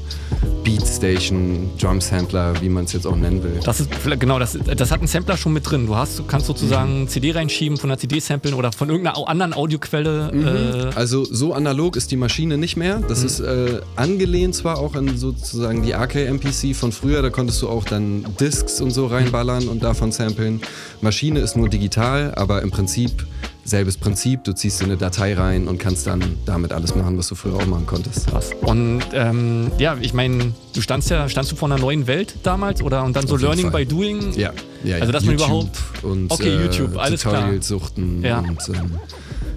Beatstation, 0.66 1.70
Drum 1.80 2.00
Sampler, 2.00 2.60
wie 2.60 2.68
man 2.68 2.86
es 2.86 2.92
jetzt 2.92 3.06
auch 3.06 3.14
nennen 3.14 3.44
will. 3.44 3.60
Das 3.62 3.78
ist 3.78 3.88
genau, 4.18 4.40
das, 4.40 4.58
das 4.76 4.90
hat 4.90 4.98
einen 4.98 5.06
Sampler 5.06 5.36
schon 5.36 5.52
mit 5.52 5.70
drin. 5.70 5.86
Du 5.86 5.94
hast, 5.94 6.26
kannst 6.26 6.46
sozusagen 6.46 7.06
CD 7.06 7.30
reinschieben, 7.30 7.76
von 7.78 7.88
einer 7.88 7.98
CD 7.98 8.18
samplen 8.18 8.52
oder 8.52 8.72
von 8.72 8.88
irgendeiner 8.88 9.28
anderen 9.28 9.52
Audioquelle. 9.52 10.32
Mhm. 10.32 10.46
Äh, 10.46 10.94
Also 10.96 11.24
so 11.24 11.52
analog 11.52 11.94
ist 11.94 12.10
die 12.10 12.16
Maschine 12.16 12.58
nicht 12.58 12.76
mehr. 12.76 12.98
Das 13.06 13.22
ist 13.22 13.38
äh, 13.38 13.80
angelehnt 13.94 14.56
zwar 14.56 14.78
auch 14.78 14.96
an 14.96 15.16
sozusagen 15.16 15.82
die 15.82 15.94
RK-MPC 16.06 16.74
von 16.74 16.92
früher. 16.92 17.22
Da 17.22 17.30
konntest 17.30 17.60
du 17.62 17.68
auch 17.68 17.84
dann 17.84 18.24
Discs 18.40 18.80
und 18.80 18.90
so 18.90 19.06
reinballern 19.06 19.68
und 19.68 19.82
davon 19.82 20.12
samplen. 20.12 20.60
Maschine 21.00 21.40
ist 21.40 21.56
nur 21.56 21.68
digital, 21.68 22.32
aber 22.36 22.62
im 22.62 22.70
Prinzip 22.70 23.26
selbes 23.64 23.96
Prinzip. 23.96 24.44
Du 24.44 24.52
ziehst 24.52 24.80
dir 24.80 24.84
eine 24.84 24.96
Datei 24.96 25.34
rein 25.34 25.66
und 25.66 25.78
kannst 25.78 26.06
dann 26.06 26.22
damit 26.44 26.72
alles 26.72 26.94
machen, 26.94 27.18
was 27.18 27.26
du 27.26 27.34
früher 27.34 27.56
auch 27.56 27.66
machen 27.66 27.84
konntest. 27.86 28.28
Krass. 28.28 28.50
Und 28.60 29.02
ähm, 29.12 29.72
ja, 29.78 29.96
ich 30.00 30.14
meine, 30.14 30.52
du 30.72 30.80
standst 30.80 31.10
ja, 31.10 31.28
standst 31.28 31.50
du 31.50 31.56
vor 31.56 31.68
einer 31.68 31.78
neuen 31.80 32.06
Welt 32.06 32.36
damals 32.44 32.80
oder 32.80 33.02
und 33.02 33.16
dann 33.16 33.26
so 33.26 33.36
Learning 33.36 33.70
Fall. 33.72 33.84
by 33.84 33.92
Doing? 33.92 34.32
Ja, 34.36 34.52
ja 34.84 34.96
Also 34.98 35.10
dass 35.10 35.24
YouTube 35.24 35.40
man 35.40 35.48
überhaupt. 35.48 35.78
und 36.04 36.30
okay, 36.30 36.54
äh, 36.54 36.62
YouTube, 36.64 36.96
alles 36.96 37.22
klar. 37.22 37.34
Tutorials 37.40 37.66
suchten 37.68 38.22
Ja. 38.22 38.38
und 38.38 38.58
ähm, 38.68 38.92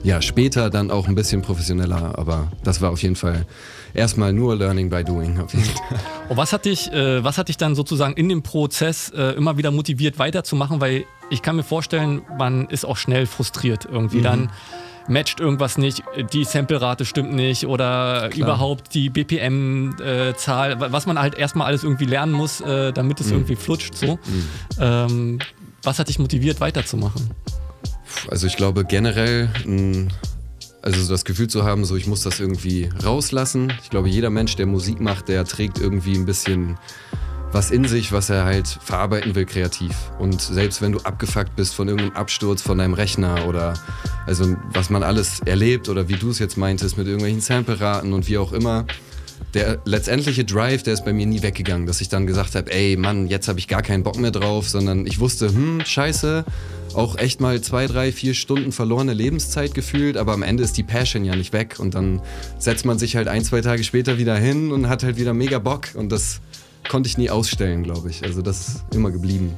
ja, 0.04 0.22
später 0.22 0.70
dann 0.70 0.90
auch 0.92 1.08
ein 1.08 1.14
bisschen 1.16 1.42
professioneller, 1.42 2.18
aber 2.18 2.52
das 2.64 2.82
war 2.82 2.90
auf 2.90 3.04
jeden 3.04 3.18
Fall 3.18 3.46
erstmal 3.94 4.34
nur 4.34 4.56
Learning 4.56 4.90
by 4.90 5.04
Doing. 5.04 5.40
Auf 5.40 5.54
jeden 5.54 5.66
Fall. 5.66 6.00
Und 6.30 6.38
was 6.38 6.54
hat 6.54 6.66
dich, 6.66 6.92
äh, 6.92 7.24
was 7.24 7.38
hat 7.38 7.48
dich 7.50 7.58
dann 7.58 7.76
sozusagen 7.76 8.14
in 8.14 8.30
dem 8.30 8.44
Prozess 8.44 9.10
äh, 9.16 9.32
immer 9.36 9.58
wieder 9.58 9.72
motiviert 9.72 10.20
weiterzumachen? 10.20 10.80
Weil 10.82 11.06
ich 11.30 11.42
kann 11.42 11.56
mir 11.56 11.64
vorstellen, 11.64 12.22
man 12.38 12.68
ist 12.68 12.86
auch 12.86 12.98
schnell 12.98 13.26
frustriert 13.26 13.86
irgendwie. 13.92 14.18
Mhm. 14.20 14.24
Dann 14.24 14.52
matcht 15.08 15.40
irgendwas 15.40 15.78
nicht, 15.80 16.04
die 16.34 16.44
Samplerate 16.44 17.04
stimmt 17.04 17.34
nicht 17.34 17.66
oder 17.66 18.30
Klar. 18.30 18.48
überhaupt 18.48 18.94
die 18.94 19.10
BPM-Zahl, 19.10 20.80
was 20.92 21.06
man 21.06 21.20
halt 21.20 21.36
erstmal 21.36 21.68
alles 21.68 21.84
irgendwie 21.84 22.06
lernen 22.06 22.32
muss, 22.32 22.62
äh, 22.62 22.92
damit 22.94 23.20
es 23.20 23.28
Mhm. 23.28 23.34
irgendwie 23.34 23.56
flutscht. 23.56 23.96
So. 23.96 24.20
Ähm, 24.80 25.40
was 25.84 25.98
hat 26.00 26.10
dich 26.10 26.20
motiviert 26.20 26.62
weiterzumachen? 26.62 27.32
Also 28.30 28.48
ich 28.48 28.56
glaube 28.58 28.86
generell, 28.86 29.50
mh, 29.66 30.10
also 30.82 31.02
so 31.02 31.12
das 31.12 31.26
Gefühl 31.26 31.48
zu 31.48 31.64
haben, 31.64 31.86
so 31.86 31.96
ich 31.96 32.08
muss 32.08 32.24
das 32.24 32.40
irgendwie 32.40 32.90
rauslassen. 33.04 33.74
Ich 33.84 33.90
glaube, 33.90 34.10
jeder 34.10 34.30
Mensch, 34.30 34.56
der 34.56 34.66
Musik 34.66 35.00
macht, 35.00 35.28
der 35.28 35.46
trägt 35.46 35.80
irgendwie 35.80 36.16
ein 36.16 36.26
bisschen 36.26 36.78
was 37.52 37.72
in 37.72 37.86
sich, 37.86 38.12
was 38.12 38.30
er 38.30 38.46
halt 38.46 38.68
verarbeiten 38.68 39.34
will 39.34 39.46
kreativ. 39.46 39.96
Und 40.20 40.40
selbst 40.40 40.82
wenn 40.82 40.92
du 40.92 41.00
abgefuckt 41.00 41.56
bist 41.56 41.74
von 41.74 41.88
irgendeinem 41.88 42.16
Absturz 42.16 42.62
von 42.62 42.78
deinem 42.78 42.94
Rechner 42.94 43.48
oder 43.48 43.74
also 44.28 44.56
was 44.74 44.90
man 44.90 45.02
alles 45.02 45.40
erlebt 45.46 45.90
oder 45.90 46.08
wie 46.08 46.16
du 46.16 46.30
es 46.30 46.40
jetzt 46.40 46.58
meintest 46.58 46.98
mit 46.98 47.08
irgendwelchen 47.08 47.42
Sampleraten 47.42 48.14
und 48.14 48.28
wie 48.28 48.38
auch 48.38 48.54
immer, 48.54 48.86
der 49.54 49.80
letztendliche 49.86 50.46
Drive, 50.46 50.84
der 50.84 50.94
ist 50.94 51.06
bei 51.06 51.14
mir 51.14 51.26
nie 51.26 51.42
weggegangen, 51.42 51.88
dass 51.88 52.02
ich 52.02 52.10
dann 52.10 52.28
gesagt 52.28 52.56
habe, 52.56 52.72
ey 52.72 52.98
Mann, 52.98 53.28
jetzt 53.28 53.48
habe 53.48 53.58
ich 53.58 53.68
gar 53.68 53.82
keinen 53.82 54.04
Bock 54.04 54.18
mehr 54.18 54.32
drauf, 54.32 54.70
sondern 54.70 55.08
ich 55.08 55.20
wusste, 55.20 55.48
hm, 55.48 55.82
scheiße, 55.84 56.46
auch 56.96 57.18
echt 57.18 57.42
mal 57.42 57.62
zwei, 57.62 57.88
drei, 57.88 58.12
vier 58.12 58.34
Stunden 58.34 58.72
verlorene 58.72 59.14
Lebenszeit 59.14 59.74
gefühlt, 59.74 60.18
aber 60.18 60.34
am 60.34 60.44
Ende 60.44 60.64
ist 60.64 60.78
die 60.78 60.84
Passion 60.84 61.26
ja 61.26 61.36
nicht 61.36 61.54
weg 61.54 61.76
und 61.80 61.96
dann 61.96 62.22
setzt 62.58 62.86
man 62.86 63.00
sich 63.00 63.16
halt 63.16 63.28
ein, 63.28 63.44
zwei 63.44 63.62
Tage 63.62 63.84
später 63.84 64.18
wieder 64.18 64.36
hin 64.36 64.72
und 64.72 64.90
hat 64.90 65.04
halt 65.04 65.18
wieder 65.18 65.34
mega 65.34 65.60
Bock 65.60 65.90
und 65.96 66.12
das 66.12 66.42
konnte 66.88 67.08
ich 67.08 67.18
nie 67.18 67.30
ausstellen, 67.30 67.84
glaube 67.84 68.10
ich. 68.10 68.24
Also 68.24 68.42
das 68.42 68.68
ist 68.68 68.84
immer 68.94 69.12
geblieben. 69.12 69.56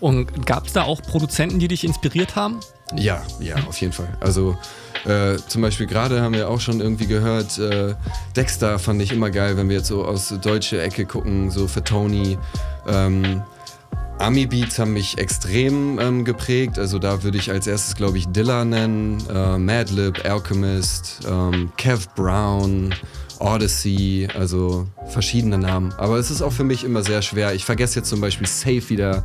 Und 0.00 0.46
gab 0.46 0.66
es 0.66 0.72
da 0.72 0.84
auch 0.84 1.02
Produzenten, 1.02 1.58
die 1.58 1.68
dich 1.68 1.84
inspiriert 1.84 2.34
haben? 2.34 2.60
Ja, 2.96 3.22
ja, 3.38 3.56
auf 3.68 3.80
jeden 3.80 3.92
Fall. 3.92 4.08
Also 4.20 4.56
äh, 5.04 5.36
zum 5.46 5.62
Beispiel 5.62 5.86
gerade 5.86 6.22
haben 6.22 6.34
wir 6.34 6.48
auch 6.48 6.60
schon 6.60 6.80
irgendwie 6.80 7.06
gehört, 7.06 7.58
äh, 7.58 7.94
Dexter 8.34 8.78
fand 8.78 9.00
ich 9.02 9.12
immer 9.12 9.30
geil, 9.30 9.56
wenn 9.56 9.68
wir 9.68 9.76
jetzt 9.76 9.88
so 9.88 10.04
aus 10.04 10.34
deutsche 10.42 10.80
Ecke 10.80 11.04
gucken, 11.04 11.50
so 11.50 11.68
für 11.68 11.84
Tony. 11.84 12.38
Ähm, 12.88 13.42
Army 14.20 14.46
Beats 14.46 14.78
haben 14.78 14.92
mich 14.92 15.16
extrem 15.16 15.98
ähm, 15.98 16.24
geprägt. 16.26 16.78
Also 16.78 16.98
da 16.98 17.22
würde 17.22 17.38
ich 17.38 17.50
als 17.50 17.66
erstes, 17.66 17.94
glaube 17.94 18.18
ich, 18.18 18.26
Dilla 18.28 18.66
nennen, 18.66 19.18
äh, 19.32 19.56
Madlib, 19.56 20.22
Alchemist, 20.26 21.20
ähm, 21.26 21.72
Kev 21.78 22.06
Brown, 22.14 22.94
Odyssey, 23.38 24.28
also 24.36 24.86
verschiedene 25.08 25.56
Namen. 25.56 25.92
Aber 25.96 26.18
es 26.18 26.30
ist 26.30 26.42
auch 26.42 26.52
für 26.52 26.64
mich 26.64 26.84
immer 26.84 27.02
sehr 27.02 27.22
schwer. 27.22 27.54
Ich 27.54 27.64
vergesse 27.64 28.00
jetzt 28.00 28.10
zum 28.10 28.20
Beispiel 28.20 28.46
safe 28.46 28.90
wieder 28.90 29.24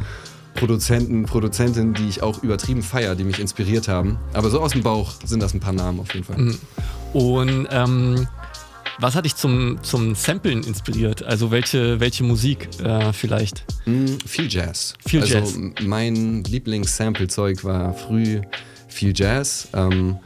Produzenten, 0.53 1.25
Produzentinnen, 1.25 1.93
die 1.93 2.07
ich 2.07 2.23
auch 2.23 2.41
übertrieben 2.41 2.81
feier, 2.81 3.15
die 3.15 3.25
mich 3.25 3.39
inspiriert 3.39 3.89
haben. 3.89 4.17
Aber 4.31 4.49
so 4.49 4.61
aus 4.61 4.71
dem 4.71 4.83
Bauch 4.83 5.15
sind 5.25 5.43
das 5.43 5.53
ein 5.53 5.59
paar 5.59 5.73
Namen 5.73 5.99
auf 5.99 6.13
jeden 6.13 6.25
Fall. 6.25 6.37
Mhm. 6.37 6.57
Und 7.11 7.67
ähm, 7.69 8.27
was 8.99 9.15
hat 9.15 9.25
dich 9.25 9.35
zum, 9.35 9.79
zum 9.81 10.15
Samplen 10.15 10.63
inspiriert? 10.63 11.23
Also 11.23 11.51
welche, 11.51 11.99
welche 11.99 12.23
Musik 12.23 12.69
äh, 12.81 13.11
vielleicht? 13.13 13.65
Mm, 13.85 14.17
viel 14.25 14.47
Jazz. 14.49 14.93
Viel 15.05 15.21
also 15.21 15.33
Jazz. 15.33 15.59
mein 15.81 16.43
Lieblings-Sample-Zeug 16.43 17.63
war 17.63 17.93
früh 17.93 18.41
viel 18.87 19.13
Jazz, 19.15 19.67
ähm, 19.73 20.17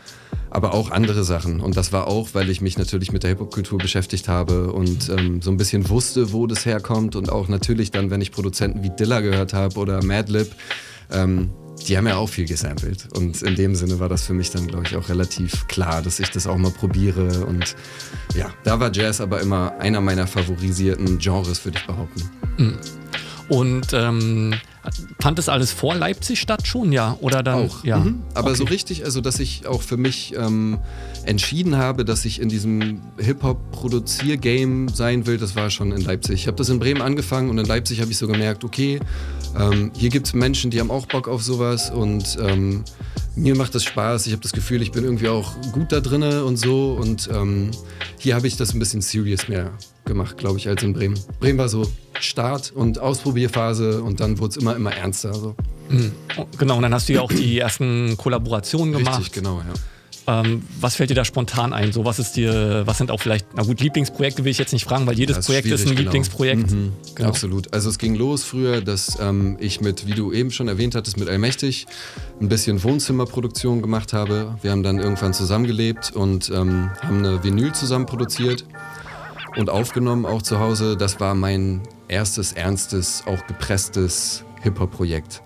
aber 0.52 0.74
auch 0.74 0.92
andere 0.92 1.24
Sachen. 1.24 1.60
Und 1.62 1.78
das 1.78 1.92
war 1.92 2.08
auch, 2.08 2.30
weil 2.34 2.50
ich 2.50 2.62
mich 2.62 2.78
natürlich 2.78 3.12
mit 3.12 3.24
der 3.24 3.32
Hip-Hop-Kultur 3.32 3.78
beschäftigt 3.80 4.28
habe 4.28 4.72
und 4.72 5.10
ähm, 5.10 5.42
so 5.42 5.52
ein 5.52 5.58
bisschen 5.58 5.90
wusste, 5.90 6.32
wo 6.32 6.48
das 6.48 6.66
herkommt. 6.66 7.16
Und 7.16 7.32
auch 7.32 7.48
natürlich 7.48 7.92
dann, 7.92 8.12
wenn 8.12 8.22
ich 8.22 8.32
Produzenten 8.32 8.84
wie 8.84 8.90
Dilla 8.90 9.22
gehört 9.22 9.54
habe 9.54 9.80
oder 9.80 10.04
Madlib, 10.04 10.52
ähm, 11.12 11.52
die 11.88 11.98
haben 11.98 12.08
ja 12.08 12.18
auch 12.18 12.30
viel 12.30 12.46
gesampelt. 12.46 13.08
Und 13.16 13.42
in 13.42 13.56
dem 13.56 13.76
Sinne 13.76 14.00
war 14.00 14.10
das 14.10 14.24
für 14.24 14.34
mich 14.34 14.52
dann, 14.52 14.68
glaube 14.68 14.86
ich, 14.86 14.96
auch 14.96 15.10
relativ 15.10 15.68
klar, 15.68 16.02
dass 16.02 16.20
ich 16.20 16.30
das 16.30 16.48
auch 16.48 16.58
mal 16.58 16.72
probiere. 16.72 17.46
Und 17.46 17.76
ja, 18.36 18.50
da 18.64 18.80
war 18.80 18.92
Jazz 18.94 19.22
aber 19.22 19.42
immer 19.42 19.78
einer 19.80 20.02
meiner 20.02 20.28
favorisierten 20.28 21.18
Genres, 21.18 21.64
würde 21.66 21.80
ich 21.80 21.88
behaupten. 21.88 22.30
Mhm. 22.58 22.78
Und 23.50 23.88
ähm, 23.94 24.54
fand 25.20 25.38
das 25.38 25.50
alles 25.50 25.72
vor 25.72 25.96
Leipzig 25.96 26.40
statt 26.40 26.66
schon, 26.66 26.92
ja? 26.92 27.18
Oder 27.22 27.44
dann? 27.44 27.66
Auch. 27.68 27.84
Ja. 27.84 27.98
Mhm. 27.98 28.22
Aber 28.34 28.56
so 28.56 28.64
Okay. 28.64 28.74
richtig, 28.74 29.04
also 29.06 29.22
dass 29.22 29.40
ich 29.40 29.68
auch 29.68 29.82
für 29.82 29.98
mich 29.98 30.34
ähm, 30.38 30.80
entschieden 31.26 31.78
habe, 31.78 32.06
dass 32.06 32.26
ich 32.26 32.42
in 32.42 32.50
diesem 32.50 33.02
Hip-Hop-Produzier-Game 33.18 34.90
sein 34.90 35.26
will, 35.26 35.38
das 35.38 35.56
war 35.56 35.70
schon 35.70 35.92
in 35.92 36.02
Leipzig. 36.02 36.36
Ich 36.42 36.48
habe 36.48 36.58
das 36.58 36.70
in 36.70 36.80
Bremen 36.80 37.02
angefangen 37.02 37.50
und 37.50 37.58
in 37.58 37.66
Leipzig 37.66 38.02
habe 38.02 38.12
ich 38.12 38.18
so 38.18 38.28
gemerkt, 38.28 38.64
okay, 38.64 39.00
ähm, 39.58 39.92
hier 39.96 40.10
gibt 40.10 40.28
es 40.28 40.34
Menschen, 40.34 40.72
die 40.72 40.80
haben 40.80 40.92
auch 40.92 41.06
Bock 41.08 41.28
auf 41.28 41.44
sowas 41.44 41.90
und 41.92 42.38
ähm, 42.42 42.84
mir 43.36 43.56
macht 43.56 43.74
das 43.76 43.84
Spaß. 43.84 44.28
Ich 44.28 44.34
habe 44.34 44.42
das 44.44 44.52
Gefühl, 44.52 44.82
ich 44.82 44.92
bin 44.92 45.04
irgendwie 45.04 45.30
auch 45.30 45.54
gut 45.72 45.92
da 45.92 46.00
drinne 46.02 46.44
und 46.44 46.58
so. 46.58 46.98
Und 47.00 47.30
ähm, 47.34 47.72
hier 48.18 48.36
habe 48.36 48.48
ich 48.48 48.58
das 48.58 48.74
ein 48.74 48.80
bisschen 48.80 49.02
serious 49.02 49.48
mehr 49.48 49.72
gemacht, 50.06 50.38
glaube 50.38 50.58
ich, 50.58 50.68
als 50.68 50.84
in 50.84 50.92
Bremen. 50.94 51.18
Bremen 51.40 51.58
war 51.58 51.70
so 51.70 51.90
Start 52.20 52.72
und 52.76 53.00
Ausprobierphase 53.00 54.04
und 54.04 54.20
dann 54.20 54.40
wurde 54.40 54.52
es 54.52 54.58
immer, 54.58 54.69
immer 54.76 54.94
ernster. 54.94 55.34
So. 55.34 55.56
Mhm. 55.90 56.12
Genau, 56.58 56.78
und 56.78 56.84
dann 56.84 56.94
hast 56.94 57.10
du 57.10 57.14
ja 57.14 57.22
auch 57.22 57.32
die 57.32 57.60
ersten 57.60 58.16
Kollaborationen 58.18 58.94
gemacht. 58.94 59.20
Richtig, 59.20 59.34
genau, 59.34 59.60
ja. 59.60 59.74
Ähm, 60.28 60.62
was 60.80 60.96
fällt 60.96 61.10
dir 61.10 61.16
da 61.16 61.26
spontan 61.26 61.74
ein? 61.74 61.92
So, 61.92 62.06
was 62.06 62.20
ist 62.20 62.34
dir, 62.34 62.84
was 62.86 63.00
sind 63.00 63.10
auch 63.10 63.20
vielleicht, 63.20 63.48
na 63.56 63.64
gut, 63.64 63.82
Lieblingsprojekte 63.82 64.44
will 64.44 64.52
ich 64.52 64.60
jetzt 64.60 64.74
nicht 64.74 64.84
fragen, 64.86 65.08
weil 65.08 65.18
jedes 65.18 65.38
Ja, 65.38 65.42
Projekt 65.42 65.68
ist 65.70 65.82
ein 65.82 65.90
genau. 65.90 66.02
Lieblingsprojekt. 66.02 66.70
Mhm, 66.70 66.92
Genau. 67.16 67.30
Absolut. 67.30 67.74
Also 67.74 67.90
es 67.90 67.98
ging 67.98 68.14
los 68.14 68.44
früher, 68.44 68.82
dass 68.82 69.18
ähm, 69.20 69.58
ich 69.60 69.82
mit, 69.82 70.06
wie 70.06 70.12
du 70.14 70.32
eben 70.32 70.52
schon 70.52 70.68
erwähnt 70.68 70.94
hattest, 70.94 71.18
mit 71.18 71.30
Allmächtig 71.30 71.88
ein 72.40 72.48
bisschen 72.48 72.84
Wohnzimmerproduktion 72.84 73.82
gemacht 73.82 74.14
habe. 74.14 74.56
Wir 74.62 74.70
haben 74.72 74.84
dann 74.84 75.00
irgendwann 75.00 75.34
zusammengelebt 75.34 76.12
und 76.16 76.50
ähm, 76.50 76.92
haben 77.02 77.20
eine 77.26 77.44
Vinyl 77.44 77.72
zusammen 77.74 78.06
produziert 78.06 78.66
und 79.58 79.72
aufgenommen, 79.72 80.28
auch 80.28 80.44
zu 80.44 80.60
Hause. 80.60 80.96
Das 80.96 81.20
war 81.20 81.34
mein 81.34 81.82
erstes, 82.08 82.54
ernstes, 82.54 83.24
auch 83.26 83.48
gepresstes 83.48 84.44
Hip-Hop-Projekt. 84.62 85.42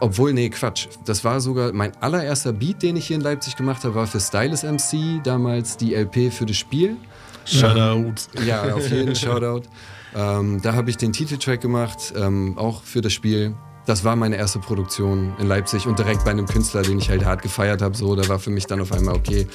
Obwohl, 0.00 0.32
nee, 0.32 0.48
Quatsch. 0.48 0.88
Das 1.04 1.24
war 1.24 1.40
sogar 1.40 1.72
mein 1.72 1.92
allererster 2.00 2.52
Beat, 2.52 2.82
den 2.82 2.96
ich 2.96 3.06
hier 3.06 3.16
in 3.16 3.22
Leipzig 3.22 3.56
gemacht 3.56 3.84
habe, 3.84 3.94
war 3.94 4.06
für 4.06 4.18
Stylus 4.18 4.62
MC, 4.62 5.22
damals 5.22 5.76
die 5.76 5.94
LP 5.94 6.32
für 6.32 6.46
das 6.46 6.56
Spiel. 6.56 6.96
Shoutout. 7.44 8.14
Ähm, 8.36 8.46
ja, 8.46 8.74
auf 8.74 8.90
jeden 8.90 9.14
Shoutout. 9.14 9.68
Ähm, 10.14 10.60
da 10.62 10.74
habe 10.74 10.90
ich 10.90 10.96
den 10.96 11.12
Titeltrack 11.12 11.60
gemacht, 11.60 12.12
ähm, 12.16 12.56
auch 12.56 12.82
für 12.82 13.00
das 13.00 13.12
Spiel. 13.12 13.54
Das 13.86 14.04
war 14.04 14.16
meine 14.16 14.36
erste 14.36 14.58
Produktion 14.58 15.34
in 15.38 15.48
Leipzig 15.48 15.86
und 15.86 15.98
direkt 15.98 16.24
bei 16.24 16.30
einem 16.30 16.46
Künstler, 16.46 16.82
den 16.82 16.98
ich 16.98 17.10
halt 17.10 17.24
hart 17.24 17.42
gefeiert 17.42 17.82
habe. 17.82 17.96
So, 17.96 18.14
da 18.16 18.28
war 18.28 18.38
für 18.38 18.50
mich 18.50 18.66
dann 18.66 18.80
auf 18.80 18.92
einmal 18.92 19.14
okay, 19.14 19.46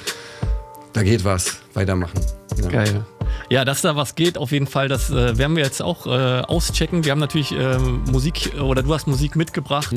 da 0.95 1.03
geht 1.03 1.25
was, 1.25 1.57
weitermachen. 1.73 2.19
Ja. 2.61 2.69
Geil. 2.69 3.05
Ja, 3.49 3.65
dass 3.65 3.81
da 3.81 3.97
was 3.97 4.15
geht, 4.15 4.37
auf 4.37 4.51
jeden 4.51 4.65
Fall, 4.65 4.87
das 4.87 5.09
äh, 5.09 5.37
werden 5.37 5.57
wir 5.57 5.63
jetzt 5.63 5.81
auch 5.81 6.07
äh, 6.07 6.41
auschecken. 6.41 7.03
Wir 7.03 7.11
haben 7.11 7.19
natürlich 7.19 7.51
ähm, 7.51 8.03
Musik 8.09 8.53
äh, 8.55 8.61
oder 8.61 8.81
du 8.81 8.93
hast 8.93 9.05
Musik 9.05 9.35
mitgebracht 9.35 9.93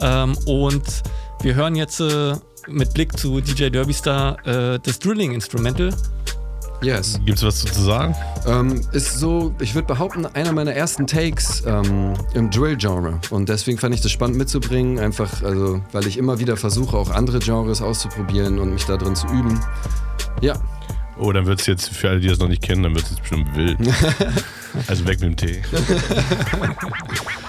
ähm, 0.00 0.36
und 0.44 0.84
wir 1.40 1.54
hören 1.54 1.76
jetzt 1.76 2.00
äh, 2.00 2.34
mit 2.68 2.92
Blick 2.92 3.18
zu 3.18 3.40
DJ 3.40 3.70
Derbystar 3.70 4.46
äh, 4.46 4.78
das 4.80 4.98
Drilling 4.98 5.32
Instrumental. 5.32 5.90
Yes. 6.82 7.18
Gibt's 7.24 7.42
was 7.42 7.60
zu 7.60 7.80
sagen? 7.80 8.14
Ähm, 8.46 8.82
ist 8.92 9.18
so, 9.18 9.54
ich 9.60 9.74
würde 9.74 9.86
behaupten, 9.86 10.26
einer 10.26 10.52
meiner 10.52 10.72
ersten 10.72 11.06
Takes 11.06 11.62
ähm, 11.66 12.12
im 12.34 12.50
Drill-Genre. 12.50 13.20
Und 13.30 13.48
deswegen 13.48 13.78
fand 13.78 13.94
ich 13.94 14.02
das 14.02 14.10
spannend 14.10 14.36
mitzubringen, 14.36 14.98
einfach, 14.98 15.42
also, 15.42 15.80
weil 15.92 16.06
ich 16.06 16.18
immer 16.18 16.38
wieder 16.38 16.58
versuche, 16.58 16.96
auch 16.96 17.10
andere 17.10 17.38
Genres 17.38 17.80
auszuprobieren 17.80 18.58
und 18.58 18.74
mich 18.74 18.84
da 18.84 18.98
drin 18.98 19.16
zu 19.16 19.26
üben. 19.28 19.58
Ja. 20.40 20.54
Oh, 21.16 21.32
dann 21.32 21.46
wird 21.46 21.60
es 21.60 21.66
jetzt, 21.66 21.90
für 21.90 22.10
alle, 22.10 22.20
die 22.20 22.28
das 22.28 22.38
noch 22.38 22.48
nicht 22.48 22.62
kennen, 22.62 22.82
dann 22.82 22.94
wird 22.94 23.04
es 23.04 23.10
jetzt 23.10 23.20
bestimmt 23.20 23.54
wild. 23.56 23.78
also 24.88 25.06
weg 25.06 25.20
mit 25.20 25.28
dem 25.28 25.36
Tee. 25.36 25.62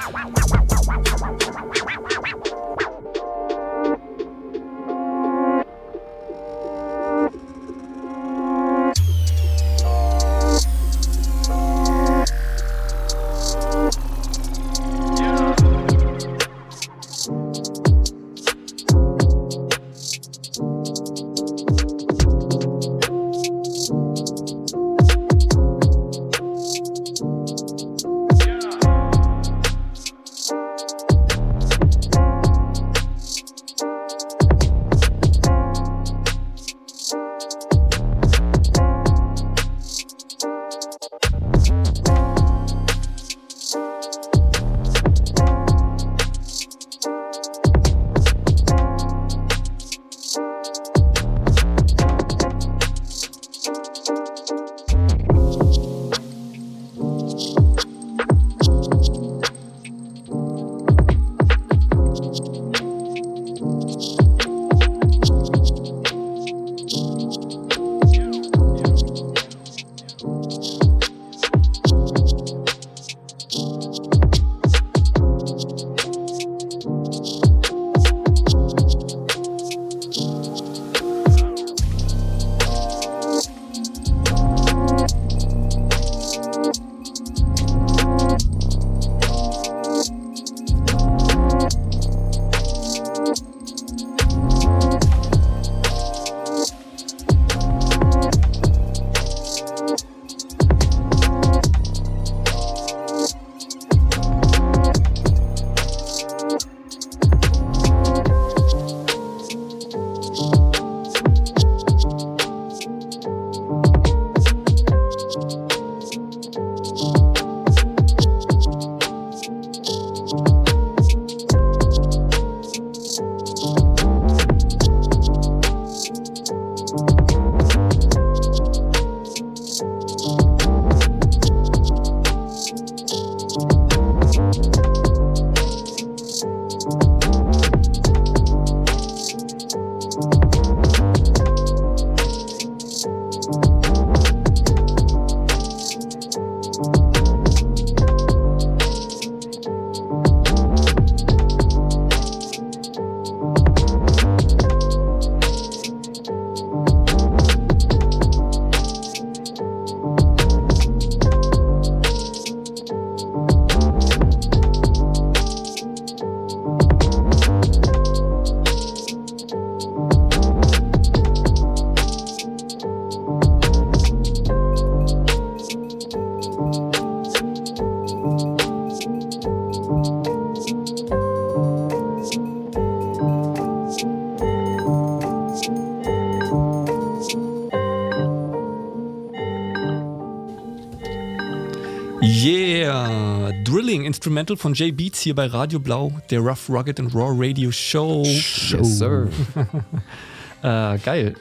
Instrumental 194.06 194.56
von 194.58 194.74
Jay 194.74 194.92
Beats 194.92 195.20
hier 195.22 195.36
bei 195.36 195.48
Radio 195.48 195.80
Blau, 195.80 196.12
der 196.30 196.40
Rough, 196.40 196.70
Rugged 196.70 197.00
and 197.00 197.14
Raw 197.14 197.34
Radio 197.36 197.72
Show. 197.72 198.24
Yes, 198.24 198.98
sir. 199.00 199.28
äh, 200.64 200.98
geil. 201.00 201.36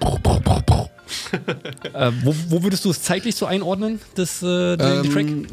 äh, 1.92 2.12
wo, 2.22 2.34
wo 2.48 2.62
würdest 2.62 2.84
du 2.84 2.90
es 2.90 3.02
zeitlich 3.02 3.36
so 3.36 3.46
einordnen, 3.46 4.00
das 4.14 4.42
äh, 4.42 4.76
den 4.76 5.10
Track? 5.10 5.26
Ähm, 5.26 5.46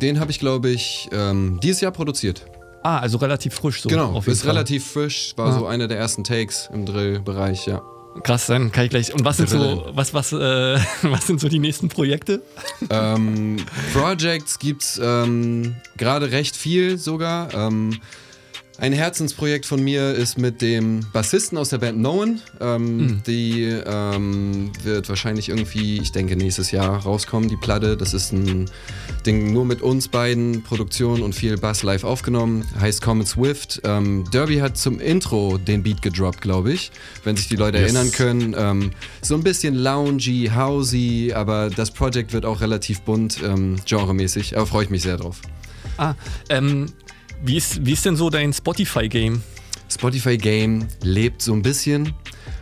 den 0.00 0.20
habe 0.20 0.30
ich, 0.30 0.38
glaube 0.38 0.70
ich, 0.70 1.08
ähm, 1.12 1.60
dieses 1.62 1.80
Jahr 1.80 1.92
produziert. 1.92 2.44
Ah, 2.82 2.98
also 2.98 3.18
relativ 3.18 3.54
frisch 3.54 3.82
so. 3.82 3.88
genau, 3.88 4.10
auf 4.12 4.24
jeden 4.26 4.32
ist 4.32 4.42
Fall. 4.42 4.50
relativ 4.52 4.84
frisch, 4.90 5.34
war 5.36 5.48
Ah. 5.48 5.58
so 5.58 5.66
einer 5.66 5.86
der 5.86 5.98
ersten 5.98 6.24
Takes 6.24 6.68
im 6.72 6.84
Drill-Bereich, 6.84 7.66
ja. 7.66 7.80
Krass, 8.22 8.46
dann 8.46 8.72
kann 8.72 8.84
ich 8.84 8.90
gleich. 8.90 9.14
Und 9.14 9.24
was 9.24 9.38
sind 9.38 9.48
so, 9.48 9.90
was, 9.94 10.14
was, 10.14 10.32
äh, 10.32 10.36
was 11.02 11.26
sind 11.26 11.40
so 11.40 11.48
die 11.48 11.58
nächsten 11.58 11.88
Projekte? 11.88 12.42
ähm, 12.90 13.56
Projects 13.92 14.58
gibt's 14.58 15.00
ähm, 15.02 15.76
gerade 15.96 16.30
recht 16.30 16.56
viel 16.56 16.98
sogar. 16.98 17.52
Ähm, 17.54 18.00
ein 18.78 18.92
Herzensprojekt 18.92 19.66
von 19.66 19.82
mir 19.84 20.12
ist 20.12 20.38
mit 20.38 20.60
dem 20.60 21.06
Bassisten 21.12 21.56
aus 21.58 21.68
der 21.68 21.78
Band 21.78 21.98
Noen. 22.00 22.40
Ähm, 22.60 23.22
Die 23.26 23.62
ähm, 23.64 24.72
wird 24.82 25.08
wahrscheinlich 25.08 25.50
irgendwie, 25.50 25.98
ich 26.00 26.10
denke, 26.10 26.36
nächstes 26.36 26.70
Jahr 26.72 26.96
rauskommen, 27.02 27.48
die 27.48 27.56
Platte. 27.56 27.96
Das 27.96 28.12
ist 28.12 28.32
ein 28.32 28.68
Ding 29.24 29.52
nur 29.52 29.64
mit 29.64 29.82
uns 29.82 30.08
beiden, 30.08 30.62
Produktion 30.62 31.22
und 31.22 31.34
viel 31.34 31.58
Bass 31.58 31.82
live 31.84 32.02
aufgenommen. 32.02 32.64
Heißt 32.80 33.02
Comet 33.02 33.28
Swift. 33.28 33.80
Ähm, 33.84 34.24
Derby 34.32 34.56
hat 34.56 34.76
zum 34.76 34.98
Intro 34.98 35.58
den 35.58 35.82
Beat 35.82 36.02
gedroppt, 36.02 36.40
glaube 36.40 36.72
ich. 36.72 36.90
Wenn 37.24 37.36
sich 37.36 37.48
die 37.48 37.56
Leute 37.56 37.78
Yes. 37.78 37.92
erinnern 37.94 38.10
können. 38.12 38.54
Ähm, 38.58 38.90
so 39.20 39.34
ein 39.34 39.44
bisschen 39.44 39.74
loungy, 39.74 40.50
housey, 40.56 41.32
aber 41.34 41.70
das 41.70 41.90
Projekt 41.92 42.32
wird 42.32 42.44
auch 42.44 42.60
relativ 42.60 43.02
bunt, 43.02 43.38
ähm, 43.44 43.76
genremäßig. 43.86 44.56
Aber 44.56 44.66
freue 44.66 44.84
ich 44.84 44.90
mich 44.90 45.02
sehr 45.02 45.18
drauf. 45.18 45.40
Ah, 45.98 46.14
ähm, 46.48 46.86
wie 47.42 47.56
ist, 47.56 47.84
wie 47.84 47.92
ist 47.92 48.04
denn 48.04 48.16
so 48.16 48.30
dein 48.30 48.52
Spotify-Game? 48.52 49.42
Spotify 49.90 50.38
Game 50.38 50.86
lebt 51.02 51.42
so 51.42 51.52
ein 51.52 51.62
bisschen. 51.62 52.14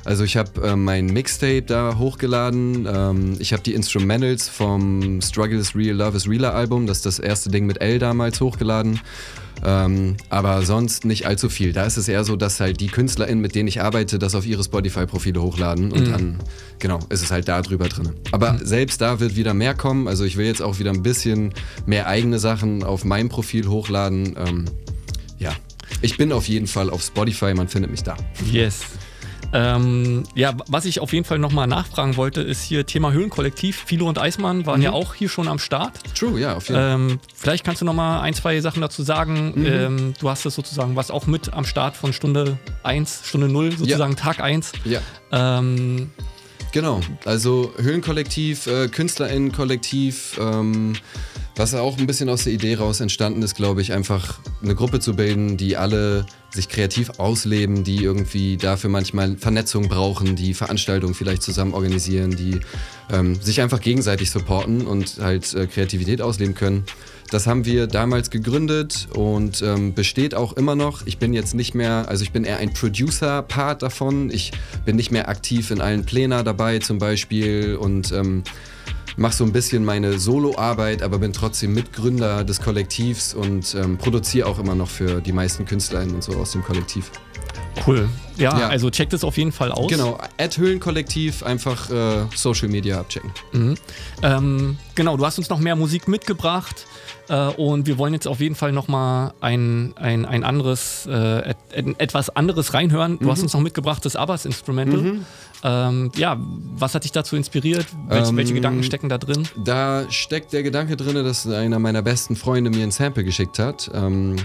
Also 0.05 0.24
ich 0.24 0.37
habe 0.37 0.66
äh, 0.66 0.76
mein 0.76 1.07
Mixtape 1.07 1.62
da 1.62 1.97
hochgeladen. 1.99 2.89
Ähm, 2.91 3.37
ich 3.39 3.53
habe 3.53 3.62
die 3.62 3.74
Instrumentals 3.74 4.49
vom 4.49 5.20
Struggle 5.20 5.59
is 5.59 5.76
Real, 5.76 5.95
Love 5.95 6.16
is 6.16 6.28
Realer 6.28 6.55
Album, 6.55 6.87
das 6.87 6.99
ist 6.99 7.07
das 7.07 7.18
erste 7.18 7.51
Ding 7.51 7.66
mit 7.66 7.81
L 7.81 7.99
damals 7.99 8.41
hochgeladen. 8.41 9.01
Ähm, 9.65 10.17
aber 10.29 10.63
sonst 10.63 11.05
nicht 11.05 11.27
allzu 11.27 11.49
viel. 11.49 11.73
Da 11.73 11.85
ist 11.85 11.97
es 11.97 12.09
eher 12.09 12.25
so, 12.25 12.37
dass 12.37 12.61
halt 12.61 12.81
die 12.81 12.87
KünstlerInnen, 12.87 13.41
mit 13.41 13.55
denen 13.55 13.69
ich 13.69 13.81
arbeite, 13.83 14.19
das 14.19 14.35
auf 14.35 14.47
ihre 14.47 14.65
Spotify-Profile 14.65 15.41
hochladen 15.43 15.93
und 15.93 16.07
Mhm. 16.07 16.11
dann, 16.13 16.39
genau, 16.79 16.99
ist 17.11 17.23
es 17.23 17.31
halt 17.31 17.49
da 17.49 17.61
drüber 17.63 17.89
drin. 17.89 18.11
Aber 18.33 18.59
selbst 18.63 19.01
da 19.01 19.21
wird 19.21 19.37
wieder 19.37 19.53
mehr 19.55 19.75
kommen. 19.75 20.09
Also 20.09 20.25
ich 20.25 20.37
will 20.37 20.47
jetzt 20.47 20.63
auch 20.63 20.79
wieder 20.79 20.91
ein 20.93 21.03
bisschen 21.03 21.53
mehr 21.87 22.07
eigene 22.07 22.39
Sachen 22.39 22.83
auf 22.85 23.05
meinem 23.05 23.29
Profil 23.29 23.69
hochladen. 23.69 24.35
Ähm, 24.39 24.65
ja, 25.39 25.53
ich 26.03 26.17
bin 26.17 26.33
auf 26.33 26.49
jeden 26.49 26.67
Fall 26.67 26.89
auf 26.91 27.03
Spotify, 27.03 27.53
man 27.55 27.69
findet 27.69 27.91
mich 27.91 28.03
da. 28.03 28.17
Yes. 28.51 28.81
Ähm, 29.53 30.23
ja, 30.35 30.55
was 30.69 30.85
ich 30.85 31.01
auf 31.01 31.13
jeden 31.13 31.25
Fall 31.25 31.39
nochmal 31.39 31.67
nachfragen 31.67 32.17
wollte, 32.17 32.41
ist 32.41 32.63
hier 32.63 32.87
Thema 32.87 33.11
Höhlenkollektiv. 33.13 33.83
Philo 33.87 34.09
und 34.09 34.19
Eismann 34.19 34.65
waren 34.67 34.79
Mhm. 34.81 34.85
ja 34.85 34.93
auch 34.93 35.15
hier 35.15 35.29
schon 35.29 35.49
am 35.49 35.59
Start. 35.59 35.99
True, 36.17 36.39
ja, 36.41 36.55
auf 36.55 36.69
jeden 36.69 36.81
Fall. 36.81 36.91
Ähm, 36.95 37.21
vielleicht 37.35 37.65
kannst 37.65 37.81
du 37.81 37.85
nochmal 37.85 38.21
ein, 38.21 38.35
zwei 38.35 38.61
Sachen 38.61 38.81
dazu 38.81 39.03
sagen. 39.03 39.53
Mhm. 39.57 39.67
Ähm, 39.67 40.15
du 40.21 40.31
hast 40.31 40.47
es 40.47 40.55
sozusagen, 40.55 40.95
was 40.97 41.11
auch 41.11 41.27
mit 41.27 41.53
am 41.53 41.65
Start 41.65 41.97
von 41.97 42.13
Stunde 42.13 42.59
1, 42.85 43.23
Stunde 43.25 43.49
0, 43.49 43.73
sozusagen 43.77 44.15
Tag 44.17 44.41
1. 44.41 44.73
Ja. 44.85 45.01
Genau, 46.73 47.01
also 47.25 47.73
Höhlenkollektiv, 47.79 48.67
äh, 48.69 48.87
KünstlerInnen-Kollektiv, 48.89 50.39
ähm, 50.41 50.93
was 51.57 51.75
auch 51.75 51.99
ein 51.99 52.07
bisschen 52.07 52.29
aus 52.29 52.45
der 52.45 52.53
Idee 52.53 52.77
raus 52.77 53.01
entstanden 53.01 53.43
ist, 53.43 53.55
glaube 53.55 53.83
ich, 53.83 53.93
einfach 53.93 54.39
eine 54.63 54.75
Gruppe 54.75 55.01
zu 55.01 55.15
bilden, 55.15 55.57
die 55.57 55.77
alle 55.77 56.27
sich 56.51 56.69
kreativ 56.69 57.11
ausleben, 57.19 57.85
die 57.85 58.03
irgendwie 58.03 58.57
dafür 58.57 58.91
manchmal 58.91 59.37
Vernetzung 59.37 59.89
brauchen, 59.89 60.37
die 60.37 60.55
Veranstaltungen 60.55 61.15
vielleicht 61.15 61.43
zusammen 61.43 61.75
organisieren, 61.75 62.37
die 62.37 62.61
ähm, 63.13 63.41
sich 63.41 63.61
einfach 63.61 63.81
gegenseitig 63.81 64.31
supporten 64.31 64.87
und 64.87 65.19
halt 65.21 65.55
äh, 65.55 65.67
Kreativität 65.67 66.23
ausleben 66.23 66.55
können. 66.55 66.85
Das 67.31 67.47
haben 67.47 67.65
wir 67.65 67.87
damals 67.87 68.31
gegründet 68.31 69.07
und 69.15 69.63
ähm, 69.63 69.95
besteht 69.95 70.35
auch 70.35 70.55
immer 70.55 70.75
noch. 70.75 71.07
Ich 71.07 71.19
bin 71.19 71.33
jetzt 71.33 71.55
nicht 71.55 71.77
mehr, 71.77 72.07
also 72.09 72.25
ich 72.25 72.33
bin 72.33 72.43
eher 72.43 72.57
ein 72.57 72.73
Producer-Part 72.73 73.83
davon. 73.83 74.31
Ich 74.31 74.51
bin 74.85 74.97
nicht 74.97 75.13
mehr 75.13 75.29
aktiv 75.29 75.71
in 75.71 75.81
allen 75.81 76.05
Plänen 76.05 76.45
dabei 76.45 76.81
zum 76.81 76.99
Beispiel 76.99 77.77
und 77.77 78.11
ähm, 78.11 78.43
mache 79.17 79.35
so 79.35 79.45
ein 79.45 79.53
bisschen 79.53 79.85
meine 79.85 80.19
Solo-Arbeit, 80.19 81.03
aber 81.03 81.19
bin 81.19 81.33
trotzdem 81.33 81.75
Mitgründer 81.75 82.45
des 82.45 82.61
Kollektivs 82.61 83.35
und 83.35 83.75
ähm, 83.75 83.99
produziere 83.99 84.47
auch 84.49 84.59
immer 84.59 84.75
noch 84.75 84.89
für 84.89 85.21
die 85.21 85.33
meisten 85.33 85.65
KünstlerInnen 85.65 86.15
und 86.15 86.23
so 86.25 86.33
aus 86.35 86.53
dem 86.53 86.63
Kollektiv. 86.65 87.11
cool. 87.87 88.09
Ja, 88.37 88.59
Ja. 88.59 88.69
also 88.69 88.91
checkt 88.91 89.13
es 89.13 89.23
auf 89.25 89.37
jeden 89.37 89.53
Fall 89.53 89.71
aus. 89.73 89.91
Genau, 89.91 90.19
at 90.39 90.57
Höhlenkollektiv 90.57 91.43
einfach 91.43 91.91
äh, 91.91 92.25
Social 92.35 92.69
Media 92.69 92.99
abchecken. 93.01 93.31
Mhm. 93.53 93.75
Ähm, 94.23 94.79
genau, 94.95 95.17
du 95.17 95.27
hast 95.27 95.39
uns 95.39 95.51
noch 95.51 95.59
mehr 95.59 95.77
Musik 95.77 96.09
mitgebracht 96.09 96.87
äh, 97.31 97.47
und 97.57 97.87
wir 97.87 97.97
wollen 97.97 98.12
jetzt 98.12 98.26
auf 98.28 98.41
jeden 98.41 98.55
Fall 98.57 98.72
nochmal 98.72 99.33
ein, 99.41 99.95
ein, 99.97 100.26
ein 100.26 100.45
anderes, 100.45 101.07
äh, 101.11 101.51
et, 101.51 101.57
et, 101.72 101.87
etwas 102.01 102.28
anderes 102.37 102.74
reinhören. 102.74 103.18
Du 103.18 103.24
Mhm. 103.26 103.31
hast 103.31 103.43
uns 103.43 103.55
noch 103.55 103.61
mitgebracht 103.61 104.05
das 104.05 104.16
Abbas 104.16 104.45
Instrumental. 104.45 105.01
Mhm. 105.01 105.24
Ähm, 105.62 106.11
ja, 106.16 106.37
was 106.76 106.95
hat 106.95 107.05
dich 107.05 107.12
dazu 107.12 107.37
inspiriert? 107.37 107.87
Welche, 108.09 108.31
Ähm, 108.31 108.37
welche 108.37 108.55
Gedanken 108.55 108.83
stecken 108.83 109.09
da 109.09 109.18
drin? 109.18 109.47
Da 109.64 110.05
steckt 110.11 110.53
der 110.53 110.62
Gedanke 110.62 110.97
drin, 110.97 111.14
dass 111.24 111.47
einer 111.47 111.78
meiner 111.78 112.03
besten 112.03 112.35
Freunde 112.37 112.70
mir 112.70 112.83
ein 112.83 112.91
Sample 112.91 113.24
geschickt 113.24 113.59
hat. 113.59 113.91
Ähm, 113.95 114.37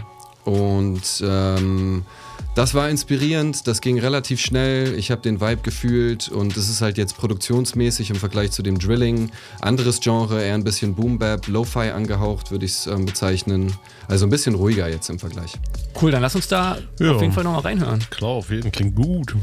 und 0.43 1.01
ähm, 1.25 2.03
das 2.55 2.73
war 2.73 2.89
inspirierend, 2.89 3.67
das 3.67 3.81
ging 3.81 3.99
relativ 3.99 4.39
schnell. 4.39 4.97
Ich 4.97 5.11
habe 5.11 5.21
den 5.21 5.41
Vibe 5.41 5.61
gefühlt 5.61 6.29
und 6.29 6.55
es 6.55 6.69
ist 6.69 6.81
halt 6.81 6.97
jetzt 6.97 7.17
produktionsmäßig 7.17 8.09
im 8.11 8.15
Vergleich 8.15 8.51
zu 8.51 8.63
dem 8.63 8.79
Drilling. 8.79 9.31
Anderes 9.61 9.99
Genre, 9.99 10.41
eher 10.41 10.53
ein 10.53 10.63
bisschen 10.63 10.95
Boom 10.95 11.19
Bap, 11.19 11.47
Lo-Fi 11.47 11.89
angehaucht, 11.91 12.51
würde 12.51 12.65
ich 12.65 12.71
es 12.71 12.87
ähm, 12.87 13.05
bezeichnen. 13.05 13.73
Also 14.07 14.25
ein 14.25 14.29
bisschen 14.29 14.55
ruhiger 14.55 14.87
jetzt 14.87 15.09
im 15.09 15.19
Vergleich. 15.19 15.53
Cool, 16.01 16.11
dann 16.11 16.21
lass 16.21 16.35
uns 16.35 16.47
da 16.47 16.77
Ja. 16.99 17.13
auf 17.13 17.21
jeden 17.21 17.33
Fall 17.33 17.43
nochmal 17.43 17.61
reinhören. 17.61 17.99
Klar, 18.09 18.31
auf 18.31 18.49
jeden 18.49 18.63
Fall 18.63 18.71
klingt 18.71 18.95
gut. 18.95 19.35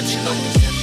Me 0.00 0.77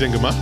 denn 0.00 0.12
gemacht? 0.12 0.36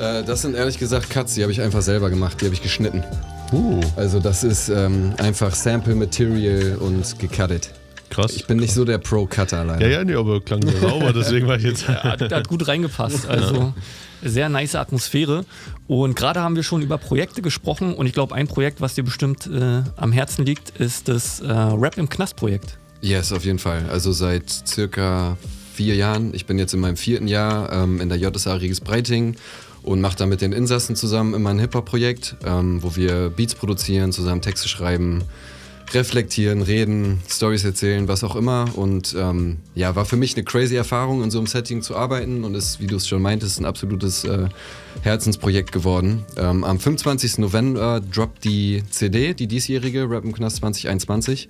Äh, 0.00 0.24
das 0.24 0.42
sind 0.42 0.56
ehrlich 0.56 0.78
gesagt 0.78 1.10
Cuts, 1.10 1.34
die 1.34 1.42
habe 1.42 1.52
ich 1.52 1.60
einfach 1.60 1.82
selber 1.82 2.08
gemacht, 2.08 2.40
die 2.40 2.46
habe 2.46 2.54
ich 2.54 2.62
geschnitten. 2.62 3.04
Uh. 3.52 3.80
Also 3.96 4.18
das 4.18 4.42
ist 4.42 4.70
ähm, 4.70 5.12
einfach 5.18 5.54
Sample 5.54 5.94
Material 5.94 6.76
und 6.76 7.18
gecuttet. 7.18 7.70
Krass. 8.08 8.34
Ich 8.34 8.46
bin 8.46 8.58
nicht 8.58 8.72
so 8.72 8.84
der 8.84 8.98
Pro-Cutter 8.98 9.64
leider. 9.64 9.86
Ja, 9.86 9.98
ja, 9.98 10.04
nee, 10.04 10.14
aber 10.14 10.40
klang 10.40 10.62
sehr 10.62 10.80
sauber, 10.80 11.12
deswegen 11.12 11.46
war 11.46 11.56
ich 11.56 11.64
jetzt. 11.64 11.84
Ja, 11.88 12.02
hat, 12.02 12.32
hat 12.32 12.48
gut 12.48 12.66
reingepasst. 12.66 13.28
Also 13.28 13.74
sehr 14.22 14.48
nice 14.48 14.74
Atmosphäre. 14.74 15.44
Und 15.86 16.16
gerade 16.16 16.40
haben 16.40 16.56
wir 16.56 16.62
schon 16.62 16.80
über 16.80 16.96
Projekte 16.96 17.42
gesprochen 17.42 17.94
und 17.94 18.06
ich 18.06 18.14
glaube, 18.14 18.34
ein 18.34 18.48
Projekt, 18.48 18.80
was 18.80 18.94
dir 18.94 19.04
bestimmt 19.04 19.46
äh, 19.46 19.82
am 19.96 20.12
Herzen 20.12 20.46
liegt, 20.46 20.70
ist 20.80 21.08
das 21.08 21.40
äh, 21.40 21.52
Rap 21.52 21.98
im 21.98 22.08
Knast-Projekt. 22.08 22.78
Yes, 23.02 23.32
auf 23.32 23.44
jeden 23.44 23.58
Fall. 23.58 23.82
Also 23.90 24.12
seit 24.12 24.48
circa 24.48 25.36
vier 25.74 25.96
Jahren. 25.96 26.32
Ich 26.34 26.46
bin 26.46 26.58
jetzt 26.58 26.72
in 26.72 26.80
meinem 26.80 26.96
vierten 26.96 27.26
Jahr 27.26 27.72
ähm, 27.72 28.00
in 28.00 28.08
der 28.08 28.18
JSA 28.18 28.54
Regis 28.54 28.80
Breiting 28.80 29.36
und 29.82 30.00
mache 30.00 30.16
da 30.16 30.26
mit 30.26 30.40
den 30.40 30.52
Insassen 30.52 30.96
zusammen 30.96 31.34
immer 31.34 31.50
ein 31.50 31.58
Hip-Hop-Projekt, 31.58 32.36
ähm, 32.46 32.82
wo 32.82 32.96
wir 32.96 33.30
Beats 33.30 33.54
produzieren, 33.54 34.12
zusammen 34.12 34.40
Texte 34.40 34.68
schreiben, 34.68 35.24
reflektieren, 35.92 36.62
reden, 36.62 37.20
Stories 37.28 37.64
erzählen, 37.64 38.08
was 38.08 38.24
auch 38.24 38.36
immer. 38.36 38.66
Und 38.76 39.14
ähm, 39.18 39.58
ja, 39.74 39.94
war 39.96 40.04
für 40.04 40.16
mich 40.16 40.36
eine 40.36 40.44
crazy 40.44 40.76
Erfahrung, 40.76 41.22
in 41.22 41.30
so 41.30 41.38
einem 41.38 41.46
Setting 41.46 41.82
zu 41.82 41.96
arbeiten 41.96 42.44
und 42.44 42.54
ist, 42.54 42.80
wie 42.80 42.86
du 42.86 42.96
es 42.96 43.06
schon 43.06 43.20
meintest, 43.20 43.60
ein 43.60 43.66
absolutes 43.66 44.24
äh, 44.24 44.48
Herzensprojekt 45.02 45.72
geworden. 45.72 46.24
Ähm, 46.36 46.64
am 46.64 46.78
25. 46.78 47.38
November 47.38 48.00
droppt 48.00 48.44
die 48.44 48.82
CD, 48.90 49.34
die 49.34 49.48
diesjährige 49.48 50.08
Rap 50.08 50.24
im 50.24 50.32
Knast 50.32 50.56
2021. 50.56 51.48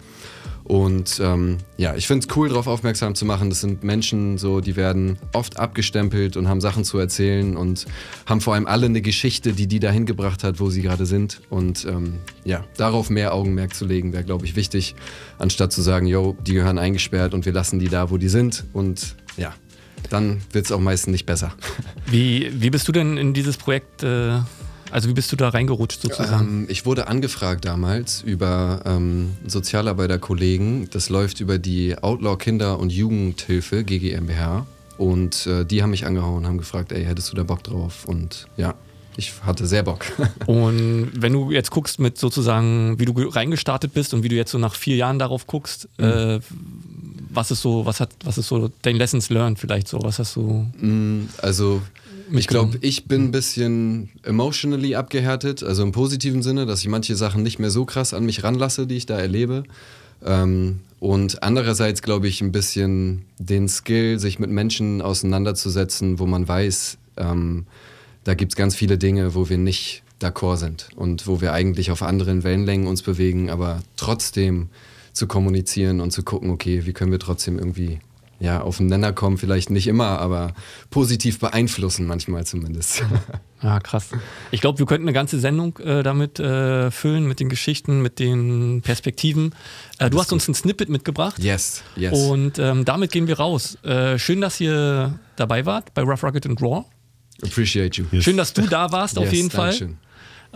Und 0.64 1.20
ähm, 1.22 1.58
ja, 1.76 1.94
ich 1.94 2.06
finde 2.06 2.26
es 2.26 2.36
cool, 2.36 2.48
darauf 2.48 2.66
aufmerksam 2.66 3.14
zu 3.14 3.26
machen. 3.26 3.50
Das 3.50 3.60
sind 3.60 3.84
Menschen, 3.84 4.38
so, 4.38 4.60
die 4.60 4.76
werden 4.76 5.18
oft 5.34 5.58
abgestempelt 5.58 6.38
und 6.38 6.48
haben 6.48 6.62
Sachen 6.62 6.84
zu 6.84 6.98
erzählen 6.98 7.54
und 7.56 7.84
haben 8.24 8.40
vor 8.40 8.54
allem 8.54 8.66
alle 8.66 8.86
eine 8.86 9.02
Geschichte, 9.02 9.52
die 9.52 9.66
die 9.66 9.78
dahin 9.78 10.06
gebracht 10.06 10.42
hat, 10.42 10.60
wo 10.60 10.70
sie 10.70 10.80
gerade 10.80 11.04
sind. 11.04 11.42
Und 11.50 11.84
ähm, 11.84 12.14
ja, 12.44 12.64
darauf 12.78 13.10
mehr 13.10 13.34
Augenmerk 13.34 13.74
zu 13.74 13.84
legen, 13.84 14.14
wäre, 14.14 14.24
glaube 14.24 14.46
ich, 14.46 14.56
wichtig, 14.56 14.94
anstatt 15.38 15.70
zu 15.70 15.82
sagen, 15.82 16.06
yo, 16.06 16.34
die 16.46 16.54
gehören 16.54 16.78
eingesperrt 16.78 17.34
und 17.34 17.44
wir 17.44 17.52
lassen 17.52 17.78
die 17.78 17.88
da, 17.88 18.10
wo 18.10 18.16
die 18.16 18.30
sind. 18.30 18.64
Und 18.72 19.16
ja, 19.36 19.52
dann 20.08 20.40
wird 20.52 20.64
es 20.64 20.72
auch 20.72 20.80
meistens 20.80 21.12
nicht 21.12 21.26
besser. 21.26 21.52
Wie, 22.06 22.50
wie 22.54 22.70
bist 22.70 22.88
du 22.88 22.92
denn 22.92 23.18
in 23.18 23.34
dieses 23.34 23.58
Projekt, 23.58 24.02
äh, 24.02 24.38
also 24.94 25.08
wie 25.08 25.12
bist 25.12 25.30
du 25.32 25.36
da 25.36 25.48
reingerutscht 25.50 26.00
sozusagen? 26.00 26.62
Ähm, 26.62 26.66
ich 26.70 26.86
wurde 26.86 27.06
angefragt 27.08 27.64
damals 27.64 28.22
über 28.22 28.80
ähm, 28.86 29.32
Sozialarbeiterkollegen. 29.46 30.88
Das 30.90 31.08
läuft 31.10 31.40
über 31.40 31.58
die 31.58 31.96
Outlaw 31.98 32.36
Kinder- 32.36 32.78
und 32.78 32.90
Jugendhilfe, 32.90 33.84
GGMBH. 33.84 34.66
Und 34.96 35.46
äh, 35.46 35.64
die 35.64 35.82
haben 35.82 35.90
mich 35.90 36.06
angehauen, 36.06 36.46
haben 36.46 36.58
gefragt, 36.58 36.92
ey, 36.92 37.04
hättest 37.04 37.32
du 37.32 37.36
da 37.36 37.42
Bock 37.42 37.62
drauf? 37.64 38.04
Und 38.06 38.46
ja, 38.56 38.74
ich 39.16 39.32
hatte 39.44 39.66
sehr 39.66 39.82
Bock. 39.82 40.04
Und 40.46 41.10
wenn 41.14 41.32
du 41.32 41.50
jetzt 41.50 41.70
guckst 41.70 41.98
mit 42.00 42.18
sozusagen, 42.18 42.98
wie 42.98 43.04
du 43.04 43.14
ge- 43.14 43.28
reingestartet 43.30 43.92
bist 43.94 44.14
und 44.14 44.22
wie 44.22 44.28
du 44.28 44.34
jetzt 44.36 44.50
so 44.52 44.58
nach 44.58 44.74
vier 44.74 44.96
Jahren 44.96 45.18
darauf 45.18 45.46
guckst, 45.46 45.88
Mhm. 45.98 46.04
äh, 46.04 46.40
was 47.30 47.50
ist 47.50 47.62
so, 47.62 47.84
was 47.84 47.98
hat, 47.98 48.10
was 48.24 48.38
ist 48.38 48.46
so 48.46 48.70
dein 48.82 48.94
Lessons 48.94 49.28
learned 49.30 49.58
vielleicht 49.58 49.88
so? 49.88 49.98
Was 50.02 50.20
hast 50.20 50.36
du? 50.36 50.66
Mm, 50.78 51.28
Also, 51.38 51.82
ich 52.32 52.46
glaube, 52.46 52.78
ich 52.80 53.06
bin 53.06 53.24
ein 53.24 53.30
bisschen 53.30 54.10
emotionally 54.22 54.94
abgehärtet, 54.94 55.62
also 55.62 55.82
im 55.82 55.92
positiven 55.92 56.42
Sinne, 56.42 56.66
dass 56.66 56.80
ich 56.80 56.88
manche 56.88 57.16
Sachen 57.16 57.42
nicht 57.42 57.58
mehr 57.58 57.70
so 57.70 57.84
krass 57.84 58.14
an 58.14 58.24
mich 58.24 58.44
ranlasse, 58.44 58.86
die 58.86 58.96
ich 58.96 59.06
da 59.06 59.18
erlebe. 59.18 59.64
Ähm, 60.24 60.80
und 61.00 61.42
andererseits 61.42 62.02
glaube 62.02 62.28
ich 62.28 62.40
ein 62.40 62.52
bisschen 62.52 63.24
den 63.38 63.68
Skill, 63.68 64.18
sich 64.18 64.38
mit 64.38 64.50
Menschen 64.50 65.02
auseinanderzusetzen, 65.02 66.18
wo 66.18 66.26
man 66.26 66.48
weiß, 66.48 66.98
ähm, 67.16 67.66
da 68.24 68.34
gibt 68.34 68.52
es 68.52 68.56
ganz 68.56 68.74
viele 68.74 68.96
Dinge, 68.96 69.34
wo 69.34 69.48
wir 69.48 69.58
nicht 69.58 70.02
d'accord 70.20 70.56
sind 70.56 70.88
und 70.96 71.26
wo 71.26 71.40
wir 71.40 71.52
eigentlich 71.52 71.90
auf 71.90 72.02
anderen 72.02 72.42
Wellenlängen 72.42 72.86
uns 72.86 73.02
bewegen, 73.02 73.50
aber 73.50 73.82
trotzdem 73.96 74.68
zu 75.12 75.26
kommunizieren 75.26 76.00
und 76.00 76.10
zu 76.10 76.22
gucken, 76.22 76.50
okay, 76.50 76.86
wie 76.86 76.92
können 76.92 77.12
wir 77.12 77.18
trotzdem 77.18 77.58
irgendwie 77.58 78.00
ja, 78.40 78.60
auf 78.60 78.78
den 78.78 78.86
Nenner 78.86 79.12
kommen, 79.12 79.38
vielleicht 79.38 79.70
nicht 79.70 79.86
immer, 79.86 80.18
aber 80.18 80.54
positiv 80.90 81.38
beeinflussen 81.38 82.06
manchmal 82.06 82.44
zumindest. 82.46 83.04
Ja, 83.62 83.80
krass. 83.80 84.10
Ich 84.50 84.60
glaube, 84.60 84.78
wir 84.78 84.84
könnten 84.84 85.06
eine 85.08 85.14
ganze 85.14 85.40
Sendung 85.40 85.78
äh, 85.78 86.02
damit 86.02 86.38
äh, 86.38 86.90
füllen, 86.90 87.26
mit 87.26 87.40
den 87.40 87.48
Geschichten, 87.48 88.02
mit 88.02 88.18
den 88.18 88.82
Perspektiven. 88.82 89.54
Äh, 89.98 90.10
du 90.10 90.20
hast 90.20 90.34
uns 90.34 90.46
ein 90.48 90.54
Snippet 90.54 90.90
mitgebracht. 90.90 91.38
Yes, 91.38 91.82
yes. 91.96 92.12
Und 92.12 92.58
ähm, 92.58 92.84
damit 92.84 93.10
gehen 93.10 93.26
wir 93.26 93.38
raus. 93.38 93.78
Äh, 93.82 94.18
schön, 94.18 94.42
dass 94.42 94.60
ihr 94.60 95.18
dabei 95.36 95.64
wart 95.64 95.94
bei 95.94 96.02
Rough 96.02 96.22
Rocket 96.22 96.44
and 96.44 96.60
Raw. 96.60 96.84
Appreciate 97.42 97.96
you. 97.96 98.20
Schön, 98.20 98.36
dass 98.36 98.52
du 98.52 98.66
da 98.66 98.92
warst, 98.92 99.16
auf 99.18 99.24
Yes, 99.24 99.32
jeden 99.32 99.50
Fall. 99.50 99.70
Dankeschön. 99.70 99.96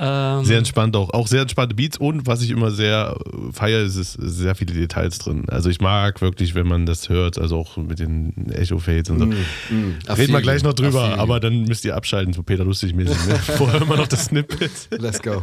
Ähm, 0.01 0.45
Sehr 0.45 0.59
entspannt 0.59 0.95
auch. 0.95 1.11
Auch 1.11 1.27
sehr 1.27 1.43
entspannte 1.43 1.75
Beats 1.75 1.97
und 1.97 2.25
was 2.25 2.41
ich 2.43 2.51
immer 2.51 2.71
sehr 2.71 3.17
äh, 3.27 3.53
feiere, 3.53 3.83
ist, 3.83 3.97
ist 3.97 4.13
sehr 4.13 4.55
viele 4.55 4.73
Details 4.73 5.19
drin. 5.19 5.47
Also 5.49 5.71
ich 5.71 5.81
mag 5.81 6.21
wirklich, 6.21 6.55
wenn 6.55 6.69
man 6.69 6.87
das 6.87 7.09
hört, 7.09 7.37
also 7.37 7.59
auch 7.59 7.77
mit 7.77 7.99
den 7.99 8.49
Echo-Fades 8.53 9.11
und 9.11 9.19
so. 9.19 9.27
Mm, 9.27 9.35
mm. 9.71 9.99
Reden 10.17 10.33
wir 10.33 10.41
gleich 10.41 10.63
noch 10.63 10.75
drüber, 10.75 11.01
Affiliate. 11.01 11.21
aber 11.21 11.41
dann 11.41 11.65
müsst 11.65 11.85
ihr 11.85 11.97
abschalten, 11.97 12.33
so 12.33 12.45
Peter 12.45 12.65
Lustig 12.65 12.95
mäßig. 12.95 13.27
Ne? 13.27 13.35
Vorher 13.57 13.83
immer 13.83 13.97
noch 13.97 14.07
das 14.07 14.27
Snippet. 14.27 14.71
Let's 14.91 15.21
go. 15.21 15.43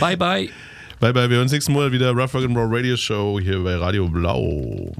Bye, 0.00 0.16
bye. 0.16 0.48
Bye, 0.98 1.12
bye. 1.12 1.30
Wir 1.30 1.36
hören 1.36 1.44
uns 1.44 1.52
nächsten 1.52 1.72
Monat 1.72 1.92
wieder 1.92 2.10
Rough 2.10 2.34
Rock 2.34 2.44
and 2.44 2.56
Roll 2.56 2.68
Radio 2.68 2.96
Show 2.96 3.38
hier 3.40 3.62
bei 3.62 3.76
Radio 3.76 4.08
Blau. 4.08 4.92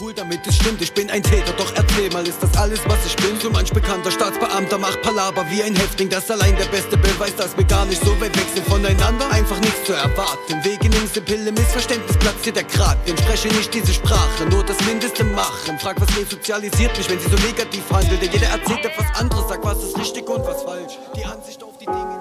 Cool, 0.00 0.12
damit 0.12 0.46
es 0.46 0.56
stimmt. 0.56 0.80
Ich 0.82 0.92
bin 0.92 1.10
ein 1.10 1.22
Täter, 1.22 1.52
doch 1.52 1.72
erzähl 1.74 2.10
mal, 2.10 2.26
ist 2.26 2.42
das 2.42 2.56
alles, 2.56 2.80
was 2.86 3.04
ich 3.06 3.16
bin? 3.16 3.38
So 3.40 3.50
manch 3.50 3.72
bekannter 3.72 4.10
Staatsbeamter 4.10 4.78
macht 4.78 5.02
Palaber 5.02 5.44
wie 5.50 5.62
ein 5.62 5.74
Häftling. 5.74 6.08
Das 6.08 6.30
allein 6.30 6.56
der 6.56 6.66
beste 6.66 6.96
Beweis, 6.96 7.34
dass 7.36 7.56
wir 7.56 7.64
gar 7.64 7.84
nicht 7.86 8.02
so 8.04 8.10
weit 8.20 8.36
weg 8.36 8.46
sind 8.54 8.66
voneinander. 8.66 9.30
Einfach 9.30 9.58
nichts 9.60 9.84
zu 9.84 9.92
erwarten. 9.92 10.62
Wegen 10.62 10.92
Insel, 10.92 11.22
Pille, 11.22 11.52
Missverständnis 11.52 12.16
platzt 12.18 12.44
hier 12.44 12.52
der 12.52 12.64
Kragen. 12.64 13.16
Spreche 13.18 13.48
nicht 13.48 13.72
diese 13.72 13.92
Sprache, 13.92 14.46
nur 14.50 14.64
das 14.64 14.78
Mindeste 14.86 15.24
machen. 15.24 15.78
Frag, 15.78 16.00
was 16.00 16.16
resozialisiert 16.16 16.96
mich, 16.96 17.08
wenn 17.08 17.20
sie 17.20 17.28
so 17.28 17.36
negativ 17.46 17.82
handelt. 17.90 18.22
Denn 18.22 18.32
jeder 18.32 18.48
erzählt 18.48 18.84
etwas 18.84 19.06
anderes, 19.20 19.48
sagt, 19.48 19.64
was 19.64 19.82
ist 19.82 19.98
richtig 19.98 20.28
und 20.28 20.44
was 20.46 20.62
falsch. 20.62 20.98
Die 21.14 21.24
Ansicht 21.24 21.62
auf 21.62 21.76
die 21.78 21.86
Dinge. 21.86 22.15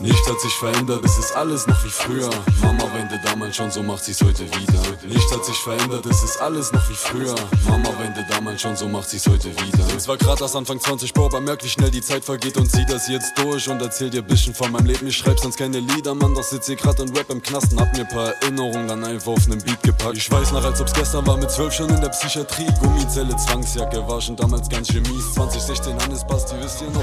Nichts 0.00 0.28
hat 0.28 0.40
sich 0.40 0.52
verändert, 0.54 1.04
es 1.04 1.18
ist 1.18 1.34
alles 1.34 1.66
noch 1.66 1.84
wie 1.84 1.88
früher. 1.88 2.30
Mama 2.62 2.84
weinte 2.94 3.20
damals 3.24 3.56
schon, 3.56 3.70
so 3.70 3.82
macht 3.82 4.04
sie's 4.04 4.20
heute 4.22 4.44
wieder. 4.44 4.80
Nichts 5.06 5.32
hat 5.32 5.44
sich 5.44 5.56
verändert, 5.56 6.06
es 6.06 6.22
ist 6.22 6.40
alles 6.40 6.72
noch 6.72 6.88
wie 6.88 6.94
früher. 6.94 7.34
Mama 7.68 7.88
weinte 7.98 8.24
damals 8.30 8.62
schon, 8.62 8.76
so 8.76 8.88
macht 8.88 9.08
sie's 9.08 9.26
heute 9.26 9.50
wieder. 9.50 9.84
Es 9.96 10.06
war 10.06 10.16
grad 10.16 10.40
erst 10.40 10.54
Anfang 10.54 10.78
20, 10.78 11.12
Bro, 11.12 11.26
aber 11.26 11.40
merk, 11.40 11.64
wie 11.64 11.68
schnell 11.68 11.90
die 11.90 12.00
Zeit 12.00 12.24
vergeht 12.24 12.56
und 12.56 12.70
zieh 12.70 12.86
das 12.86 13.08
jetzt 13.08 13.36
durch 13.38 13.68
und 13.68 13.82
erzähl 13.82 14.08
dir 14.08 14.22
bisschen 14.22 14.54
von 14.54 14.70
meinem 14.70 14.86
Leben. 14.86 15.06
Ich 15.08 15.16
schreib 15.16 15.40
sonst 15.40 15.56
keine 15.56 15.80
Lieder, 15.80 16.14
Mann, 16.14 16.34
doch 16.34 16.44
sitz 16.44 16.66
hier 16.66 16.76
grad 16.76 17.00
und 17.00 17.16
rap 17.18 17.30
im 17.30 17.42
Knasten. 17.42 17.80
Hab 17.80 17.96
mir 17.96 18.04
paar 18.04 18.34
Erinnerungen 18.42 18.86
dann 18.86 19.02
einfach 19.02 19.32
auf 19.32 19.48
nen 19.48 19.58
Beat 19.58 19.82
gepackt. 19.82 20.16
Ich 20.16 20.30
weiß 20.30 20.52
noch, 20.52 20.64
als 20.64 20.80
ob's 20.80 20.92
gestern 20.92 21.26
war, 21.26 21.36
mit 21.36 21.50
zwölf 21.50 21.72
schon 21.74 21.90
in 21.90 22.00
der 22.00 22.10
Psychiatrie. 22.10 22.66
Gummizelle, 22.80 23.36
Zwangsjacke, 23.36 24.06
war 24.06 24.20
schon 24.20 24.36
damals 24.36 24.68
ganz 24.68 24.92
schön 24.92 25.02
mies. 25.02 25.34
2016 25.34 26.00
Hannes 26.00 26.24
Basti, 26.24 26.54
wisst 26.60 26.82
ihr 26.82 26.90
noch? 26.90 27.02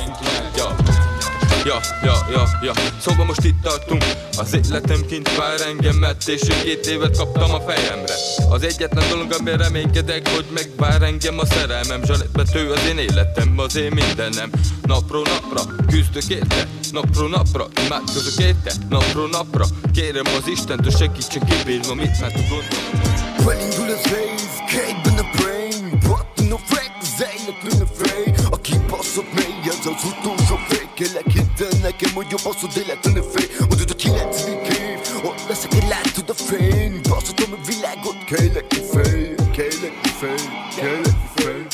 Ja. 0.58 1.35
Ja, 1.66 1.80
ja, 2.04 2.14
ja, 2.32 2.44
ja, 2.62 2.74
szóval 3.00 3.26
most 3.26 3.44
itt 3.44 3.62
tartunk. 3.62 4.04
Az 4.38 4.54
életem 4.54 5.06
kint 5.06 5.36
vár 5.36 5.62
engem 5.62 5.96
Mert 5.96 6.28
és 6.28 6.42
két 6.64 6.86
évet 6.86 7.18
kaptam 7.18 7.54
a 7.54 7.60
fejemre. 7.60 8.14
Az 8.50 8.64
egyetlen 8.64 9.10
dolog, 9.10 9.32
amiben 9.32 9.58
reménykedek 9.58 10.30
Hogy 10.30 10.46
megvár 10.54 11.02
engem 11.02 11.40
a 11.40 11.46
szerelmem. 11.46 12.04
Zsalettbető 12.04 12.72
az 12.72 12.86
én 12.90 12.98
életem, 12.98 13.54
az 13.58 13.76
én 13.76 13.92
mindenem. 13.92 14.50
Napról 14.82 15.24
napra 15.24 15.62
küzdök 15.88 16.30
érte 16.30 16.68
Napról 16.92 17.30
napra 17.30 17.68
imádkozok 17.86 18.44
érte. 18.44 18.72
Napról 18.90 19.30
napra 19.30 19.66
kérem 19.94 20.26
az 20.38 20.48
Istent 20.48 20.84
Hogy 20.84 20.96
segítsen 20.98 21.46
kibírnom 21.46 21.98
mit 21.98 22.20
már 22.20 22.32
tud 22.32 22.48
gondolni 22.50 23.14
Felindul 23.46 23.96
az 23.96 24.04
rész, 24.04 24.58
képben 24.68 25.26
a 25.26 25.28
brain 25.38 26.00
Pattin 26.08 26.52
a 26.52 26.58
frek, 26.66 26.92
az 27.02 27.26
élet 27.36 27.82
a 27.82 27.86
fej 27.96 28.34
Aki 28.50 28.74
baszott 28.90 29.34
mély, 29.34 29.60
ez 29.64 29.86
az 29.86 30.04
utolsó 30.12 30.56
fél 30.68 30.85
كلا 31.00 31.22
كده 31.22 31.70
انا 31.74 31.92
كمي 31.92 32.26
باصه 32.46 32.68
دلعتني 32.76 33.22
فين 33.22 33.68
ودي 33.72 33.86
طلعتني 33.86 34.70
كيف 34.70 35.26
وانا 35.26 35.54
سكلعت 35.54 36.20
ده 36.20 36.34
فين 36.34 37.02
باصه 37.02 37.34
تومي 37.34 37.64
في 37.64 37.82
لاجون 37.82 38.16
كلا 38.30 38.62
كفايه 38.62 39.36
كلا 39.36 39.90
كفايه 40.04 40.38
كلا 40.78 41.14
كفايه 41.38 41.70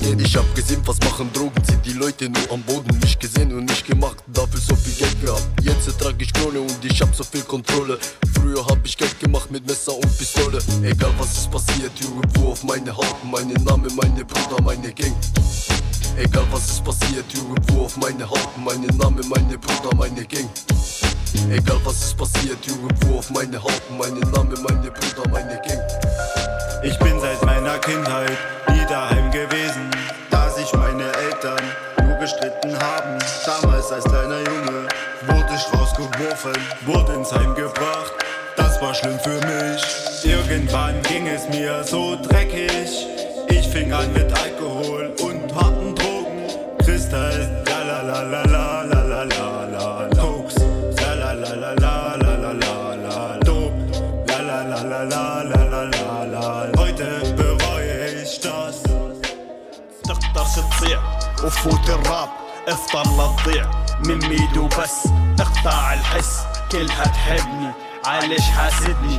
Geld. 0.00 0.20
Ich 0.20 0.36
hab 0.36 0.54
gesehen, 0.54 0.80
was 0.86 0.98
machen 1.00 1.30
Drogen, 1.32 1.64
sind 1.64 1.84
die 1.84 1.92
Leute 1.92 2.28
nur 2.28 2.50
am 2.52 2.62
Boden. 2.62 2.96
Mich 3.00 3.18
gesehen 3.18 3.52
und 3.52 3.64
nicht 3.64 3.86
gemacht, 3.86 4.18
dafür 4.28 4.60
so 4.60 4.76
viel 4.76 4.94
Geld 4.94 5.20
gehabt. 5.20 5.48
Trag 6.20 6.26
ich 6.26 6.32
Krone 6.34 6.60
und 6.60 6.84
ich 6.84 7.00
hab 7.00 7.14
so 7.14 7.24
viel 7.24 7.42
Kontrolle. 7.42 7.98
Früher 8.34 8.64
hab 8.66 8.84
ich 8.84 8.96
Geld 8.96 9.18
gemacht 9.20 9.50
mit 9.50 9.66
Messer 9.66 9.94
und 9.94 10.18
Pistole. 10.18 10.58
Egal 10.82 11.10
was 11.18 11.32
ist 11.32 11.50
passiert, 11.50 11.92
irgendwo 11.98 12.52
auf 12.52 12.62
meine 12.62 12.94
Haut, 12.94 13.16
meine 13.24 13.54
Name, 13.64 13.88
meine 13.96 14.24
Brüder, 14.24 14.62
meine 14.62 14.92
Gang. 14.92 15.14
Egal 16.18 16.44
was 16.50 16.72
ist 16.72 16.84
passiert, 16.84 17.24
irgendwo 17.34 17.84
auf 17.84 17.96
meine 17.96 18.28
Haut, 18.28 18.50
meine 18.62 18.88
Name, 18.98 19.22
meine 19.30 19.56
Brüder, 19.56 19.96
meine 19.96 20.24
Gang. 20.26 20.48
Egal 21.50 21.80
was 21.84 22.04
ist 22.04 22.16
passiert, 22.18 22.58
irgendwo 22.66 23.18
auf 23.18 23.30
meine 23.30 23.62
Haut, 23.62 23.82
meine 23.98 24.20
Name, 24.20 24.54
meine 24.68 24.90
Brüder, 24.90 25.26
meine 25.30 25.58
Gang. 25.66 25.80
Ich 26.82 26.98
bin 26.98 27.18
seit 27.18 27.42
meiner 27.46 27.78
Kindheit 27.78 28.36
rausgeworfen, 36.39 36.53
wurde 36.85 37.13
ins 37.13 37.31
Heim 37.31 37.55
gebracht. 37.55 38.13
Das 38.55 38.81
war 38.81 38.93
schlimm 38.93 39.19
für 39.19 39.39
mich. 39.45 39.83
Irgendwann 40.23 41.01
ging 41.03 41.27
es 41.27 41.47
mir 41.49 41.83
so 41.83 42.17
dreckig. 42.21 42.89
Ich 43.49 43.67
fing 43.67 43.91
an 43.93 44.11
mit 44.13 44.31
Alkohol 44.37 45.13
und 45.21 45.53
harten 45.55 45.95
Drogen. 45.95 46.47
Crystal, 46.83 47.63
la 47.65 47.83
la 47.83 48.01
la 48.01 48.21
la 48.21 48.43
la 48.43 48.81
la 48.83 49.03
la 49.03 49.23
la 49.23 49.65
la 49.65 50.05
la. 50.05 50.21
Koks, 50.21 50.55
la 51.01 51.13
la 51.13 51.33
la 51.33 51.53
la 51.55 51.73
la 51.75 52.15
la 52.15 52.35
la 52.37 52.51
la 52.53 52.95
la. 52.95 53.37
Dope, 53.39 53.73
la 54.27 54.39
la 54.39 54.63
la 54.63 54.81
la 54.83 55.03
la 55.03 55.43
la 55.43 55.63
la 55.63 55.83
la 55.83 56.23
la. 56.23 56.67
Heute 56.77 57.07
bereue 57.35 58.23
ich 58.23 58.39
das. 58.39 58.83
تقدرش 60.05 60.55
تطيع 60.55 60.99
وفوت 61.43 61.89
الراب 61.89 62.29
افضل 62.67 63.35
تضيع 63.43 63.65
من 64.05 64.17
ميد 64.29 64.57
وبس 64.57 65.07
اقطع 65.60 65.92
الحس 65.92 66.40
كلها 66.72 67.04
تحبني. 67.04 67.72
عايش 68.04 68.40
حاسدني؟ 68.40 69.18